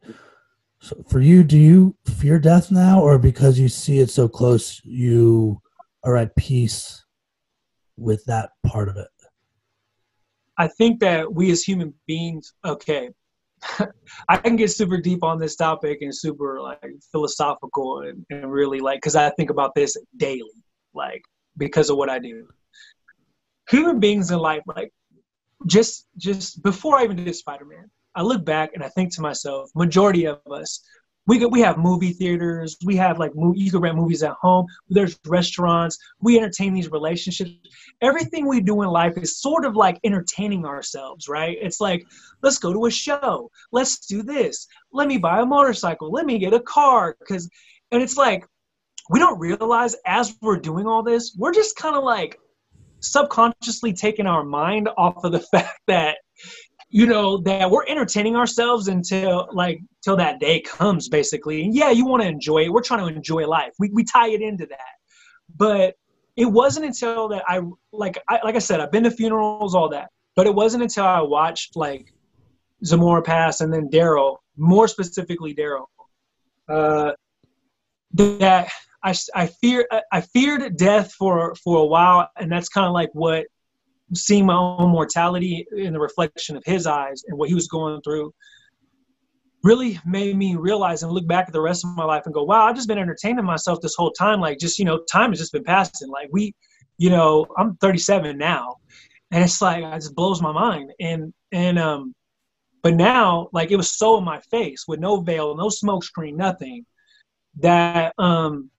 so 0.80 1.04
for 1.10 1.18
you, 1.18 1.42
do 1.42 1.58
you 1.58 1.96
fear 2.04 2.38
death 2.38 2.70
now, 2.70 3.00
or 3.00 3.18
because 3.18 3.58
you 3.58 3.68
see 3.68 3.98
it 3.98 4.08
so 4.08 4.28
close, 4.28 4.80
you 4.84 5.60
are 6.04 6.16
at 6.16 6.36
peace 6.36 7.04
with 7.96 8.24
that 8.26 8.50
part 8.64 8.88
of 8.88 8.96
it? 8.96 9.08
I 10.58 10.68
think 10.68 11.00
that 11.00 11.34
we 11.34 11.50
as 11.50 11.62
human 11.62 11.92
beings, 12.06 12.52
okay, 12.64 13.10
I 14.28 14.36
can 14.36 14.54
get 14.54 14.70
super 14.70 14.98
deep 14.98 15.24
on 15.24 15.40
this 15.40 15.56
topic 15.56 15.98
and 16.02 16.16
super 16.16 16.60
like 16.60 16.94
philosophical 17.10 18.02
and, 18.02 18.24
and 18.30 18.50
really 18.50 18.78
like 18.78 18.98
because 18.98 19.16
I 19.16 19.30
think 19.30 19.50
about 19.50 19.74
this 19.74 19.96
daily, 20.16 20.62
like 20.94 21.22
because 21.56 21.90
of 21.90 21.96
what 21.96 22.10
I 22.10 22.20
do. 22.20 22.46
Human 23.70 23.98
beings 23.98 24.30
in 24.30 24.38
life, 24.38 24.62
like 24.66 24.92
just 25.66 26.06
just 26.18 26.62
before 26.62 26.98
I 26.98 27.04
even 27.04 27.16
did 27.16 27.34
Spider 27.34 27.64
Man, 27.64 27.90
I 28.14 28.22
look 28.22 28.44
back 28.44 28.70
and 28.74 28.82
I 28.82 28.88
think 28.88 29.14
to 29.14 29.22
myself, 29.22 29.70
majority 29.74 30.26
of 30.26 30.40
us, 30.50 30.80
we 31.26 31.44
we 31.46 31.60
have 31.60 31.78
movie 31.78 32.12
theaters, 32.12 32.76
we 32.84 32.96
have 32.96 33.18
like 33.18 33.34
movie, 33.34 33.60
you 33.60 33.70
can 33.70 33.80
rent 33.80 33.96
movies 33.96 34.22
at 34.22 34.34
home. 34.40 34.66
There's 34.88 35.18
restaurants. 35.26 35.98
We 36.20 36.38
entertain 36.38 36.72
these 36.72 36.90
relationships. 36.90 37.50
Everything 38.00 38.46
we 38.46 38.60
do 38.60 38.82
in 38.82 38.88
life 38.88 39.14
is 39.16 39.40
sort 39.40 39.64
of 39.64 39.74
like 39.76 39.98
entertaining 40.04 40.64
ourselves, 40.64 41.28
right? 41.28 41.56
It's 41.60 41.80
like 41.80 42.06
let's 42.42 42.58
go 42.58 42.72
to 42.72 42.86
a 42.86 42.90
show, 42.90 43.50
let's 43.72 44.06
do 44.06 44.22
this, 44.22 44.66
let 44.92 45.08
me 45.08 45.18
buy 45.18 45.40
a 45.40 45.46
motorcycle, 45.46 46.10
let 46.10 46.26
me 46.26 46.38
get 46.38 46.54
a 46.54 46.60
car, 46.60 47.16
because, 47.18 47.48
and 47.90 48.02
it's 48.02 48.16
like 48.16 48.46
we 49.10 49.18
don't 49.18 49.38
realize 49.38 49.96
as 50.06 50.36
we're 50.42 50.58
doing 50.58 50.86
all 50.86 51.02
this, 51.02 51.34
we're 51.38 51.52
just 51.52 51.76
kind 51.76 51.96
of 51.96 52.04
like 52.04 52.38
subconsciously 53.10 53.92
taking 53.92 54.26
our 54.26 54.44
mind 54.44 54.88
off 54.96 55.24
of 55.24 55.32
the 55.32 55.40
fact 55.52 55.80
that 55.86 56.18
you 56.88 57.06
know 57.06 57.38
that 57.38 57.70
we're 57.70 57.86
entertaining 57.86 58.36
ourselves 58.36 58.88
until 58.88 59.48
like 59.52 59.80
till 60.02 60.16
that 60.16 60.38
day 60.40 60.60
comes 60.60 61.08
basically. 61.08 61.64
And 61.64 61.74
yeah 61.74 61.90
you 61.90 62.06
want 62.06 62.22
to 62.22 62.28
enjoy 62.28 62.64
it. 62.64 62.72
We're 62.72 62.82
trying 62.82 63.06
to 63.08 63.14
enjoy 63.14 63.46
life. 63.46 63.72
We, 63.78 63.90
we 63.92 64.04
tie 64.04 64.28
it 64.28 64.40
into 64.40 64.66
that. 64.66 64.94
But 65.56 65.94
it 66.36 66.44
wasn't 66.44 66.84
until 66.84 67.28
that 67.28 67.42
i 67.48 67.60
like 67.92 68.18
I, 68.28 68.40
like 68.44 68.56
i 68.56 68.60
said 68.60 68.80
i've 68.80 68.92
been 68.92 69.04
to 69.04 69.10
funerals 69.10 69.74
all 69.74 69.88
that. 69.90 70.10
But 70.34 70.46
it 70.46 70.54
wasn't 70.54 70.82
until 70.82 71.04
i 71.04 71.20
watched 71.20 71.76
like 71.76 72.12
zamora 72.84 73.22
pass 73.22 73.62
and 73.62 73.72
then 73.72 73.88
daryl 73.88 74.36
more 74.56 74.86
specifically 74.86 75.54
daryl 75.54 75.86
uh, 76.68 77.12
that 78.12 78.70
I, 79.02 79.14
I 79.34 79.46
fear 79.46 79.86
I 80.12 80.20
feared 80.20 80.76
death 80.76 81.12
for 81.12 81.54
for 81.56 81.78
a 81.78 81.86
while, 81.86 82.28
and 82.38 82.50
that's 82.50 82.68
kind 82.68 82.86
of 82.86 82.92
like 82.92 83.10
what 83.12 83.46
seeing 84.14 84.46
my 84.46 84.54
own 84.54 84.90
mortality 84.90 85.66
in 85.76 85.92
the 85.92 86.00
reflection 86.00 86.56
of 86.56 86.64
his 86.64 86.86
eyes 86.86 87.24
and 87.26 87.36
what 87.36 87.48
he 87.48 87.54
was 87.54 87.68
going 87.68 88.00
through 88.02 88.32
really 89.66 89.98
made 90.06 90.36
me 90.36 90.54
realize 90.54 91.02
and 91.02 91.10
look 91.10 91.26
back 91.26 91.48
at 91.48 91.52
the 91.52 91.60
rest 91.60 91.84
of 91.84 91.90
my 91.96 92.04
life 92.04 92.22
and 92.24 92.34
go, 92.34 92.44
wow, 92.44 92.66
I've 92.66 92.76
just 92.76 92.86
been 92.86 92.98
entertaining 92.98 93.44
myself 93.44 93.80
this 93.80 93.96
whole 93.96 94.12
time. 94.12 94.40
Like, 94.40 94.58
just, 94.58 94.78
you 94.78 94.84
know, 94.84 95.02
time 95.10 95.30
has 95.30 95.40
just 95.40 95.52
been 95.52 95.64
passing. 95.64 96.08
Like, 96.08 96.28
we, 96.30 96.54
you 96.98 97.10
know, 97.10 97.46
I'm 97.58 97.76
37 97.78 98.38
now. 98.38 98.76
And 99.32 99.42
it's 99.42 99.60
like, 99.60 99.82
it 99.82 99.94
just 99.94 100.14
blows 100.14 100.40
my 100.40 100.52
mind. 100.52 100.92
And, 101.00 101.34
and, 101.50 101.80
um, 101.80 102.14
but 102.82 102.94
now, 102.94 103.48
like, 103.52 103.72
it 103.72 103.76
was 103.76 103.90
so 103.90 104.18
in 104.18 104.24
my 104.24 104.40
face 104.52 104.84
with 104.86 105.00
no 105.00 105.20
veil, 105.20 105.56
no 105.56 105.68
smoke 105.68 106.04
screen, 106.04 106.36
nothing 106.36 106.86
that, 107.58 108.14
um, 108.18 108.70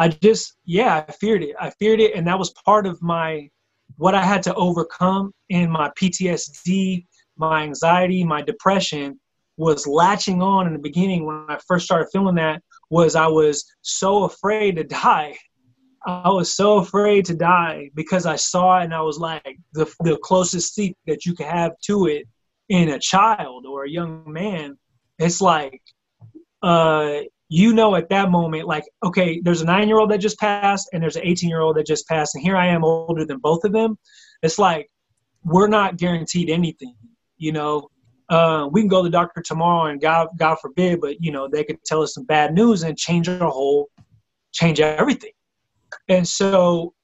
I 0.00 0.08
just, 0.08 0.56
yeah, 0.64 1.04
I 1.06 1.12
feared 1.12 1.42
it. 1.42 1.54
I 1.60 1.68
feared 1.78 2.00
it. 2.00 2.14
And 2.14 2.26
that 2.26 2.38
was 2.38 2.54
part 2.64 2.86
of 2.86 3.02
my, 3.02 3.50
what 3.98 4.14
I 4.14 4.22
had 4.22 4.42
to 4.44 4.54
overcome 4.54 5.34
in 5.50 5.70
my 5.70 5.90
PTSD, 5.90 7.04
my 7.36 7.64
anxiety, 7.64 8.24
my 8.24 8.40
depression 8.40 9.20
was 9.58 9.86
latching 9.86 10.40
on 10.40 10.66
in 10.66 10.72
the 10.72 10.78
beginning 10.78 11.26
when 11.26 11.44
I 11.50 11.58
first 11.68 11.84
started 11.84 12.08
feeling 12.10 12.36
that 12.36 12.62
was 12.88 13.14
I 13.14 13.26
was 13.26 13.62
so 13.82 14.24
afraid 14.24 14.76
to 14.76 14.84
die. 15.02 15.36
I 16.06 16.30
was 16.30 16.56
so 16.56 16.78
afraid 16.78 17.26
to 17.26 17.34
die 17.34 17.90
because 17.94 18.24
I 18.24 18.36
saw 18.36 18.80
it 18.80 18.84
and 18.84 18.94
I 18.94 19.02
was 19.02 19.18
like 19.18 19.58
the 19.74 19.84
the 20.00 20.16
closest 20.22 20.74
seat 20.74 20.96
that 21.06 21.26
you 21.26 21.34
can 21.34 21.46
have 21.46 21.72
to 21.88 22.06
it 22.06 22.26
in 22.70 22.88
a 22.88 22.98
child 22.98 23.66
or 23.66 23.84
a 23.84 23.90
young 23.90 24.24
man. 24.26 24.78
It's 25.18 25.42
like 25.42 25.82
uh 26.62 27.20
you 27.50 27.74
know 27.74 27.94
at 27.96 28.08
that 28.08 28.30
moment 28.30 28.66
like 28.66 28.84
okay 29.04 29.40
there's 29.44 29.60
a 29.60 29.64
nine 29.64 29.88
year 29.88 29.98
old 29.98 30.10
that 30.10 30.18
just 30.18 30.38
passed 30.38 30.88
and 30.92 31.02
there's 31.02 31.16
an 31.16 31.22
18 31.24 31.50
year 31.50 31.60
old 31.60 31.76
that 31.76 31.84
just 31.84 32.06
passed 32.08 32.34
and 32.34 32.42
here 32.42 32.56
i 32.56 32.66
am 32.66 32.82
older 32.84 33.26
than 33.26 33.38
both 33.38 33.64
of 33.64 33.72
them. 33.72 33.98
It's 34.42 34.58
like 34.58 34.88
we're 35.44 35.68
not 35.68 35.98
guaranteed 35.98 36.48
anything 36.48 36.94
you 37.36 37.52
know? 37.52 37.88
Uh, 38.28 38.68
we 38.70 38.80
can 38.80 38.88
go 38.88 39.02
to 39.02 39.08
the 39.08 39.10
doctor 39.10 39.42
tomorrow 39.42 39.90
and 39.90 40.00
god 40.00 40.28
god 40.38 40.56
forbid 40.62 41.00
but 41.00 41.20
you 41.20 41.32
know 41.32 41.48
they 41.48 41.64
could 41.64 41.82
tell 41.84 42.00
us 42.00 42.14
some 42.14 42.24
bad 42.24 42.54
news 42.54 42.84
and 42.84 42.96
change 42.96 43.28
our 43.28 43.50
whole 43.50 43.90
change 44.52 44.80
everything. 44.80 45.32
And 46.08 46.26
so 46.26 46.94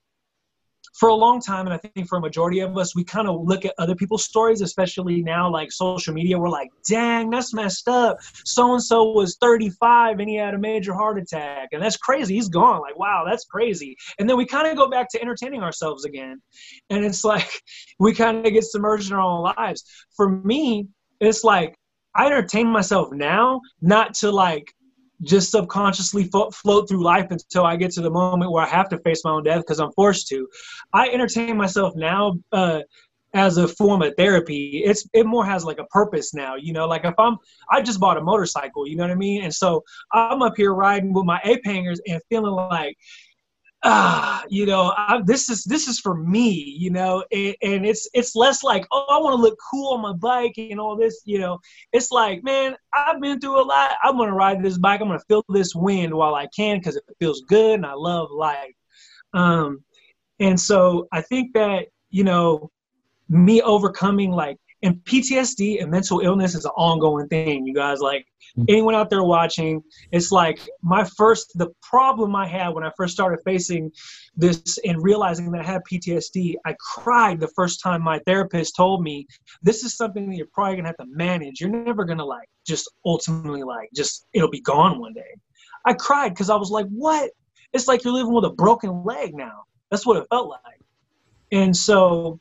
for 0.99 1.11
a 1.11 1.15
long 1.15 1.41
time, 1.41 1.67
and 1.67 1.75
I 1.75 1.79
think 1.79 2.09
for 2.09 2.17
a 2.17 2.21
majority 2.21 2.61
of 2.61 2.77
us, 2.79 2.97
we 2.97 3.05
kind 3.05 3.29
of 3.29 3.43
look 3.43 3.65
at 3.65 3.75
other 3.79 3.95
people's 3.95 4.25
stories, 4.25 4.63
especially 4.63 5.23
now, 5.23 5.51
like 5.51 5.71
social 5.71 6.15
media. 6.15 6.39
We're 6.39 6.49
like, 6.49 6.71
dang, 6.89 7.29
that's 7.31 7.53
messed 7.53 7.87
up. 7.87 8.19
So 8.45 8.73
and 8.73 8.83
so 8.83 9.11
was 9.11 9.37
35 9.37 10.21
and 10.21 10.29
he 10.29 10.37
had 10.37 10.55
a 10.55 10.59
major 10.59 10.95
heart 10.95 11.19
attack, 11.19 11.69
and 11.73 11.83
that's 11.83 11.99
crazy. 11.99 12.35
He's 12.35 12.49
gone. 12.49 12.81
Like, 12.81 12.99
wow, 12.99 13.25
that's 13.27 13.45
crazy. 13.45 13.97
And 14.19 14.29
then 14.29 14.37
we 14.37 14.47
kind 14.47 14.67
of 14.67 14.77
go 14.77 14.89
back 14.89 15.09
to 15.11 15.21
entertaining 15.21 15.63
ourselves 15.63 16.05
again. 16.05 16.41
And 16.89 17.05
it's 17.05 17.25
like 17.25 17.63
we 17.99 18.15
kind 18.15 18.47
of 18.47 18.53
get 18.53 18.65
submerged 18.65 19.11
in 19.11 19.17
our 19.17 19.21
own 19.21 19.53
lives. 19.57 19.85
For 20.17 20.29
me, 20.29 20.89
it's 21.21 21.45
like 21.45 21.77
I 22.15 22.27
entertain 22.27 22.69
myself 22.69 23.13
now, 23.13 23.61
not 23.83 24.15
to 24.15 24.31
like 24.31 24.73
just 25.23 25.51
subconsciously 25.51 26.25
fo- 26.25 26.51
float 26.51 26.89
through 26.89 27.03
life 27.03 27.27
until 27.31 27.65
I 27.65 27.77
get 27.77 27.93
to 27.93 28.01
the 28.01 28.11
moment 28.11 28.51
where 28.51 28.65
I 28.65 28.69
have 28.69 28.89
to 28.91 28.99
face 28.99 29.25
my 29.25 29.31
own 29.31 29.45
death 29.45 29.61
because 29.61 29.81
I'm 29.81 29.93
forced 29.93 30.29
to. 30.29 30.49
I 30.93 31.09
entertain 31.09 31.57
myself 31.57 31.95
now 31.97 32.39
uh, 32.53 32.81
as 33.35 33.57
a 33.57 33.69
form 33.69 34.03
of 34.03 34.15
therapy. 34.17 34.83
It's 34.85 35.09
it 35.13 35.27
more 35.27 35.45
has 35.45 35.65
like 35.65 35.79
a 35.79 35.85
purpose 35.85 36.35
now, 36.35 36.57
you 36.57 36.73
know. 36.73 36.87
Like 36.87 37.05
if 37.05 37.15
I'm, 37.19 37.39
I 37.71 37.83
just 37.83 38.01
bought 38.01 38.17
a 38.17 38.23
motorcycle, 38.23 38.87
you 38.87 38.97
know 38.97 39.05
what 39.05 39.11
I 39.11 39.17
mean, 39.17 39.43
and 39.45 39.55
so 39.55 39.83
I'm 40.13 40.43
up 40.43 40.55
here 40.57 40.75
riding 40.75 41.13
with 41.13 41.25
my 41.25 41.41
ape 41.45 41.65
hangers 41.65 42.01
and 42.07 42.21
feeling 42.29 42.53
like. 42.53 42.97
Ah, 43.87 44.45
you 44.49 44.67
know, 44.67 44.93
I, 44.97 45.21
this 45.25 45.49
is 45.49 45.65
this 45.65 45.89
is 45.89 45.99
for 46.01 46.15
me, 46.15 46.51
you 46.79 46.91
know, 46.91 47.25
and, 47.33 47.55
and 47.63 47.87
it's 47.87 48.09
it's 48.13 48.35
less 48.35 48.63
like, 48.63 48.87
oh, 48.91 49.07
I 49.09 49.19
want 49.23 49.37
to 49.37 49.43
look 49.43 49.59
cool 49.71 49.95
on 49.95 50.03
my 50.03 50.13
bike 50.13 50.55
and 50.57 50.81
all 50.81 50.97
this, 50.97 51.23
you 51.25 51.39
know. 51.39 51.59
It's 51.93 52.11
like, 52.11 52.43
man, 52.43 52.77
I've 52.95 53.21
been 53.21 53.41
through 53.41 53.61
a 53.61 53.65
lot. 53.65 53.93
I'm 54.03 54.17
gonna 54.17 54.35
ride 54.35 54.63
this 54.63 54.79
bike. 54.79 55.01
I'm 55.01 55.09
gonna 55.09 55.21
feel 55.29 55.45
this 55.49 55.75
wind 55.75 56.13
while 56.13 56.35
I 56.35 56.49
can 56.55 56.79
because 56.79 56.97
it 56.97 57.05
feels 57.19 57.43
good 57.43 57.75
and 57.75 57.87
I 57.87 57.95
love 57.95 58.31
life. 58.31 58.75
Um, 59.33 59.83
and 60.41 60.59
so 60.59 61.09
I 61.13 61.23
think 61.23 61.55
that 61.55 61.87
you 62.11 62.25
know, 62.25 62.71
me 63.29 63.63
overcoming 63.63 64.31
like 64.31 64.59
and 64.87 65.03
PTSD 65.05 65.83
and 65.83 65.91
mental 65.91 66.21
illness 66.21 66.55
is 66.55 66.65
an 66.65 66.71
ongoing 66.77 67.27
thing, 67.27 67.67
you 67.67 67.75
guys. 67.75 67.99
Like 67.99 68.25
anyone 68.69 68.95
out 68.95 69.11
there 69.11 69.25
watching, 69.25 69.83
it's 70.13 70.31
like 70.31 70.61
my 70.81 71.03
first, 71.17 71.51
the 71.59 71.71
problem 71.83 72.37
I 72.37 72.47
had 72.47 72.69
when 72.69 72.85
I 72.85 72.93
first 72.97 73.13
started 73.13 73.41
facing 73.45 73.91
this 74.37 74.79
and 74.85 75.03
realizing 75.03 75.51
that 75.51 75.63
I 75.63 75.67
had 75.67 75.83
PTSD, 75.91 76.55
I 76.65 76.77
cried 76.79 77.41
the 77.41 77.51
first 77.57 77.83
time 77.83 78.01
my 78.01 78.21
therapist 78.27 78.77
told 78.77 79.03
me, 79.03 79.27
this 79.61 79.83
is 79.83 79.97
something 79.97 80.31
that 80.31 80.37
you're 80.37 80.47
probably 80.53 80.77
gonna 80.77 80.89
have 80.89 80.97
to 80.99 81.07
manage. 81.09 81.61
You're 81.61 81.71
never 81.71 82.05
gonna 82.05 82.25
like 82.25 82.49
just 82.65 82.89
ultimately 83.05 83.65
like 83.65 83.89
just, 83.93 84.27
it'll 84.35 84.51
be 84.51 84.61
gone 84.61 85.01
one 85.01 85.15
day. 85.15 85.35
I 85.85 85.95
cried 85.95 86.29
because 86.29 86.49
I 86.49 86.57
was 86.57 86.71
like, 86.71 86.87
what? 86.91 87.33
It's 87.73 87.89
like 87.89 88.05
you're 88.05 88.13
living 88.13 88.33
with 88.33 88.45
a 88.45 88.51
broken 88.51 89.03
leg 89.03 89.35
now. 89.35 89.65
That's 89.91 90.07
what 90.07 90.17
it 90.17 90.29
felt 90.31 90.49
like. 90.49 90.81
And 91.51 91.77
so 91.77 92.39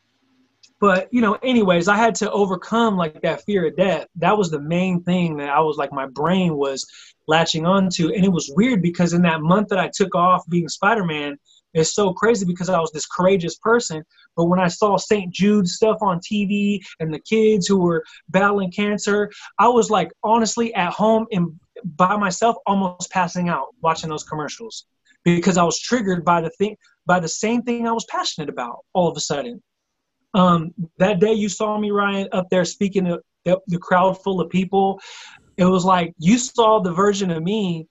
but 0.79 1.07
you 1.11 1.21
know 1.21 1.37
anyways 1.43 1.87
i 1.87 1.95
had 1.95 2.15
to 2.15 2.31
overcome 2.31 2.97
like 2.97 3.21
that 3.21 3.43
fear 3.43 3.67
of 3.67 3.75
death. 3.75 4.07
That 4.15 4.37
was 4.37 4.49
the 4.49 4.59
main 4.59 5.03
thing 5.03 5.37
that 5.37 5.49
i 5.49 5.59
was 5.59 5.77
like 5.77 5.91
my 5.91 6.07
brain 6.07 6.55
was 6.55 6.85
latching 7.27 7.65
onto. 7.65 8.13
And 8.13 8.23
it 8.23 8.31
was 8.31 8.51
weird 8.55 8.81
because 8.81 9.13
in 9.13 9.21
that 9.23 9.41
month 9.41 9.69
that 9.69 9.79
i 9.79 9.89
took 9.93 10.15
off 10.15 10.43
being 10.49 10.69
spider-man 10.69 11.37
it's 11.73 11.93
so 11.93 12.13
crazy 12.13 12.45
because 12.45 12.69
i 12.69 12.79
was 12.79 12.91
this 12.91 13.05
courageous 13.05 13.57
person. 13.57 14.03
But 14.35 14.45
when 14.45 14.59
i 14.59 14.67
saw 14.67 14.97
st 14.97 15.33
jude 15.33 15.67
stuff 15.67 15.97
on 16.01 16.19
tv 16.19 16.79
and 16.99 17.13
the 17.13 17.19
kids 17.19 17.67
who 17.67 17.79
were 17.79 18.03
battling 18.29 18.71
cancer 18.71 19.31
i 19.59 19.67
was 19.67 19.89
like 19.89 20.11
honestly 20.23 20.73
at 20.75 20.93
home 20.93 21.25
and 21.31 21.59
by 21.95 22.15
myself 22.15 22.55
almost 22.65 23.11
passing 23.11 23.49
out 23.49 23.67
watching 23.81 24.09
those 24.09 24.23
commercials 24.23 24.85
because 25.23 25.57
i 25.57 25.63
was 25.63 25.79
triggered 25.79 26.23
by 26.23 26.41
the 26.41 26.49
thing 26.51 26.75
by 27.05 27.19
the 27.19 27.27
same 27.27 27.61
thing 27.61 27.87
i 27.87 27.91
was 27.91 28.05
passionate 28.05 28.49
about 28.49 28.79
all 28.93 29.09
of 29.09 29.17
a 29.17 29.21
sudden 29.21 29.61
um, 30.35 30.73
that 30.97 31.19
day 31.19 31.33
you 31.33 31.47
saw 31.47 31.77
me, 31.79 31.91
Ryan, 31.91 32.27
up 32.33 32.49
there 32.51 32.65
speaking 32.65 33.05
to 33.05 33.21
the 33.45 33.79
crowd 33.79 34.21
full 34.21 34.41
of 34.41 34.49
people. 34.49 34.99
It 35.57 35.65
was 35.65 35.85
like 35.85 36.13
you 36.17 36.37
saw 36.37 36.81
the 36.81 36.91
version 36.91 37.31
of 37.31 37.41
me 37.41 37.87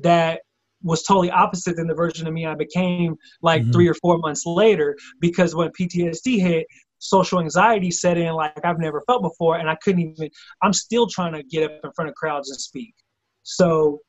that 0.00 0.42
was 0.84 1.02
totally 1.02 1.30
opposite 1.30 1.74
than 1.74 1.88
the 1.88 1.94
version 1.94 2.28
of 2.28 2.32
me 2.32 2.46
I 2.46 2.54
became 2.54 3.16
like 3.42 3.62
mm-hmm. 3.62 3.72
three 3.72 3.88
or 3.88 3.94
four 3.94 4.18
months 4.18 4.46
later 4.46 4.96
because 5.18 5.56
when 5.56 5.70
PTSD 5.70 6.40
hit, 6.40 6.66
social 7.00 7.40
anxiety 7.40 7.90
set 7.90 8.16
in 8.16 8.32
like 8.32 8.52
I've 8.64 8.78
never 8.78 9.02
felt 9.06 9.22
before, 9.22 9.56
and 9.58 9.68
I 9.68 9.74
couldn't 9.76 10.00
even. 10.00 10.30
I'm 10.62 10.72
still 10.72 11.08
trying 11.08 11.32
to 11.32 11.42
get 11.42 11.64
up 11.64 11.80
in 11.82 11.90
front 11.92 12.08
of 12.08 12.14
crowds 12.14 12.50
and 12.50 12.60
speak. 12.60 12.94
So 13.42 14.00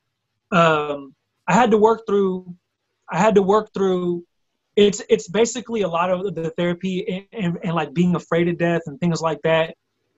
um, 0.52 1.14
I 1.48 1.54
had 1.54 1.72
to 1.72 1.76
work 1.76 2.02
through. 2.06 2.54
I 3.10 3.18
had 3.18 3.34
to 3.34 3.42
work 3.42 3.70
through 3.74 4.24
it's 4.80 5.02
it's 5.08 5.28
basically 5.28 5.82
a 5.82 5.88
lot 5.88 6.10
of 6.10 6.34
the 6.34 6.50
therapy 6.56 7.26
and, 7.32 7.44
and, 7.44 7.58
and, 7.62 7.74
like 7.74 7.92
being 7.92 8.14
afraid 8.14 8.48
of 8.48 8.56
death 8.58 8.82
and 8.86 8.98
things 8.98 9.20
like 9.20 9.40
that. 9.42 9.74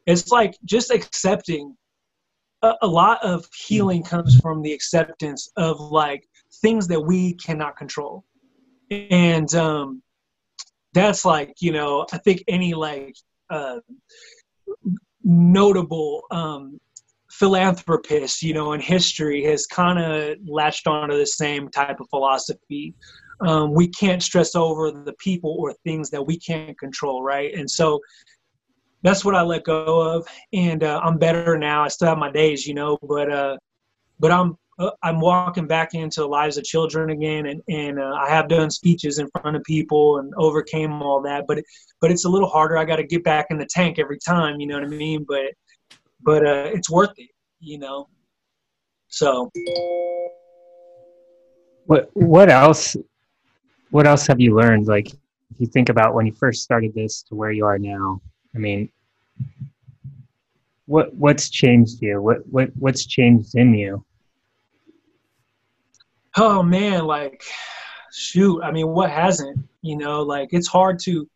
It's 0.07 0.31
like 0.31 0.57
just 0.65 0.91
accepting 0.91 1.77
a, 2.63 2.75
a, 2.83 2.87
lot 2.87 3.23
of 3.25 3.45
healing 3.55 4.03
comes 4.03 4.39
from 4.39 4.63
the 4.63 4.73
acceptance 4.73 5.51
of 5.57 5.81
like 5.81 6.25
things 6.61 6.87
that 6.89 7.01
we 7.01 7.35
cannot 7.35 7.77
control. 7.77 8.25
And 8.91 9.53
um 9.55 10.03
that's 10.93 11.25
like 11.25 11.55
you 11.61 11.73
know 11.73 12.07
i 12.13 12.19
think 12.19 12.43
any 12.49 12.75
like 12.75 13.17
uh 13.51 13.79
notable 15.25 16.23
um 16.31 16.79
philanthropist 17.31 18.43
you 18.43 18.53
know 18.53 18.75
in 18.75 18.81
history 18.81 19.43
has 19.43 19.67
kind 19.67 19.99
of 19.99 20.37
latched 20.47 20.87
onto 20.87 21.17
the 21.17 21.27
same 21.27 21.71
type 21.71 21.99
of 21.99 22.07
philosophy 22.11 22.95
um, 23.47 23.75
we 23.75 23.89
can't 23.89 24.23
stress 24.23 24.55
over 24.55 24.91
the 24.91 25.15
people 25.15 25.57
or 25.59 25.75
things 25.85 26.11
that 26.11 26.25
we 26.25 26.39
can't 26.39 26.79
control, 26.79 27.23
right? 27.23 27.55
And 27.55 27.69
so 27.71 28.01
that's 29.03 29.25
what 29.25 29.35
I 29.35 29.43
let 29.43 29.65
go 29.65 30.01
of, 30.01 30.27
and 30.53 30.85
uh, 30.85 31.01
I'm 31.03 31.19
better 31.19 31.59
now. 31.59 31.83
I 31.83 31.89
still 31.89 32.09
have 32.09 32.19
my 32.19 32.31
days, 32.31 32.67
you 32.67 32.75
know, 32.75 32.99
but 33.03 33.31
uh, 33.33 33.57
but 34.21 34.31
I'm 34.31 34.57
uh, 34.79 34.91
I'm 35.03 35.21
walking 35.21 35.67
back 35.67 35.95
into 35.95 36.21
the 36.21 36.29
lives 36.29 36.57
of 36.57 36.65
children 36.65 37.11
again, 37.11 37.47
and 37.47 37.61
and 37.69 37.99
uh, 37.99 38.13
I 38.15 38.29
have 38.31 38.49
done 38.49 38.71
speeches 38.71 39.19
in 39.19 39.29
front 39.41 39.57
of 39.57 39.65
people 39.65 40.19
and 40.19 40.33
overcame 40.37 41.03
all 41.03 41.21
that, 41.23 41.47
but 41.49 41.63
but 42.01 42.13
it's 42.13 42.25
a 42.25 42.29
little 42.29 42.49
harder. 42.49 42.79
I 42.79 42.85
got 42.85 42.97
to 42.97 43.05
get 43.05 43.25
back 43.25 43.47
in 43.51 43.59
the 43.59 43.67
tank 43.69 43.99
every 43.99 44.19
time, 44.19 44.61
you 44.61 44.69
know 44.69 44.77
what 44.77 44.85
I 44.85 44.89
mean? 44.89 45.27
But 45.29 45.53
but 46.21 46.47
uh, 46.47 46.71
it's 46.73 46.89
worth 46.89 47.13
it, 47.17 47.31
you 47.59 47.79
know. 47.79 48.09
So. 49.09 49.51
What 51.87 52.09
what 52.15 52.49
else 52.49 52.97
what 53.93 54.07
else 54.07 54.27
have 54.27 54.41
you 54.41 54.57
learned? 54.57 54.87
Like, 54.87 55.09
if 55.09 55.61
you 55.61 55.67
think 55.67 55.91
about 55.91 56.15
when 56.15 56.27
you 56.27 56.33
first 56.33 56.63
started 56.63 56.95
this 56.95 57.23
to 57.25 57.35
where 57.35 57.53
you 57.53 57.67
are 57.67 57.79
now, 57.79 58.23
I 58.55 58.59
mean, 58.59 58.91
what 60.87 61.15
what's 61.15 61.51
changed 61.51 62.01
you? 62.01 62.21
What 62.21 62.39
what 62.51 62.71
what's 62.79 63.05
changed 63.05 63.55
in 63.55 63.75
you? 63.75 64.03
Oh 66.39 66.63
man, 66.63 67.05
like, 67.05 67.45
shoot. 68.15 68.63
I 68.63 68.71
mean, 68.71 68.89
what 68.89 69.11
hasn't? 69.11 69.59
You 69.83 69.99
know, 69.99 70.23
like 70.23 70.49
it's 70.53 70.69
hard 70.69 70.99
to 71.01 71.29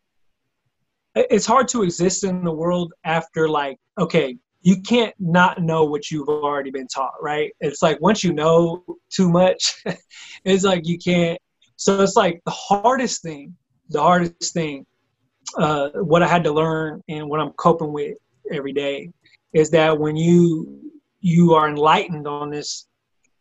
it's 1.14 1.46
hard 1.46 1.68
to 1.68 1.82
exist 1.82 2.24
in 2.24 2.42
the 2.42 2.52
world 2.52 2.92
after 3.04 3.48
like 3.48 3.78
okay 3.98 4.36
you 4.62 4.82
can't 4.82 5.14
not 5.18 5.62
know 5.62 5.84
what 5.84 6.11
you've 6.11 6.28
already 6.28 6.70
been 6.70 6.86
taught 6.88 7.14
right 7.22 7.52
it's 7.61 7.80
like 7.80 7.98
once 8.02 8.22
you 8.22 8.34
know 8.34 8.84
too 9.09 9.30
much 9.30 9.82
it's 10.44 10.62
like 10.62 10.86
you 10.86 10.98
can't 10.98 11.40
so 11.77 12.03
it's 12.03 12.16
like 12.16 12.41
the 12.45 12.51
hardest 12.51 13.22
thing, 13.22 13.55
the 13.91 14.01
hardest 14.01 14.53
thing, 14.53 14.87
uh, 15.59 15.91
what 15.95 16.22
I 16.22 16.27
had 16.27 16.45
to 16.45 16.53
learn 16.53 17.03
and 17.09 17.29
what 17.29 17.41
I'm 17.41 17.53
coping 17.53 17.93
with 17.93 18.16
every 18.51 18.72
day 18.72 19.11
is 19.53 19.70
that 19.70 19.99
when 19.99 20.16
you 20.16 20.81
you 21.20 21.55
are 21.55 21.68
enlightened 21.68 22.27
on 22.27 22.51
this, 22.51 22.87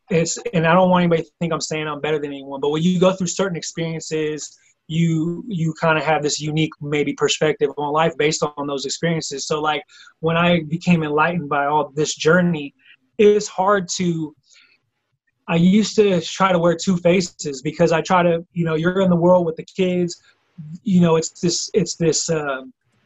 it's 0.10 0.38
and 0.54 0.68
I 0.68 0.74
don't 0.74 0.90
want 0.90 1.04
anybody 1.04 1.24
to 1.24 1.30
think 1.40 1.54
I'm 1.54 1.62
saying 1.62 1.88
I'm 1.88 2.02
better 2.02 2.20
than 2.20 2.32
anyone, 2.32 2.62
but 2.62 2.70
when 2.70 2.84
you 2.84 3.00
go 3.00 3.14
through 3.14 3.28
certain 3.28 3.58
experiences, 3.58 4.58
you 4.88 5.44
you 5.48 5.74
kind 5.80 5.98
of 5.98 6.04
have 6.04 6.22
this 6.22 6.40
unique 6.40 6.72
maybe 6.82 7.14
perspective 7.14 7.72
on 7.78 7.92
life 7.92 8.16
based 8.18 8.44
on 8.58 8.68
those 8.68 8.86
experiences. 8.86 9.48
So 9.48 9.62
like 9.62 9.84
when 10.20 10.38
I 10.38 10.62
became 10.68 11.04
enlightened 11.04 11.50
by 11.50 11.66
all 11.66 11.92
this 11.96 12.16
journey, 12.16 12.74
it's 13.18 13.48
hard 13.48 13.88
to 13.96 14.36
I 15.48 15.56
used 15.56 15.96
to 15.98 16.22
try 16.22 16.52
to 16.52 16.60
wear 16.60 16.76
two 16.76 16.98
faces 16.98 17.62
because 17.62 17.92
I 17.92 18.02
try 18.02 18.24
to, 18.24 18.46
you 18.54 18.66
know, 18.66 18.76
you're 18.76 19.02
in 19.02 19.10
the 19.10 19.16
world 19.16 19.46
with 19.46 19.56
the 19.56 19.64
kids, 19.64 20.22
you 20.84 21.02
know, 21.02 21.18
it's 21.18 21.30
this, 21.42 21.70
it's 21.74 21.96
this, 21.96 22.30
uh, 22.30 22.64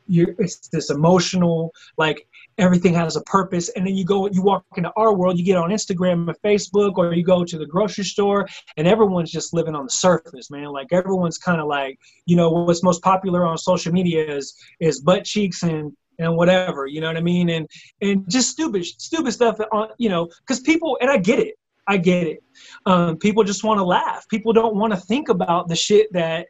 you're, 0.07 0.35
it's 0.39 0.67
this 0.69 0.89
emotional, 0.89 1.73
like 1.97 2.27
everything 2.57 2.93
has 2.93 3.15
a 3.15 3.21
purpose. 3.21 3.69
And 3.69 3.85
then 3.85 3.95
you 3.95 4.05
go, 4.05 4.27
you 4.27 4.41
walk 4.41 4.65
into 4.77 4.91
our 4.95 5.13
world, 5.13 5.37
you 5.37 5.45
get 5.45 5.57
on 5.57 5.69
Instagram 5.69 6.27
and 6.27 6.41
Facebook, 6.43 6.97
or 6.97 7.13
you 7.13 7.23
go 7.23 7.43
to 7.43 7.57
the 7.57 7.65
grocery 7.65 8.03
store, 8.05 8.47
and 8.77 8.87
everyone's 8.87 9.31
just 9.31 9.53
living 9.53 9.75
on 9.75 9.85
the 9.85 9.91
surface, 9.91 10.49
man. 10.49 10.65
Like 10.65 10.87
everyone's 10.91 11.37
kind 11.37 11.61
of 11.61 11.67
like, 11.67 11.99
you 12.25 12.35
know, 12.35 12.49
what's 12.49 12.83
most 12.83 13.01
popular 13.01 13.45
on 13.45 13.57
social 13.57 13.93
media 13.93 14.35
is 14.35 14.55
is 14.79 15.01
butt 15.01 15.25
cheeks 15.25 15.63
and 15.63 15.95
and 16.17 16.35
whatever, 16.35 16.85
you 16.85 16.99
know 16.99 17.07
what 17.07 17.15
I 17.17 17.21
mean, 17.21 17.49
and 17.49 17.69
and 18.01 18.29
just 18.29 18.49
stupid 18.49 18.85
stupid 18.85 19.31
stuff 19.31 19.59
on, 19.71 19.89
you 19.97 20.09
know, 20.09 20.27
because 20.39 20.59
people 20.59 20.97
and 21.01 21.09
I 21.09 21.17
get 21.17 21.39
it 21.39 21.55
I 21.87 21.97
get 21.97 22.27
it. 22.27 22.43
Um, 22.85 23.17
people 23.17 23.43
just 23.43 23.63
want 23.63 23.79
to 23.79 23.83
laugh. 23.83 24.27
People 24.29 24.53
don't 24.53 24.75
want 24.75 24.93
to 24.93 24.99
think 24.99 25.29
about 25.29 25.67
the 25.67 25.75
shit 25.75 26.11
that 26.13 26.47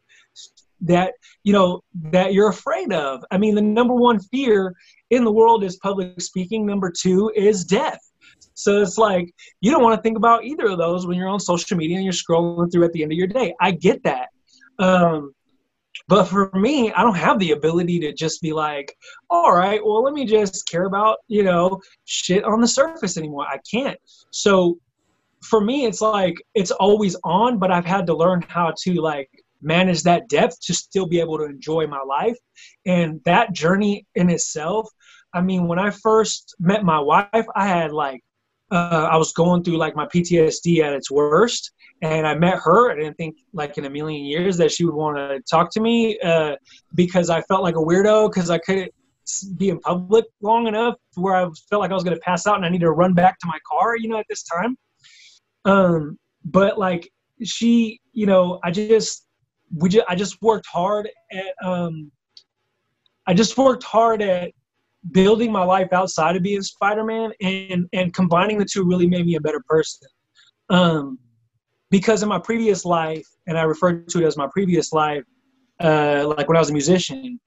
that 0.82 1.14
you 1.44 1.52
know 1.52 1.82
that 2.12 2.34
you're 2.34 2.50
afraid 2.50 2.94
of. 2.94 3.24
I 3.32 3.38
mean, 3.38 3.56
the 3.56 3.62
number 3.62 3.94
one 3.94 4.20
fear 4.20 4.74
in 5.10 5.24
the 5.24 5.32
world 5.32 5.64
is 5.64 5.78
public 5.78 6.20
speaking. 6.22 6.66
Number 6.66 6.92
two 6.92 7.32
is 7.36 7.66
death. 7.66 8.00
So 8.54 8.82
it's 8.82 8.98
like 8.98 9.34
you 9.62 9.72
don't 9.72 9.84
want 9.84 9.98
to 9.98 10.02
think 10.02 10.18
about 10.18 10.44
either 10.44 10.68
of 10.68 10.78
those 10.78 11.08
when 11.08 11.18
you're 11.18 11.30
on 11.30 11.40
social 11.40 11.78
media 11.78 11.98
and 11.98 12.04
you're 12.04 12.14
scrolling 12.14 12.72
through 12.72 12.86
at 12.86 12.94
the 12.94 13.04
end 13.04 13.12
of 13.12 13.18
your 13.18 13.28
day. 13.28 13.54
I 13.62 13.72
get 13.72 14.04
that. 14.04 14.30
Um, 14.80 15.34
but 16.08 16.26
for 16.26 16.50
me, 16.54 16.92
I 16.92 17.04
don't 17.04 17.16
have 17.16 17.40
the 17.40 17.52
ability 17.52 18.00
to 18.00 18.14
just 18.14 18.42
be 18.42 18.52
like, 18.52 18.96
all 19.30 19.56
right, 19.56 19.84
well, 19.84 20.04
let 20.04 20.14
me 20.14 20.26
just 20.26 20.68
care 20.68 20.86
about, 20.86 21.18
you 21.28 21.44
know, 21.44 21.80
shit 22.06 22.44
on 22.44 22.62
the 22.62 22.68
surface 22.68 23.18
anymore. 23.18 23.46
I 23.48 23.60
can't. 23.70 23.98
So 24.32 24.78
for 25.44 25.62
me 25.62 25.86
it's 25.86 26.02
like 26.02 26.36
it's 26.56 26.72
always 26.72 27.16
on 27.24 27.58
but 27.58 27.72
i've 27.72 27.86
had 27.86 28.06
to 28.06 28.16
learn 28.16 28.44
how 28.48 28.74
to 28.78 28.96
like 29.02 29.30
manage 29.62 30.04
that 30.04 30.28
depth 30.30 30.56
to 30.62 30.74
still 30.74 31.06
be 31.06 31.20
able 31.20 31.38
to 31.38 31.46
enjoy 31.46 31.86
my 31.86 32.02
life 32.02 32.38
and 32.86 33.20
that 33.26 33.54
journey 33.54 34.06
in 34.16 34.30
itself 34.30 34.90
i 35.34 35.42
mean 35.42 35.68
when 35.68 35.80
i 35.80 35.90
first 35.90 36.56
met 36.60 36.84
my 36.84 37.00
wife 37.00 37.46
i 37.56 37.68
had 37.68 37.92
like 37.92 38.22
uh, 38.72 39.08
I 39.12 39.18
was 39.18 39.34
going 39.34 39.64
through 39.64 39.78
like 39.78 39.96
my 39.96 40.06
PTSD 40.06 40.84
at 40.84 40.94
its 40.94 41.10
worst, 41.10 41.72
and 42.02 42.28
I 42.28 42.36
met 42.36 42.60
her. 42.64 42.92
I 42.92 42.96
didn't 42.96 43.16
think 43.16 43.38
like 43.54 43.78
in 43.78 43.86
a 43.86 43.90
million 43.90 44.24
years 44.24 44.58
that 44.58 44.72
she 44.72 44.86
would 44.86 44.94
want 44.94 45.18
to 45.18 45.42
talk 45.50 45.72
to 45.72 45.80
me 45.80 46.20
uh, 46.20 46.56
because 46.96 47.30
I 47.30 47.42
felt 47.42 47.64
like 47.64 47.76
a 47.76 47.80
weirdo 47.80 48.30
because 48.30 48.50
I 48.50 48.60
couldn't 48.60 48.94
be 49.58 49.70
in 49.70 49.80
public 49.80 50.26
long 50.42 50.68
enough 50.68 50.96
where 51.16 51.36
I 51.36 51.48
felt 51.70 51.82
like 51.82 51.92
I 51.92 51.94
was 51.94 52.04
going 52.04 52.16
to 52.16 52.22
pass 52.22 52.48
out 52.48 52.56
and 52.56 52.66
I 52.66 52.70
needed 52.70 52.86
to 52.86 52.92
run 52.92 53.14
back 53.14 53.40
to 53.40 53.48
my 53.48 53.60
car, 53.70 53.96
you 53.98 54.08
know, 54.08 54.18
at 54.18 54.26
this 54.30 54.44
time. 54.44 54.76
Um, 55.66 56.18
but 56.45 56.78
like 56.78 57.10
she, 57.43 57.99
you 58.14 58.26
know, 58.26 58.60
I 58.64 58.72
just 58.72 59.26
we 59.76 59.89
just 59.89 60.05
I 60.10 60.16
just 60.16 60.41
worked 60.41 60.68
hard 60.68 61.10
at 61.32 61.53
um, 61.64 62.12
I 63.28 63.34
just 63.34 63.57
worked 63.57 63.84
hard 63.84 64.22
at 64.22 64.51
building 65.12 65.51
my 65.51 65.64
life 65.64 65.93
outside 65.93 66.36
of 66.36 66.43
being 66.43 66.62
Spider-Man 66.62 67.32
and 67.41 67.88
and 67.93 68.14
combining 68.14 68.57
the 68.57 68.66
two 68.66 68.84
really 68.84 69.07
made 69.07 69.26
me 69.26 69.36
a 69.36 69.41
better 69.41 69.62
person. 69.68 70.07
Um, 70.70 71.20
because 71.91 72.22
in 72.22 72.30
my 72.30 72.39
previous 72.39 72.86
life, 72.86 73.26
and 73.47 73.57
I 73.57 73.64
refer 73.64 74.01
to 74.01 74.20
it 74.20 74.26
as 74.26 74.38
my 74.38 74.47
previous 74.51 74.93
life, 74.93 75.24
uh, 75.80 76.32
like 76.38 76.47
when 76.47 76.57
I 76.57 76.60
was 76.60 76.70
a 76.70 76.74
musician, 76.74 77.39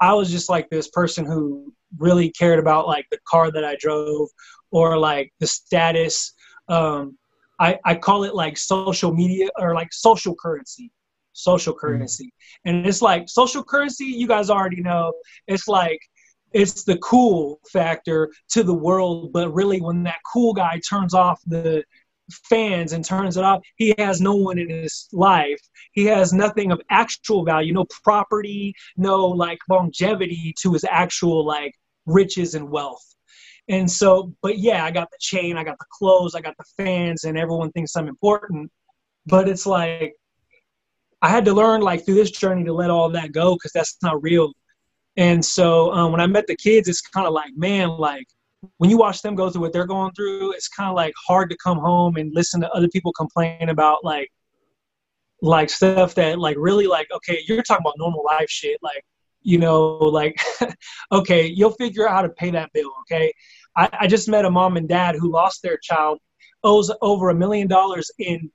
I 0.00 0.14
was 0.14 0.30
just 0.30 0.48
like 0.48 0.70
this 0.70 0.88
person 0.88 1.26
who 1.26 1.72
really 1.98 2.30
cared 2.30 2.58
about 2.58 2.86
like 2.86 3.06
the 3.10 3.18
car 3.28 3.50
that 3.50 3.64
I 3.64 3.76
drove 3.80 4.28
or 4.70 4.96
like 4.96 5.32
the 5.40 5.46
status. 5.46 6.34
Um, 6.68 7.18
I, 7.60 7.78
I 7.84 7.94
call 7.94 8.24
it 8.24 8.34
like 8.34 8.56
social 8.56 9.14
media 9.14 9.48
or 9.58 9.74
like 9.74 9.92
social 9.92 10.34
currency 10.34 10.90
social 11.32 11.72
mm-hmm. 11.72 11.86
currency. 11.86 12.32
And 12.64 12.86
it's 12.86 13.02
like 13.02 13.28
social 13.28 13.62
currency 13.64 14.06
you 14.06 14.26
guys 14.26 14.50
already 14.50 14.82
know 14.82 15.12
it's 15.46 15.68
like 15.68 16.00
it's 16.52 16.84
the 16.84 16.98
cool 16.98 17.60
factor 17.72 18.30
to 18.50 18.62
the 18.62 18.74
world 18.74 19.32
but 19.32 19.50
really 19.50 19.80
when 19.80 20.02
that 20.02 20.18
cool 20.32 20.52
guy 20.52 20.80
turns 20.88 21.14
off 21.14 21.40
the 21.46 21.84
fans 22.48 22.92
and 22.92 23.04
turns 23.04 23.36
it 23.36 23.44
off 23.44 23.60
he 23.76 23.94
has 23.98 24.20
no 24.20 24.34
one 24.34 24.58
in 24.58 24.68
his 24.68 25.08
life. 25.12 25.60
He 25.92 26.04
has 26.06 26.32
nothing 26.32 26.72
of 26.72 26.80
actual 26.90 27.44
value 27.44 27.72
no 27.72 27.86
property 28.04 28.74
no 28.96 29.26
like 29.26 29.58
longevity 29.68 30.54
to 30.60 30.72
his 30.72 30.84
actual 30.84 31.44
like 31.44 31.74
riches 32.06 32.54
and 32.54 32.68
wealth 32.70 33.04
and 33.70 33.90
so 33.90 34.32
but 34.42 34.58
yeah 34.58 34.84
i 34.84 34.90
got 34.90 35.10
the 35.10 35.18
chain 35.18 35.56
i 35.56 35.64
got 35.64 35.78
the 35.78 35.86
clothes 35.90 36.34
i 36.34 36.40
got 36.40 36.54
the 36.58 36.64
fans 36.76 37.24
and 37.24 37.38
everyone 37.38 37.72
thinks 37.72 37.96
i'm 37.96 38.08
important 38.08 38.70
but 39.26 39.48
it's 39.48 39.66
like 39.66 40.14
i 41.22 41.28
had 41.28 41.44
to 41.44 41.54
learn 41.54 41.80
like 41.80 42.04
through 42.04 42.14
this 42.14 42.30
journey 42.30 42.64
to 42.64 42.72
let 42.72 42.90
all 42.90 43.08
that 43.08 43.32
go 43.32 43.54
because 43.54 43.72
that's 43.72 43.96
not 44.02 44.22
real 44.22 44.52
and 45.16 45.42
so 45.42 45.90
um, 45.92 46.12
when 46.12 46.20
i 46.20 46.26
met 46.26 46.46
the 46.46 46.56
kids 46.56 46.88
it's 46.88 47.00
kind 47.00 47.26
of 47.26 47.32
like 47.32 47.50
man 47.56 47.88
like 47.88 48.26
when 48.78 48.90
you 48.90 48.98
watch 48.98 49.22
them 49.22 49.34
go 49.34 49.50
through 49.50 49.62
what 49.62 49.72
they're 49.72 49.86
going 49.86 50.12
through, 50.12 50.52
it's 50.52 50.68
kind 50.68 50.90
of 50.90 50.96
like 50.96 51.14
hard 51.26 51.50
to 51.50 51.56
come 51.56 51.78
home 51.78 52.16
and 52.16 52.34
listen 52.34 52.60
to 52.60 52.70
other 52.70 52.88
people 52.88 53.12
complain 53.12 53.68
about 53.68 54.04
like 54.04 54.30
like 55.42 55.70
stuff 55.70 56.14
that 56.14 56.38
like 56.38 56.56
really 56.58 56.86
like 56.86 57.08
okay, 57.14 57.42
you're 57.46 57.62
talking 57.62 57.82
about 57.82 57.94
normal 57.96 58.22
life 58.24 58.50
shit 58.50 58.78
like 58.82 59.02
you 59.42 59.58
know 59.58 59.96
like 59.96 60.36
okay, 61.12 61.46
you'll 61.46 61.72
figure 61.72 62.06
out 62.06 62.14
how 62.14 62.22
to 62.22 62.28
pay 62.28 62.50
that 62.50 62.70
bill. 62.74 62.92
Okay, 63.02 63.32
I, 63.76 63.88
I 64.00 64.06
just 64.06 64.28
met 64.28 64.44
a 64.44 64.50
mom 64.50 64.76
and 64.76 64.88
dad 64.88 65.16
who 65.16 65.32
lost 65.32 65.62
their 65.62 65.78
child, 65.78 66.18
owes 66.64 66.90
over 67.00 67.30
a 67.30 67.34
million 67.34 67.68
dollars 67.68 68.10
in 68.18 68.50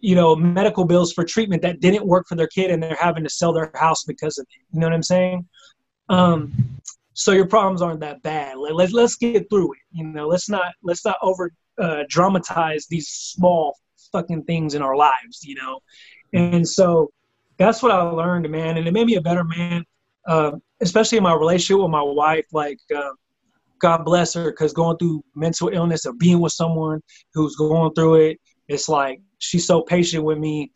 you 0.00 0.14
know 0.14 0.36
medical 0.36 0.84
bills 0.84 1.12
for 1.12 1.24
treatment 1.24 1.62
that 1.62 1.80
didn't 1.80 2.06
work 2.06 2.26
for 2.28 2.36
their 2.36 2.46
kid 2.46 2.70
and 2.70 2.82
they're 2.82 2.96
having 3.00 3.24
to 3.24 3.30
sell 3.30 3.52
their 3.52 3.70
house 3.74 4.04
because 4.04 4.38
of 4.38 4.46
it. 4.50 4.62
You 4.72 4.80
know 4.80 4.86
what 4.86 4.94
I'm 4.94 5.02
saying? 5.02 5.46
Um, 6.08 6.52
so 7.14 7.32
your 7.32 7.46
problems 7.46 7.82
aren't 7.82 8.00
that 8.00 8.22
bad. 8.22 8.58
Let, 8.58 8.76
let, 8.76 8.92
let's 8.92 9.16
get 9.16 9.50
through 9.50 9.72
it. 9.72 9.80
You 9.92 10.04
know, 10.04 10.28
let's 10.28 10.48
not 10.48 10.72
let's 10.82 11.04
not 11.04 11.16
over 11.22 11.52
uh, 11.78 12.04
dramatize 12.08 12.86
these 12.86 13.08
small 13.08 13.76
fucking 14.12 14.44
things 14.44 14.74
in 14.74 14.82
our 14.82 14.96
lives. 14.96 15.42
You 15.42 15.56
know, 15.56 15.80
and 16.32 16.68
so 16.68 17.10
that's 17.56 17.82
what 17.82 17.92
I 17.92 18.02
learned, 18.02 18.48
man, 18.48 18.76
and 18.76 18.86
it 18.86 18.92
made 18.92 19.06
me 19.06 19.16
a 19.16 19.20
better 19.20 19.44
man. 19.44 19.84
Uh, 20.26 20.52
especially 20.80 21.16
in 21.16 21.24
my 21.24 21.34
relationship 21.34 21.82
with 21.82 21.90
my 21.90 22.02
wife, 22.02 22.46
like. 22.52 22.78
Uh, 22.94 23.10
God 23.80 24.04
bless 24.04 24.34
her, 24.34 24.50
because 24.50 24.72
going 24.72 24.96
through 24.98 25.22
mental 25.34 25.68
illness 25.68 26.06
or 26.06 26.12
being 26.14 26.40
with 26.40 26.52
someone 26.52 27.00
who's 27.34 27.56
going 27.56 27.92
through 27.94 28.14
it, 28.16 28.38
it's 28.68 28.88
like 28.88 29.20
she's 29.38 29.66
so 29.66 29.82
patient 29.82 30.24
with 30.24 30.38
me, 30.38 30.70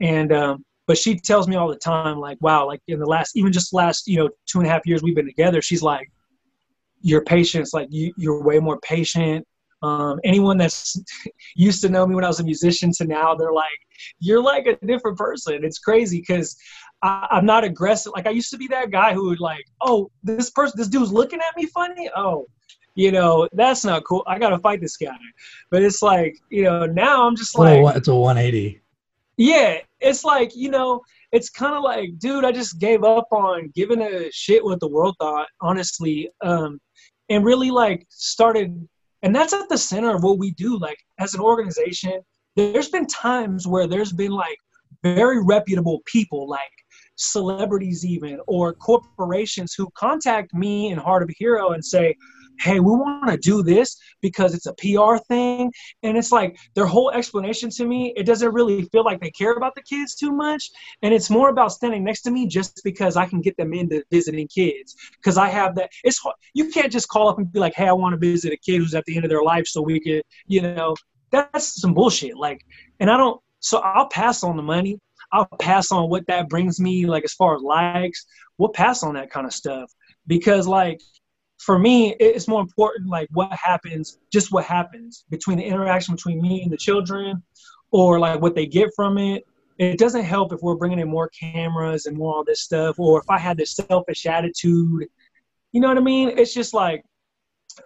and 0.00 0.32
um, 0.32 0.64
but 0.86 0.98
she 0.98 1.18
tells 1.18 1.48
me 1.48 1.56
all 1.56 1.68
the 1.68 1.76
time 1.76 2.18
like 2.18 2.36
wow 2.40 2.66
like 2.66 2.80
in 2.88 2.98
the 2.98 3.06
last 3.06 3.36
even 3.36 3.52
just 3.52 3.72
last 3.72 4.06
you 4.06 4.18
know 4.18 4.28
two 4.46 4.58
and 4.58 4.66
a 4.66 4.70
half 4.70 4.82
years 4.84 5.02
we've 5.02 5.14
been 5.14 5.26
together 5.26 5.62
she's 5.62 5.82
like 5.82 6.10
your 7.00 7.22
patience 7.24 7.72
like 7.72 7.88
you, 7.90 8.12
you're 8.16 8.42
way 8.42 8.58
more 8.58 8.78
patient 8.80 9.46
um, 9.82 10.20
anyone 10.24 10.58
that's 10.58 10.96
used 11.56 11.82
to 11.82 11.88
know 11.88 12.06
me 12.06 12.14
when 12.14 12.24
I 12.24 12.28
was 12.28 12.40
a 12.40 12.44
musician 12.44 12.92
to 12.98 13.04
now, 13.04 13.34
they're 13.34 13.52
like, 13.52 13.66
you're 14.20 14.42
like 14.42 14.66
a 14.66 14.86
different 14.86 15.18
person. 15.18 15.64
It's 15.64 15.78
crazy 15.78 16.20
because 16.20 16.56
I'm 17.02 17.44
not 17.44 17.64
aggressive. 17.64 18.12
Like 18.14 18.26
I 18.26 18.30
used 18.30 18.50
to 18.50 18.58
be 18.58 18.68
that 18.68 18.90
guy 18.90 19.12
who 19.12 19.28
would 19.28 19.40
like, 19.40 19.64
oh, 19.80 20.10
this 20.22 20.50
person, 20.50 20.78
this 20.78 20.88
dude's 20.88 21.12
looking 21.12 21.40
at 21.40 21.56
me 21.56 21.66
funny. 21.66 22.08
Oh, 22.16 22.46
you 22.94 23.10
know, 23.10 23.48
that's 23.52 23.84
not 23.84 24.04
cool. 24.04 24.22
I 24.26 24.38
got 24.38 24.50
to 24.50 24.58
fight 24.58 24.80
this 24.80 24.96
guy. 24.96 25.16
But 25.70 25.82
it's 25.82 26.02
like, 26.02 26.36
you 26.50 26.62
know, 26.62 26.86
now 26.86 27.26
I'm 27.26 27.36
just 27.36 27.58
like, 27.58 27.78
oh, 27.78 27.88
it's 27.88 28.08
a 28.08 28.14
180. 28.14 28.80
Yeah, 29.36 29.78
it's 30.00 30.24
like 30.24 30.54
you 30.54 30.70
know, 30.70 31.00
it's 31.32 31.50
kind 31.50 31.74
of 31.74 31.82
like, 31.82 32.18
dude, 32.18 32.44
I 32.44 32.52
just 32.52 32.78
gave 32.78 33.02
up 33.02 33.28
on 33.32 33.72
giving 33.74 34.02
a 34.02 34.30
shit 34.30 34.62
what 34.62 34.78
the 34.78 34.88
world 34.88 35.16
thought, 35.18 35.48
honestly, 35.60 36.30
um, 36.42 36.78
and 37.30 37.44
really 37.44 37.70
like 37.70 38.06
started, 38.10 38.86
and 39.22 39.34
that's 39.34 39.54
at 39.54 39.68
the 39.68 39.78
center 39.78 40.14
of 40.14 40.22
what 40.22 40.38
we 40.38 40.52
do. 40.52 40.78
Like 40.78 40.98
as 41.18 41.34
an 41.34 41.40
organization, 41.40 42.20
there's 42.56 42.90
been 42.90 43.06
times 43.06 43.66
where 43.66 43.86
there's 43.86 44.12
been 44.12 44.32
like 44.32 44.58
very 45.02 45.42
reputable 45.42 46.02
people, 46.04 46.48
like 46.48 46.70
celebrities 47.22 48.04
even, 48.04 48.40
or 48.46 48.74
corporations 48.74 49.74
who 49.74 49.88
contact 49.94 50.54
me 50.54 50.90
in 50.90 50.98
Heart 50.98 51.24
of 51.24 51.30
a 51.30 51.34
Hero 51.36 51.70
and 51.70 51.84
say, 51.84 52.16
hey, 52.60 52.80
we 52.80 52.90
want 52.92 53.30
to 53.30 53.36
do 53.36 53.62
this 53.62 53.96
because 54.20 54.54
it's 54.54 54.66
a 54.66 54.74
PR 54.74 55.16
thing. 55.28 55.72
And 56.02 56.16
it's 56.16 56.32
like 56.32 56.56
their 56.74 56.86
whole 56.86 57.10
explanation 57.10 57.70
to 57.70 57.86
me, 57.86 58.12
it 58.16 58.24
doesn't 58.24 58.52
really 58.52 58.82
feel 58.84 59.04
like 59.04 59.20
they 59.20 59.30
care 59.30 59.52
about 59.52 59.74
the 59.74 59.82
kids 59.82 60.14
too 60.14 60.32
much. 60.32 60.70
And 61.02 61.12
it's 61.12 61.30
more 61.30 61.48
about 61.48 61.72
standing 61.72 62.04
next 62.04 62.22
to 62.22 62.30
me 62.30 62.46
just 62.46 62.80
because 62.84 63.16
I 63.16 63.26
can 63.26 63.40
get 63.40 63.56
them 63.56 63.72
into 63.72 64.04
visiting 64.10 64.48
kids. 64.48 64.94
Because 65.16 65.36
I 65.38 65.48
have 65.48 65.74
that, 65.76 65.90
it's 66.04 66.20
you 66.54 66.68
can't 66.70 66.92
just 66.92 67.08
call 67.08 67.28
up 67.28 67.38
and 67.38 67.50
be 67.50 67.58
like, 67.58 67.74
hey, 67.74 67.88
I 67.88 67.92
want 67.92 68.12
to 68.12 68.18
visit 68.18 68.52
a 68.52 68.56
kid 68.56 68.78
who's 68.78 68.94
at 68.94 69.04
the 69.06 69.16
end 69.16 69.24
of 69.24 69.30
their 69.30 69.42
life 69.42 69.66
so 69.66 69.82
we 69.82 70.00
could, 70.00 70.22
you 70.46 70.62
know, 70.62 70.94
that's 71.30 71.80
some 71.80 71.94
bullshit. 71.94 72.36
Like, 72.36 72.60
and 73.00 73.10
I 73.10 73.16
don't, 73.16 73.40
so 73.60 73.78
I'll 73.78 74.08
pass 74.08 74.42
on 74.42 74.56
the 74.56 74.62
money. 74.62 74.98
I'll 75.32 75.46
pass 75.58 75.90
on 75.90 76.10
what 76.10 76.26
that 76.26 76.48
brings 76.48 76.78
me, 76.78 77.06
like 77.06 77.24
as 77.24 77.32
far 77.32 77.56
as 77.56 77.62
likes. 77.62 78.26
We'll 78.58 78.70
pass 78.70 79.02
on 79.02 79.14
that 79.14 79.30
kind 79.30 79.46
of 79.46 79.52
stuff 79.52 79.90
because, 80.26 80.66
like, 80.66 81.00
for 81.58 81.78
me, 81.78 82.14
it's 82.18 82.48
more 82.48 82.60
important 82.60 83.08
like 83.08 83.28
what 83.32 83.52
happens, 83.52 84.18
just 84.32 84.52
what 84.52 84.64
happens 84.64 85.24
between 85.30 85.58
the 85.58 85.64
interaction 85.64 86.14
between 86.14 86.42
me 86.42 86.62
and 86.62 86.72
the 86.72 86.76
children, 86.76 87.42
or 87.92 88.18
like 88.18 88.40
what 88.40 88.54
they 88.54 88.66
get 88.66 88.90
from 88.96 89.16
it. 89.16 89.44
It 89.78 89.98
doesn't 89.98 90.24
help 90.24 90.52
if 90.52 90.60
we're 90.60 90.76
bringing 90.76 90.98
in 90.98 91.08
more 91.08 91.28
cameras 91.28 92.06
and 92.06 92.16
more 92.16 92.34
all 92.34 92.44
this 92.44 92.62
stuff, 92.62 92.98
or 92.98 93.20
if 93.20 93.30
I 93.30 93.38
had 93.38 93.56
this 93.56 93.74
selfish 93.74 94.26
attitude. 94.26 95.06
You 95.72 95.80
know 95.80 95.88
what 95.88 95.96
I 95.96 96.02
mean? 96.02 96.36
It's 96.36 96.52
just 96.52 96.74
like 96.74 97.04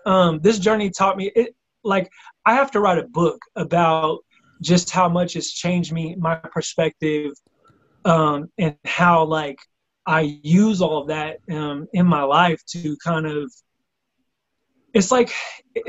um, 0.04 0.40
this 0.40 0.58
journey 0.58 0.90
taught 0.90 1.16
me 1.16 1.30
it. 1.36 1.54
Like 1.84 2.10
I 2.44 2.54
have 2.54 2.70
to 2.72 2.80
write 2.80 2.98
a 2.98 3.06
book 3.06 3.40
about 3.54 4.20
just 4.62 4.90
how 4.90 5.08
much 5.08 5.36
it's 5.36 5.52
changed 5.52 5.92
me, 5.92 6.16
my 6.18 6.36
perspective, 6.36 7.32
um, 8.04 8.50
and 8.58 8.76
how 8.84 9.24
like 9.24 9.58
I 10.06 10.40
use 10.42 10.80
all 10.80 11.02
of 11.02 11.08
that 11.08 11.38
um, 11.50 11.88
in 11.92 12.06
my 12.06 12.22
life 12.22 12.62
to 12.70 12.96
kind 13.04 13.26
of 13.26 13.52
it's 14.94 15.10
like 15.10 15.30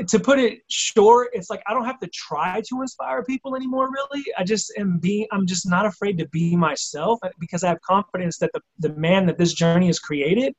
to 0.06 0.20
put 0.20 0.38
it 0.38 0.58
short 0.68 1.28
it's 1.32 1.48
like 1.48 1.62
i 1.66 1.72
don't 1.72 1.86
have 1.86 1.98
to 1.98 2.06
try 2.08 2.60
to 2.60 2.82
inspire 2.82 3.24
people 3.24 3.56
anymore 3.56 3.88
really. 3.90 4.22
I 4.36 4.44
just 4.44 4.70
am 4.76 4.98
being 4.98 5.26
i'm 5.32 5.46
just 5.46 5.66
not 5.66 5.86
afraid 5.86 6.18
to 6.18 6.28
be 6.28 6.54
myself 6.54 7.18
because 7.38 7.64
i 7.64 7.68
have 7.68 7.80
confidence 7.80 8.36
that 8.38 8.50
the, 8.52 8.60
the 8.80 8.94
man 8.96 9.24
that 9.24 9.38
this 9.38 9.54
journey 9.54 9.86
has 9.86 9.98
created 9.98 10.52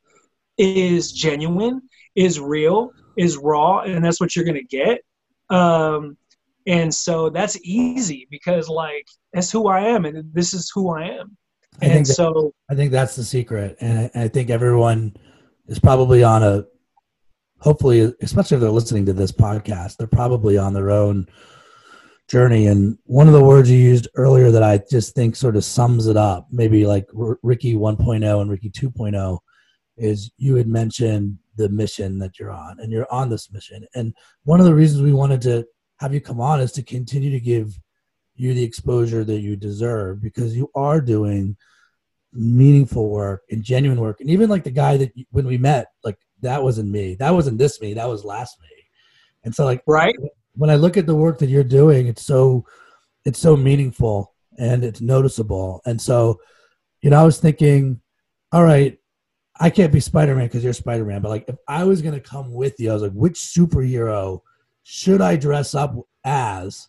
is 0.58 1.12
genuine 1.12 1.82
is 2.16 2.40
real 2.40 2.92
is 3.20 3.38
raw 3.38 3.82
and 3.82 4.04
that's 4.04 4.20
what 4.20 4.36
you're 4.36 4.46
gonna 4.46 4.64
get. 4.64 5.02
Um, 5.50 6.18
and 6.70 6.94
so 6.94 7.30
that's 7.30 7.58
easy 7.64 8.28
because 8.32 8.70
like 8.70 9.06
that's 9.34 9.52
who 9.52 9.68
i 9.68 9.82
am 9.82 10.06
and 10.06 10.24
this 10.34 10.54
is 10.54 10.72
who 10.74 10.92
i 10.92 11.04
am 11.04 11.36
I 11.82 11.86
and 11.86 12.06
that, 12.06 12.14
so 12.14 12.54
i 12.70 12.76
think 12.76 12.92
that's 12.92 13.16
the 13.16 13.24
secret 13.24 13.78
and 13.82 14.10
I, 14.16 14.24
I 14.24 14.28
think 14.28 14.50
everyone 14.50 15.16
is 15.68 15.80
probably 15.80 16.24
on 16.24 16.44
a 16.44 16.64
hopefully, 17.60 18.14
especially 18.22 18.56
if 18.56 18.62
they're 18.62 18.70
listening 18.70 19.06
to 19.06 19.14
this 19.14 19.32
podcast, 19.32 19.98
they're 19.98 20.08
probably 20.08 20.58
on 20.58 20.74
their 20.74 20.90
own 20.90 21.28
journey. 22.28 22.68
And 22.68 22.98
one 23.06 23.28
of 23.28 23.34
the 23.34 23.44
words 23.44 23.70
you 23.70 23.78
used 23.78 24.08
earlier 24.16 24.52
that 24.52 24.64
I 24.64 24.82
just 24.90 25.16
think 25.16 25.36
sort 25.36 25.56
of 25.56 25.64
sums 25.64 26.08
it 26.08 26.18
up, 26.18 26.48
maybe 26.52 26.86
like 26.86 27.08
R- 27.20 27.40
Ricky 27.44 27.76
1.0 27.76 28.42
and 28.42 28.50
Ricky 28.50 28.70
2.0, 28.70 29.40
is 29.98 30.32
you 30.38 30.56
had 30.56 30.68
mentioned 30.68 31.38
the 31.58 31.70
mission 31.70 32.20
that 32.20 32.40
you're 32.40 32.52
on, 32.52 32.80
and 32.80 32.92
you're 32.92 33.12
on 33.12 33.30
this 33.30 33.52
mission. 33.52 33.86
And 33.94 34.14
one 34.44 34.62
of 34.62 34.66
the 34.66 34.76
reasons 34.76 35.02
we 35.02 35.12
wanted 35.12 35.42
to 35.42 35.66
have 36.00 36.14
you 36.14 36.22
come 36.22 36.40
on 36.40 36.62
is 36.62 36.72
to 36.74 36.84
continue 36.84 37.32
to 37.32 37.40
give 37.40 37.78
you 38.36 38.54
the 38.54 38.64
exposure 38.64 39.24
that 39.24 39.40
you 39.40 39.56
deserve 39.56 40.22
because 40.22 40.56
you 40.56 40.72
are 40.74 41.02
doing 41.02 41.58
meaningful 42.32 43.10
work 43.10 43.44
and 43.52 43.64
genuine 43.64 44.00
work. 44.00 44.22
And 44.22 44.30
even 44.30 44.50
like 44.50 44.64
the 44.64 44.72
guy 44.72 44.98
that 44.98 45.12
when 45.32 45.46
we 45.46 45.58
met, 45.58 45.88
like 46.04 46.18
that 46.42 46.64
wasn't 46.64 46.90
me. 46.90 47.16
That 47.16 47.34
wasn't 47.34 47.58
this 47.58 47.82
me. 47.82 47.94
That 47.94 48.08
was 48.08 48.24
last 48.24 48.60
me. 48.62 48.68
And 49.44 49.54
so 49.54 49.66
like 49.66 49.82
right 49.88 50.16
when 50.54 50.70
I 50.70 50.76
look 50.76 50.96
at 50.96 51.06
the 51.06 51.16
work 51.16 51.40
that 51.40 51.50
you're 51.50 51.64
doing, 51.64 52.08
it's 52.08 52.26
so 52.26 52.66
it's 53.26 53.40
so 53.40 53.58
meaningful 53.58 54.34
and 54.58 54.84
it's 54.84 55.02
noticeable. 55.02 55.82
And 55.86 56.02
so, 56.02 56.40
you 57.02 57.10
know, 57.10 57.20
I 57.20 57.24
was 57.24 57.40
thinking, 57.40 58.00
all 58.52 58.64
right, 58.64 58.98
I 59.60 59.70
can't 59.70 59.92
be 59.92 60.00
Spider 60.00 60.36
Man 60.36 60.48
because 60.48 60.64
you're 60.64 60.74
Spider 60.74 61.04
Man, 61.04 61.22
but 61.22 61.30
like 61.30 61.46
if 61.50 61.58
I 61.68 61.84
was 61.84 62.02
gonna 62.02 62.22
come 62.22 62.54
with 62.54 62.80
you, 62.80 62.90
I 62.90 62.94
was 62.94 63.04
like, 63.04 63.12
which 63.12 63.36
superhero 63.36 64.42
should 64.84 65.22
I 65.22 65.36
dress 65.36 65.76
up 65.76 65.96
as? 66.24 66.88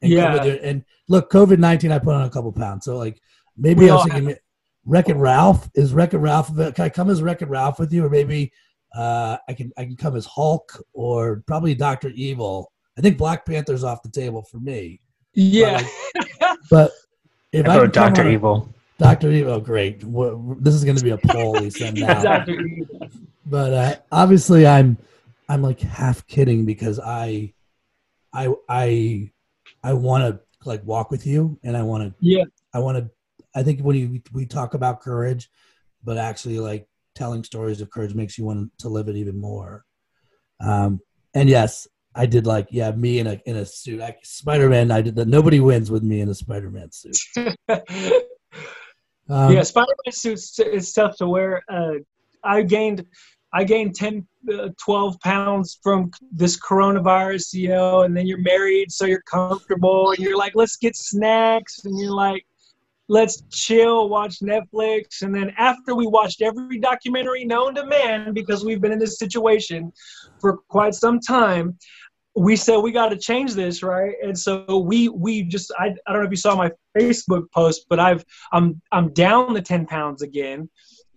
And 0.00 0.10
yeah. 0.10 0.42
And 0.44 0.84
look, 1.08 1.30
COVID 1.30 1.58
nineteen, 1.58 1.92
I 1.92 1.98
put 1.98 2.14
on 2.14 2.22
a 2.22 2.30
couple 2.30 2.52
pounds, 2.52 2.84
so 2.84 2.96
like 2.98 3.20
maybe 3.56 3.80
We 3.84 3.90
I 3.90 3.94
was 3.94 4.04
thinking, 4.10 4.36
Wreck 4.84 5.08
It 5.08 5.14
Ralph 5.16 5.68
is 5.74 5.92
Wreck 5.92 6.12
It 6.14 6.18
Ralph. 6.18 6.54
Can 6.56 6.72
I 6.78 6.88
come 6.88 7.08
as 7.10 7.22
Wreck 7.22 7.42
It 7.42 7.48
Ralph 7.48 7.78
with 7.78 7.92
you, 7.92 8.04
or 8.04 8.10
maybe 8.10 8.52
uh, 8.96 9.36
I 9.48 9.52
can 9.54 9.70
I 9.76 9.84
can 9.84 9.96
come 9.96 10.16
as 10.16 10.26
Hulk 10.26 10.72
or 10.92 11.42
probably 11.46 11.74
Doctor 11.74 12.08
Evil. 12.10 12.72
I 12.98 13.00
think 13.00 13.16
Black 13.16 13.46
Panther's 13.46 13.84
off 13.84 14.02
the 14.02 14.10
table 14.10 14.42
for 14.42 14.58
me. 14.58 15.00
Yeah. 15.34 15.82
But 16.70 16.90
if 17.52 17.66
I, 17.66 17.70
I 17.70 17.72
can 17.74 17.82
wrote 17.84 17.92
come 17.94 18.04
Doctor 18.08 18.20
on 18.22 18.26
a- 18.26 18.30
Evil. 18.30 18.68
Doctor 18.98 19.30
Evil, 19.30 19.60
great. 19.60 20.04
Wha- 20.04 20.36
This 20.60 20.74
is 20.74 20.84
going 20.84 20.96
to 20.96 21.02
be 21.04 21.10
a 21.10 21.18
poll 21.18 21.52
we 21.54 21.70
send 21.70 22.02
out. 22.02 22.46
But 23.46 23.72
uh, 23.72 23.96
obviously, 24.12 24.66
I'm 24.66 24.96
I'm 25.48 25.62
like 25.62 25.80
half 25.80 26.26
kidding 26.26 26.64
because 26.64 26.98
I 26.98 27.54
I 28.32 28.48
I 28.68 29.30
I 29.82 29.92
want 29.94 30.24
to 30.24 30.40
like 30.68 30.84
walk 30.84 31.10
with 31.10 31.26
you, 31.26 31.58
and 31.62 31.76
I 31.76 31.82
want 31.82 32.04
to 32.04 32.14
Yeah. 32.20 32.44
I 32.72 32.78
want 32.78 32.98
to. 32.98 33.10
I 33.54 33.62
think 33.62 33.80
when 33.80 33.96
you, 33.96 34.22
we 34.32 34.46
talk 34.46 34.74
about 34.74 35.02
courage, 35.02 35.50
but 36.02 36.16
actually 36.16 36.58
like 36.58 36.88
telling 37.14 37.44
stories 37.44 37.80
of 37.80 37.90
courage 37.90 38.14
makes 38.14 38.38
you 38.38 38.44
want 38.44 38.70
to 38.78 38.88
live 38.88 39.08
it 39.08 39.16
even 39.16 39.38
more. 39.38 39.84
Um, 40.60 41.00
and 41.34 41.48
yes, 41.48 41.86
I 42.14 42.26
did 42.26 42.46
like 42.46 42.68
yeah, 42.70 42.92
me 42.92 43.18
in 43.18 43.26
a 43.26 43.40
in 43.44 43.56
a 43.56 43.66
suit. 43.66 44.00
I, 44.00 44.16
Spider 44.22 44.68
Man. 44.68 44.90
I 44.90 45.02
did 45.02 45.16
that. 45.16 45.28
Nobody 45.28 45.60
wins 45.60 45.90
with 45.90 46.02
me 46.02 46.20
in 46.20 46.28
a 46.28 46.34
Spider 46.34 46.70
Man 46.70 46.90
suit. 46.92 47.18
Um, 49.28 49.52
yeah, 49.52 49.62
Spider-Man 49.62 50.12
suits 50.12 50.58
it's 50.58 50.92
tough 50.92 51.16
to 51.16 51.26
wear. 51.26 51.62
Uh, 51.68 51.94
I 52.44 52.62
gained, 52.62 53.06
I 53.54 53.64
gained 53.64 53.94
10, 53.94 54.26
uh, 54.52 54.68
12 54.82 55.20
pounds 55.20 55.78
from 55.82 56.10
this 56.30 56.58
coronavirus, 56.58 57.54
you 57.54 57.68
know, 57.68 58.02
and 58.02 58.16
then 58.16 58.26
you're 58.26 58.40
married, 58.40 58.90
so 58.90 59.04
you're 59.04 59.22
comfortable, 59.22 60.10
and 60.10 60.18
you're 60.18 60.38
like, 60.38 60.54
let's 60.54 60.76
get 60.76 60.96
snacks, 60.96 61.84
and 61.84 61.98
you're 61.98 62.14
like, 62.14 62.46
let's 63.08 63.42
chill, 63.50 64.08
watch 64.08 64.38
Netflix, 64.40 65.22
and 65.22 65.34
then 65.34 65.52
after 65.58 65.94
we 65.94 66.06
watched 66.06 66.40
every 66.40 66.78
documentary 66.78 67.44
known 67.44 67.74
to 67.74 67.84
man, 67.84 68.32
because 68.32 68.64
we've 68.64 68.80
been 68.80 68.92
in 68.92 68.98
this 68.98 69.18
situation 69.18 69.92
for 70.40 70.58
quite 70.68 70.94
some 70.94 71.20
time, 71.20 71.76
we 72.34 72.56
said 72.56 72.78
we 72.78 72.92
got 72.92 73.10
to 73.10 73.18
change 73.18 73.52
this, 73.52 73.82
right? 73.82 74.14
And 74.22 74.38
so 74.38 74.78
we 74.78 75.10
we 75.10 75.42
just 75.42 75.70
I, 75.78 75.94
I 76.06 76.12
don't 76.12 76.22
know 76.22 76.26
if 76.26 76.30
you 76.30 76.36
saw 76.36 76.56
my 76.56 76.70
Facebook 76.96 77.50
post, 77.52 77.84
but 77.90 78.00
I've 78.00 78.24
I'm 78.52 78.80
I'm 78.90 79.12
down 79.12 79.52
the 79.52 79.60
ten 79.60 79.86
pounds 79.86 80.22
again, 80.22 80.70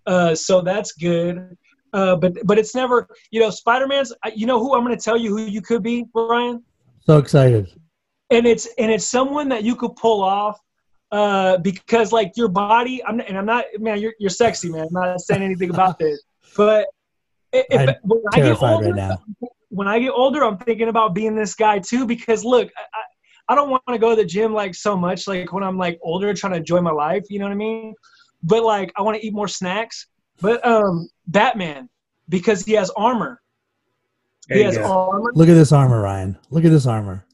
uh, 0.06 0.36
so 0.36 0.62
that's 0.62 0.92
good. 0.92 1.58
Uh, 1.96 2.14
but 2.14 2.34
but 2.44 2.60
it's 2.60 2.76
never 2.76 3.08
you 3.32 3.40
know 3.40 3.50
Spider 3.50 3.88
Man's. 3.88 4.12
You 4.36 4.48
know 4.48 4.60
who 4.60 4.76
I'm 4.76 4.84
going 4.84 4.98
to 4.98 5.02
tell 5.02 5.16
you 5.16 5.30
who 5.30 5.46
you 5.46 5.62
could 5.62 5.82
be, 5.82 6.06
Ryan, 6.14 6.62
so 7.00 7.18
excited. 7.18 7.72
and 8.30 8.46
it's 8.46 8.68
and 8.78 8.92
it's 8.92 9.06
someone 9.06 9.48
that 9.50 9.64
you 9.64 9.78
could 9.78 9.96
pull 9.96 10.22
off. 10.22 10.60
Uh, 11.12 11.58
because 11.60 12.12
like 12.12 12.34
your 12.36 12.50
body, 12.50 13.02
I'm 13.06 13.22
and 13.22 13.38
I'm 13.38 13.46
not 13.46 13.64
man, 13.80 14.02
you're 14.02 14.14
you're 14.20 14.30
sexy, 14.30 14.70
man. 14.70 14.88
I'm 14.88 14.94
not 14.94 15.22
saying 15.22 15.42
anything 15.42 15.70
about 15.70 15.98
this, 16.00 16.22
but 16.58 16.88
if, 17.54 17.66
I'm 17.72 17.96
when 18.04 18.22
I 18.34 18.38
get 18.42 18.62
older, 18.62 18.88
right 18.88 18.96
now. 18.96 19.18
when 19.70 19.88
I 19.88 20.00
get 20.00 20.10
older, 20.10 20.44
I'm 20.44 20.58
thinking 20.58 20.90
about 20.90 21.16
being 21.16 21.34
this 21.34 21.56
guy 21.56 21.80
too. 21.80 22.06
Because 22.06 22.44
look, 22.44 22.70
I, 22.78 22.82
I 22.82 23.54
I 23.54 23.56
don't 23.56 23.70
want 23.70 23.84
to 23.88 23.98
go 23.98 24.10
to 24.10 24.18
the 24.18 24.26
gym 24.26 24.54
like 24.54 24.76
so 24.76 24.98
much. 24.98 25.30
Like 25.30 25.54
when 25.54 25.64
I'm 25.64 25.78
like 25.78 25.98
older, 26.02 26.34
trying 26.34 26.52
to 26.54 26.58
enjoy 26.58 26.82
my 26.82 26.92
life. 26.92 27.24
You 27.30 27.40
know 27.40 27.46
what 27.46 27.54
I 27.54 27.56
mean? 27.56 27.94
But 28.44 28.64
like 28.64 28.92
I 28.98 29.02
want 29.02 29.16
to 29.18 29.26
eat 29.26 29.34
more 29.34 29.48
snacks. 29.48 30.08
But 30.42 30.66
um, 30.66 31.10
Batman 31.28 31.90
because 32.30 32.64
he 32.64 32.74
has 32.74 32.90
armor. 32.92 33.42
There 34.48 34.58
he 34.58 34.64
has 34.64 34.78
go. 34.78 35.10
armor. 35.10 35.32
Look 35.34 35.50
at 35.50 35.54
this 35.54 35.72
armor, 35.72 36.02
Ryan. 36.02 36.38
Look 36.50 36.66
at 36.66 36.72
this 36.72 36.86
armor. 36.86 37.26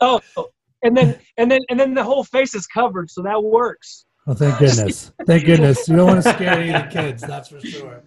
Oh, 0.00 0.20
and 0.82 0.96
then 0.96 1.18
and 1.36 1.50
then 1.50 1.60
and 1.68 1.80
then 1.80 1.94
the 1.94 2.04
whole 2.04 2.24
face 2.24 2.54
is 2.54 2.66
covered, 2.66 3.10
so 3.10 3.22
that 3.22 3.42
works. 3.42 4.06
Oh, 4.26 4.34
thank 4.34 4.58
goodness. 4.58 5.12
Thank 5.26 5.44
goodness. 5.46 5.88
You 5.88 5.96
don't 5.96 6.06
want 6.06 6.22
to 6.22 6.32
scare 6.32 6.58
any 6.58 6.72
of 6.72 6.84
the 6.84 6.88
kids, 6.88 7.22
that's 7.22 7.48
for 7.48 7.60
sure. 7.60 8.02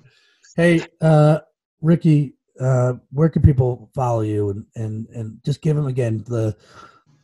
Hey, 0.55 0.81
uh, 1.01 1.39
Ricky, 1.81 2.33
uh, 2.59 2.93
where 3.11 3.29
can 3.29 3.43
people 3.43 3.91
follow 3.93 4.21
you 4.21 4.49
and, 4.49 4.65
and, 4.75 5.07
and 5.09 5.37
just 5.45 5.61
give 5.61 5.75
them 5.75 5.85
again 5.85 6.23
the 6.27 6.55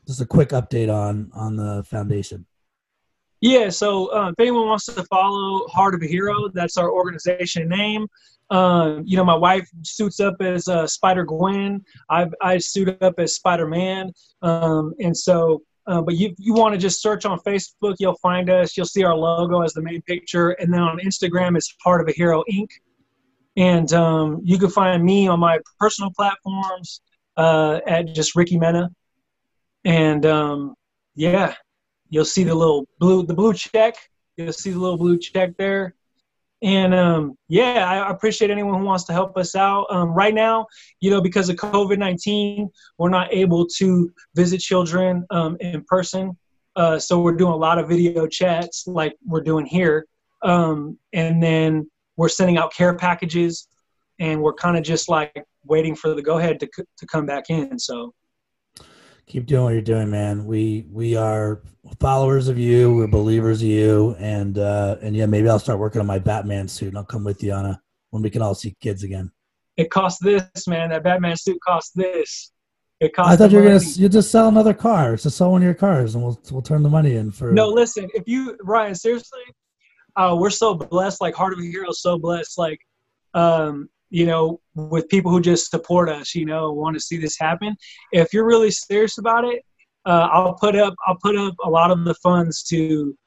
just 0.06 0.22
a 0.22 0.26
quick 0.26 0.50
update 0.50 0.94
on 0.94 1.32
on 1.34 1.56
the 1.56 1.84
foundation. 1.84 2.46
Yeah, 3.44 3.68
so 3.68 4.06
uh, 4.14 4.30
if 4.30 4.40
anyone 4.40 4.68
wants 4.68 4.86
to 4.86 5.04
follow 5.04 5.68
Heart 5.68 5.96
of 5.96 6.02
a 6.02 6.08
Hero, 6.08 6.48
that's 6.54 6.78
our 6.78 6.90
organization 6.90 7.68
name. 7.68 8.08
Um, 8.50 9.04
you 9.06 9.18
know, 9.18 9.26
my 9.26 9.36
wife 9.36 9.70
suits 9.82 10.22
up 10.22 10.36
as 10.40 10.70
uh, 10.70 10.88
Spider 10.88 11.26
Gwen. 11.26 11.84
I 12.10 12.28
I 12.40 12.58
suit 12.58 12.98
up 13.02 13.16
as 13.18 13.36
Spider 13.36 13.68
Man. 13.68 14.14
Um, 14.44 14.94
and 15.02 15.16
so, 15.16 15.62
uh, 15.88 16.02
but 16.02 16.16
you 16.16 16.34
you 16.38 16.54
want 16.54 16.74
to 16.74 16.80
just 16.80 17.02
search 17.02 17.26
on 17.26 17.38
Facebook, 17.40 17.96
you'll 18.00 18.16
find 18.22 18.50
us. 18.50 18.78
You'll 18.78 18.86
see 18.86 19.04
our 19.04 19.14
logo 19.14 19.60
as 19.60 19.74
the 19.74 19.82
main 19.82 20.02
picture, 20.04 20.52
and 20.52 20.74
then 20.74 20.80
on 20.80 21.00
Instagram, 21.00 21.58
it's 21.58 21.76
Heart 21.84 22.00
of 22.00 22.08
a 22.08 22.14
Hero 22.14 22.46
Inc. 22.50 22.70
And 23.58 23.92
um, 23.92 24.40
you 24.46 24.58
can 24.58 24.70
find 24.70 25.04
me 25.04 25.28
on 25.28 25.42
my 25.42 25.60
personal 25.82 26.12
platforms 26.16 27.02
uh, 27.36 27.82
at 27.86 28.16
just 28.16 28.38
Ricky 28.38 28.58
Mena. 28.58 28.90
And 29.84 30.26
um, 30.26 30.76
yeah, 31.16 31.56
you'll 32.14 32.24
see 32.24 32.44
the 32.44 32.54
little 32.54 32.88
blue 33.00 33.26
the 33.26 33.34
blue 33.34 33.54
check. 33.56 33.96
You'll 34.38 34.54
see 34.54 34.70
the 34.70 34.78
little 34.78 34.98
blue 34.98 35.18
check 35.18 35.58
there. 35.58 35.96
And 36.62 36.94
um, 36.94 37.36
yeah 37.50 37.86
i 37.92 38.10
appreciate 38.10 38.50
anyone 38.50 38.80
who 38.80 38.86
wants 38.86 39.04
to 39.06 39.14
help 39.14 39.36
us 39.36 39.56
out. 39.56 39.88
Um, 39.90 40.10
right 40.10 40.34
now 40.34 40.68
you 41.02 41.10
know 41.10 41.22
because 41.22 41.50
of 41.50 41.56
covid-19 41.56 42.70
we're 43.00 43.10
not 43.10 43.34
able 43.34 43.66
to 43.80 44.14
visit 44.36 44.60
children 44.60 45.26
um, 45.32 45.58
in 45.60 45.84
person. 45.86 46.38
Uh, 46.76 46.98
so 47.00 47.20
we're 47.20 47.36
doing 47.36 47.54
a 47.54 47.64
lot 47.68 47.80
of 47.80 47.90
video 47.90 48.28
chats 48.28 48.86
like 48.88 49.14
we're 49.26 49.42
doing 49.42 49.66
here. 49.66 50.06
Um, 50.44 50.98
and 51.14 51.42
then 51.42 51.90
we're 52.18 52.30
sending 52.30 52.58
out 52.58 52.74
care 52.74 52.96
packages 52.96 53.68
and 54.20 54.42
we're 54.42 54.54
kind 54.54 54.78
of 54.78 54.84
just 54.84 55.10
like 55.10 55.44
waiting 55.66 55.96
for 55.96 56.14
the 56.14 56.22
go 56.22 56.38
ahead 56.38 56.60
to, 56.60 56.70
c- 56.76 56.84
to 56.98 57.06
come 57.08 57.26
back 57.26 57.46
in 57.50 57.80
so 57.80 58.14
Keep 59.26 59.46
doing 59.46 59.64
what 59.64 59.74
you're 59.74 59.82
doing, 59.82 60.10
man. 60.10 60.46
We 60.46 60.86
we 60.92 61.16
are 61.16 61.62
followers 62.00 62.48
of 62.48 62.58
you. 62.60 62.94
We're 62.94 63.08
believers 63.08 63.62
of 63.62 63.68
you, 63.68 64.16
and 64.20 64.58
uh, 64.58 64.98
and 65.02 65.16
yeah, 65.16 65.26
maybe 65.26 65.50
I'll 65.50 65.60
start 65.60 65.80
working 65.80 66.02
on 66.02 66.08
my 66.08 66.20
Batman 66.20 66.68
suit, 66.68 66.90
and 66.90 66.98
I'll 66.98 67.06
come 67.06 67.24
with 67.24 67.42
you 67.42 67.54
on 67.54 67.66
a 67.66 67.82
when 68.12 68.22
we 68.22 68.30
can 68.30 68.42
all 68.42 68.54
see 68.54 68.76
kids 68.80 69.04
again. 69.04 69.32
it 69.76 69.90
costs 69.90 70.20
this 70.22 70.68
man 70.68 70.90
that 70.90 71.04
batman 71.04 71.36
suit 71.36 71.58
costs 71.66 71.92
this 71.96 72.52
it 73.00 73.14
costs 73.14 73.34
I 73.34 73.36
thought 73.36 73.52
you 73.52 73.58
were 73.58 73.64
gonna 73.66 73.82
you 73.96 74.08
just 74.08 74.32
sell 74.32 74.48
another 74.48 74.74
car. 74.74 75.16
Just 75.18 75.36
sell 75.36 75.52
one 75.52 75.62
of 75.62 75.66
your 75.66 75.74
cars, 75.74 76.16
and 76.16 76.24
we'll 76.24 76.40
we'll 76.52 76.62
turn 76.62 76.84
the 76.84 76.90
money 76.90 77.16
in 77.16 77.32
for. 77.32 77.52
No, 77.52 77.68
listen. 77.68 78.08
If 78.14 78.24
you 78.28 78.56
Ryan, 78.62 78.96
seriously, 78.96 79.42
uh, 80.16 80.38
we're 80.40 80.50
so 80.50 80.74
blessed. 80.74 81.20
Like 81.20 81.36
Heart 81.36 81.54
of 81.54 81.60
a 81.60 81.64
Hero, 81.64 81.92
so 81.92 82.18
blessed. 82.18 82.58
Like, 82.58 82.80
um, 83.34 83.90
you 84.14 84.28
know, 84.28 84.60
with 84.76 85.10
people 85.10 85.32
who 85.32 85.42
just 85.42 85.72
support 85.72 86.08
us. 86.08 86.36
You 86.36 86.46
know, 86.46 86.72
want 86.72 86.96
to 86.96 87.00
see 87.00 87.18
this 87.18 87.38
happen. 87.38 87.76
If 88.12 88.32
you're 88.34 88.46
really 88.46 88.70
serious 88.72 89.18
about 89.18 89.44
it, 89.46 89.60
uh, 90.06 90.28
I'll 90.32 90.54
put 90.54 90.76
up. 90.76 90.94
I'll 91.08 91.18
put 91.22 91.36
up 91.36 91.56
a 91.66 91.70
lot 91.70 91.90
of 91.92 92.06
the 92.06 92.14
funds 92.16 92.64
to. 92.72 93.18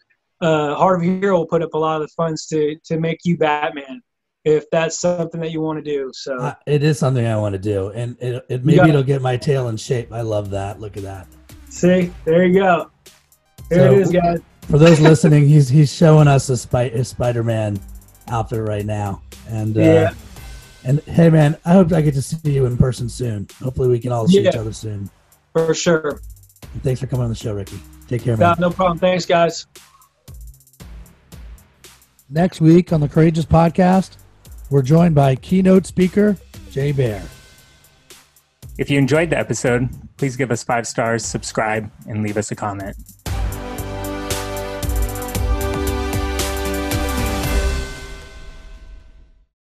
Uh, 0.43 0.75
Heart 0.75 0.99
of 0.99 1.03
Hero 1.23 1.39
will 1.39 1.47
put 1.47 1.63
up 1.63 1.73
a 1.75 1.79
lot 1.79 2.01
of 2.01 2.07
the 2.07 2.13
funds 2.17 2.47
to 2.49 2.77
to 2.85 3.01
make 3.01 3.19
you 3.25 3.37
Batman. 3.37 4.01
If 4.45 4.65
that's 4.71 5.01
something 5.01 5.41
that 5.41 5.51
you 5.51 5.61
want 5.61 5.83
to 5.83 5.91
do, 5.97 6.11
so 6.15 6.39
Uh, 6.39 6.55
it 6.67 6.85
is 6.85 6.99
something 7.01 7.27
I 7.27 7.37
want 7.37 7.55
to 7.55 7.59
do, 7.59 7.89
and 7.89 8.17
it, 8.21 8.45
it 8.49 8.65
maybe 8.65 8.77
got 8.77 8.87
it. 8.87 8.91
it'll 8.91 9.03
get 9.03 9.21
my 9.23 9.37
tail 9.37 9.69
in 9.71 9.77
shape. 9.77 10.13
I 10.13 10.21
love 10.21 10.51
that. 10.51 10.79
Look 10.79 10.97
at 10.97 11.03
that. 11.03 11.27
see, 11.69 12.13
there 12.25 12.45
you 12.47 12.61
go. 12.61 12.91
There 13.71 13.81
So- 13.89 13.93
it 13.93 13.99
is, 13.99 14.13
guys. 14.13 14.39
For 14.71 14.79
those 14.79 15.01
listening, 15.01 15.49
he's 15.49 15.69
he's 15.69 15.93
showing 15.93 16.29
us 16.29 16.49
a, 16.49 16.57
Spy, 16.57 16.85
a 16.85 17.05
Spider-Man 17.05 17.79
outfit 18.29 18.63
right 18.69 18.85
now, 18.87 19.23
and 19.49 19.77
uh, 19.77 19.81
Yeah. 19.81 20.11
And 20.87 21.01
hey, 21.01 21.31
man, 21.31 21.57
I 21.65 21.73
hope 21.73 21.93
I 21.93 22.01
get 22.01 22.15
to 22.15 22.23
see 22.23 22.53
you 22.53 22.65
in 22.65 22.77
person 22.77 23.09
soon. 23.09 23.49
Hopefully, 23.61 23.89
we 23.89 23.99
can 23.99 24.13
all 24.13 24.29
see 24.29 24.41
Yeah. 24.41 24.51
each 24.51 24.57
other 24.57 24.73
soon. 24.73 25.11
For 25.53 25.75
sure. 25.75 26.21
And 26.75 26.83
thanks 26.85 27.01
for 27.01 27.09
coming 27.09 27.25
on 27.25 27.29
the 27.29 27.35
show, 27.35 27.55
Ricky. 27.55 27.81
Take 28.07 28.23
care, 28.23 28.37
man. 28.37 28.55
No, 28.61 28.69
no 28.69 28.75
problem. 28.75 28.99
Thanks, 28.99 29.27
guys. 29.27 29.67
Next 32.31 32.61
week 32.61 32.93
on 32.93 33.01
the 33.01 33.09
Courageous 33.09 33.45
Podcast, 33.45 34.17
we're 34.71 34.83
joined 34.83 35.17
by 35.17 35.35
keynote 35.35 35.87
speaker 35.87 36.37
Jay 36.71 36.93
Baer. 36.93 37.23
If 38.79 38.89
you 38.89 38.99
enjoyed 38.99 39.31
the 39.31 39.39
episode, 39.39 39.89
please 40.19 40.37
give 40.37 40.53
us 40.53 40.63
five 40.63 40.87
stars, 40.87 41.25
subscribe, 41.25 41.91
and 42.09 42.23
leave 42.23 42.37
us 42.37 42.53
a 42.53 42.55
comment. 42.55 42.97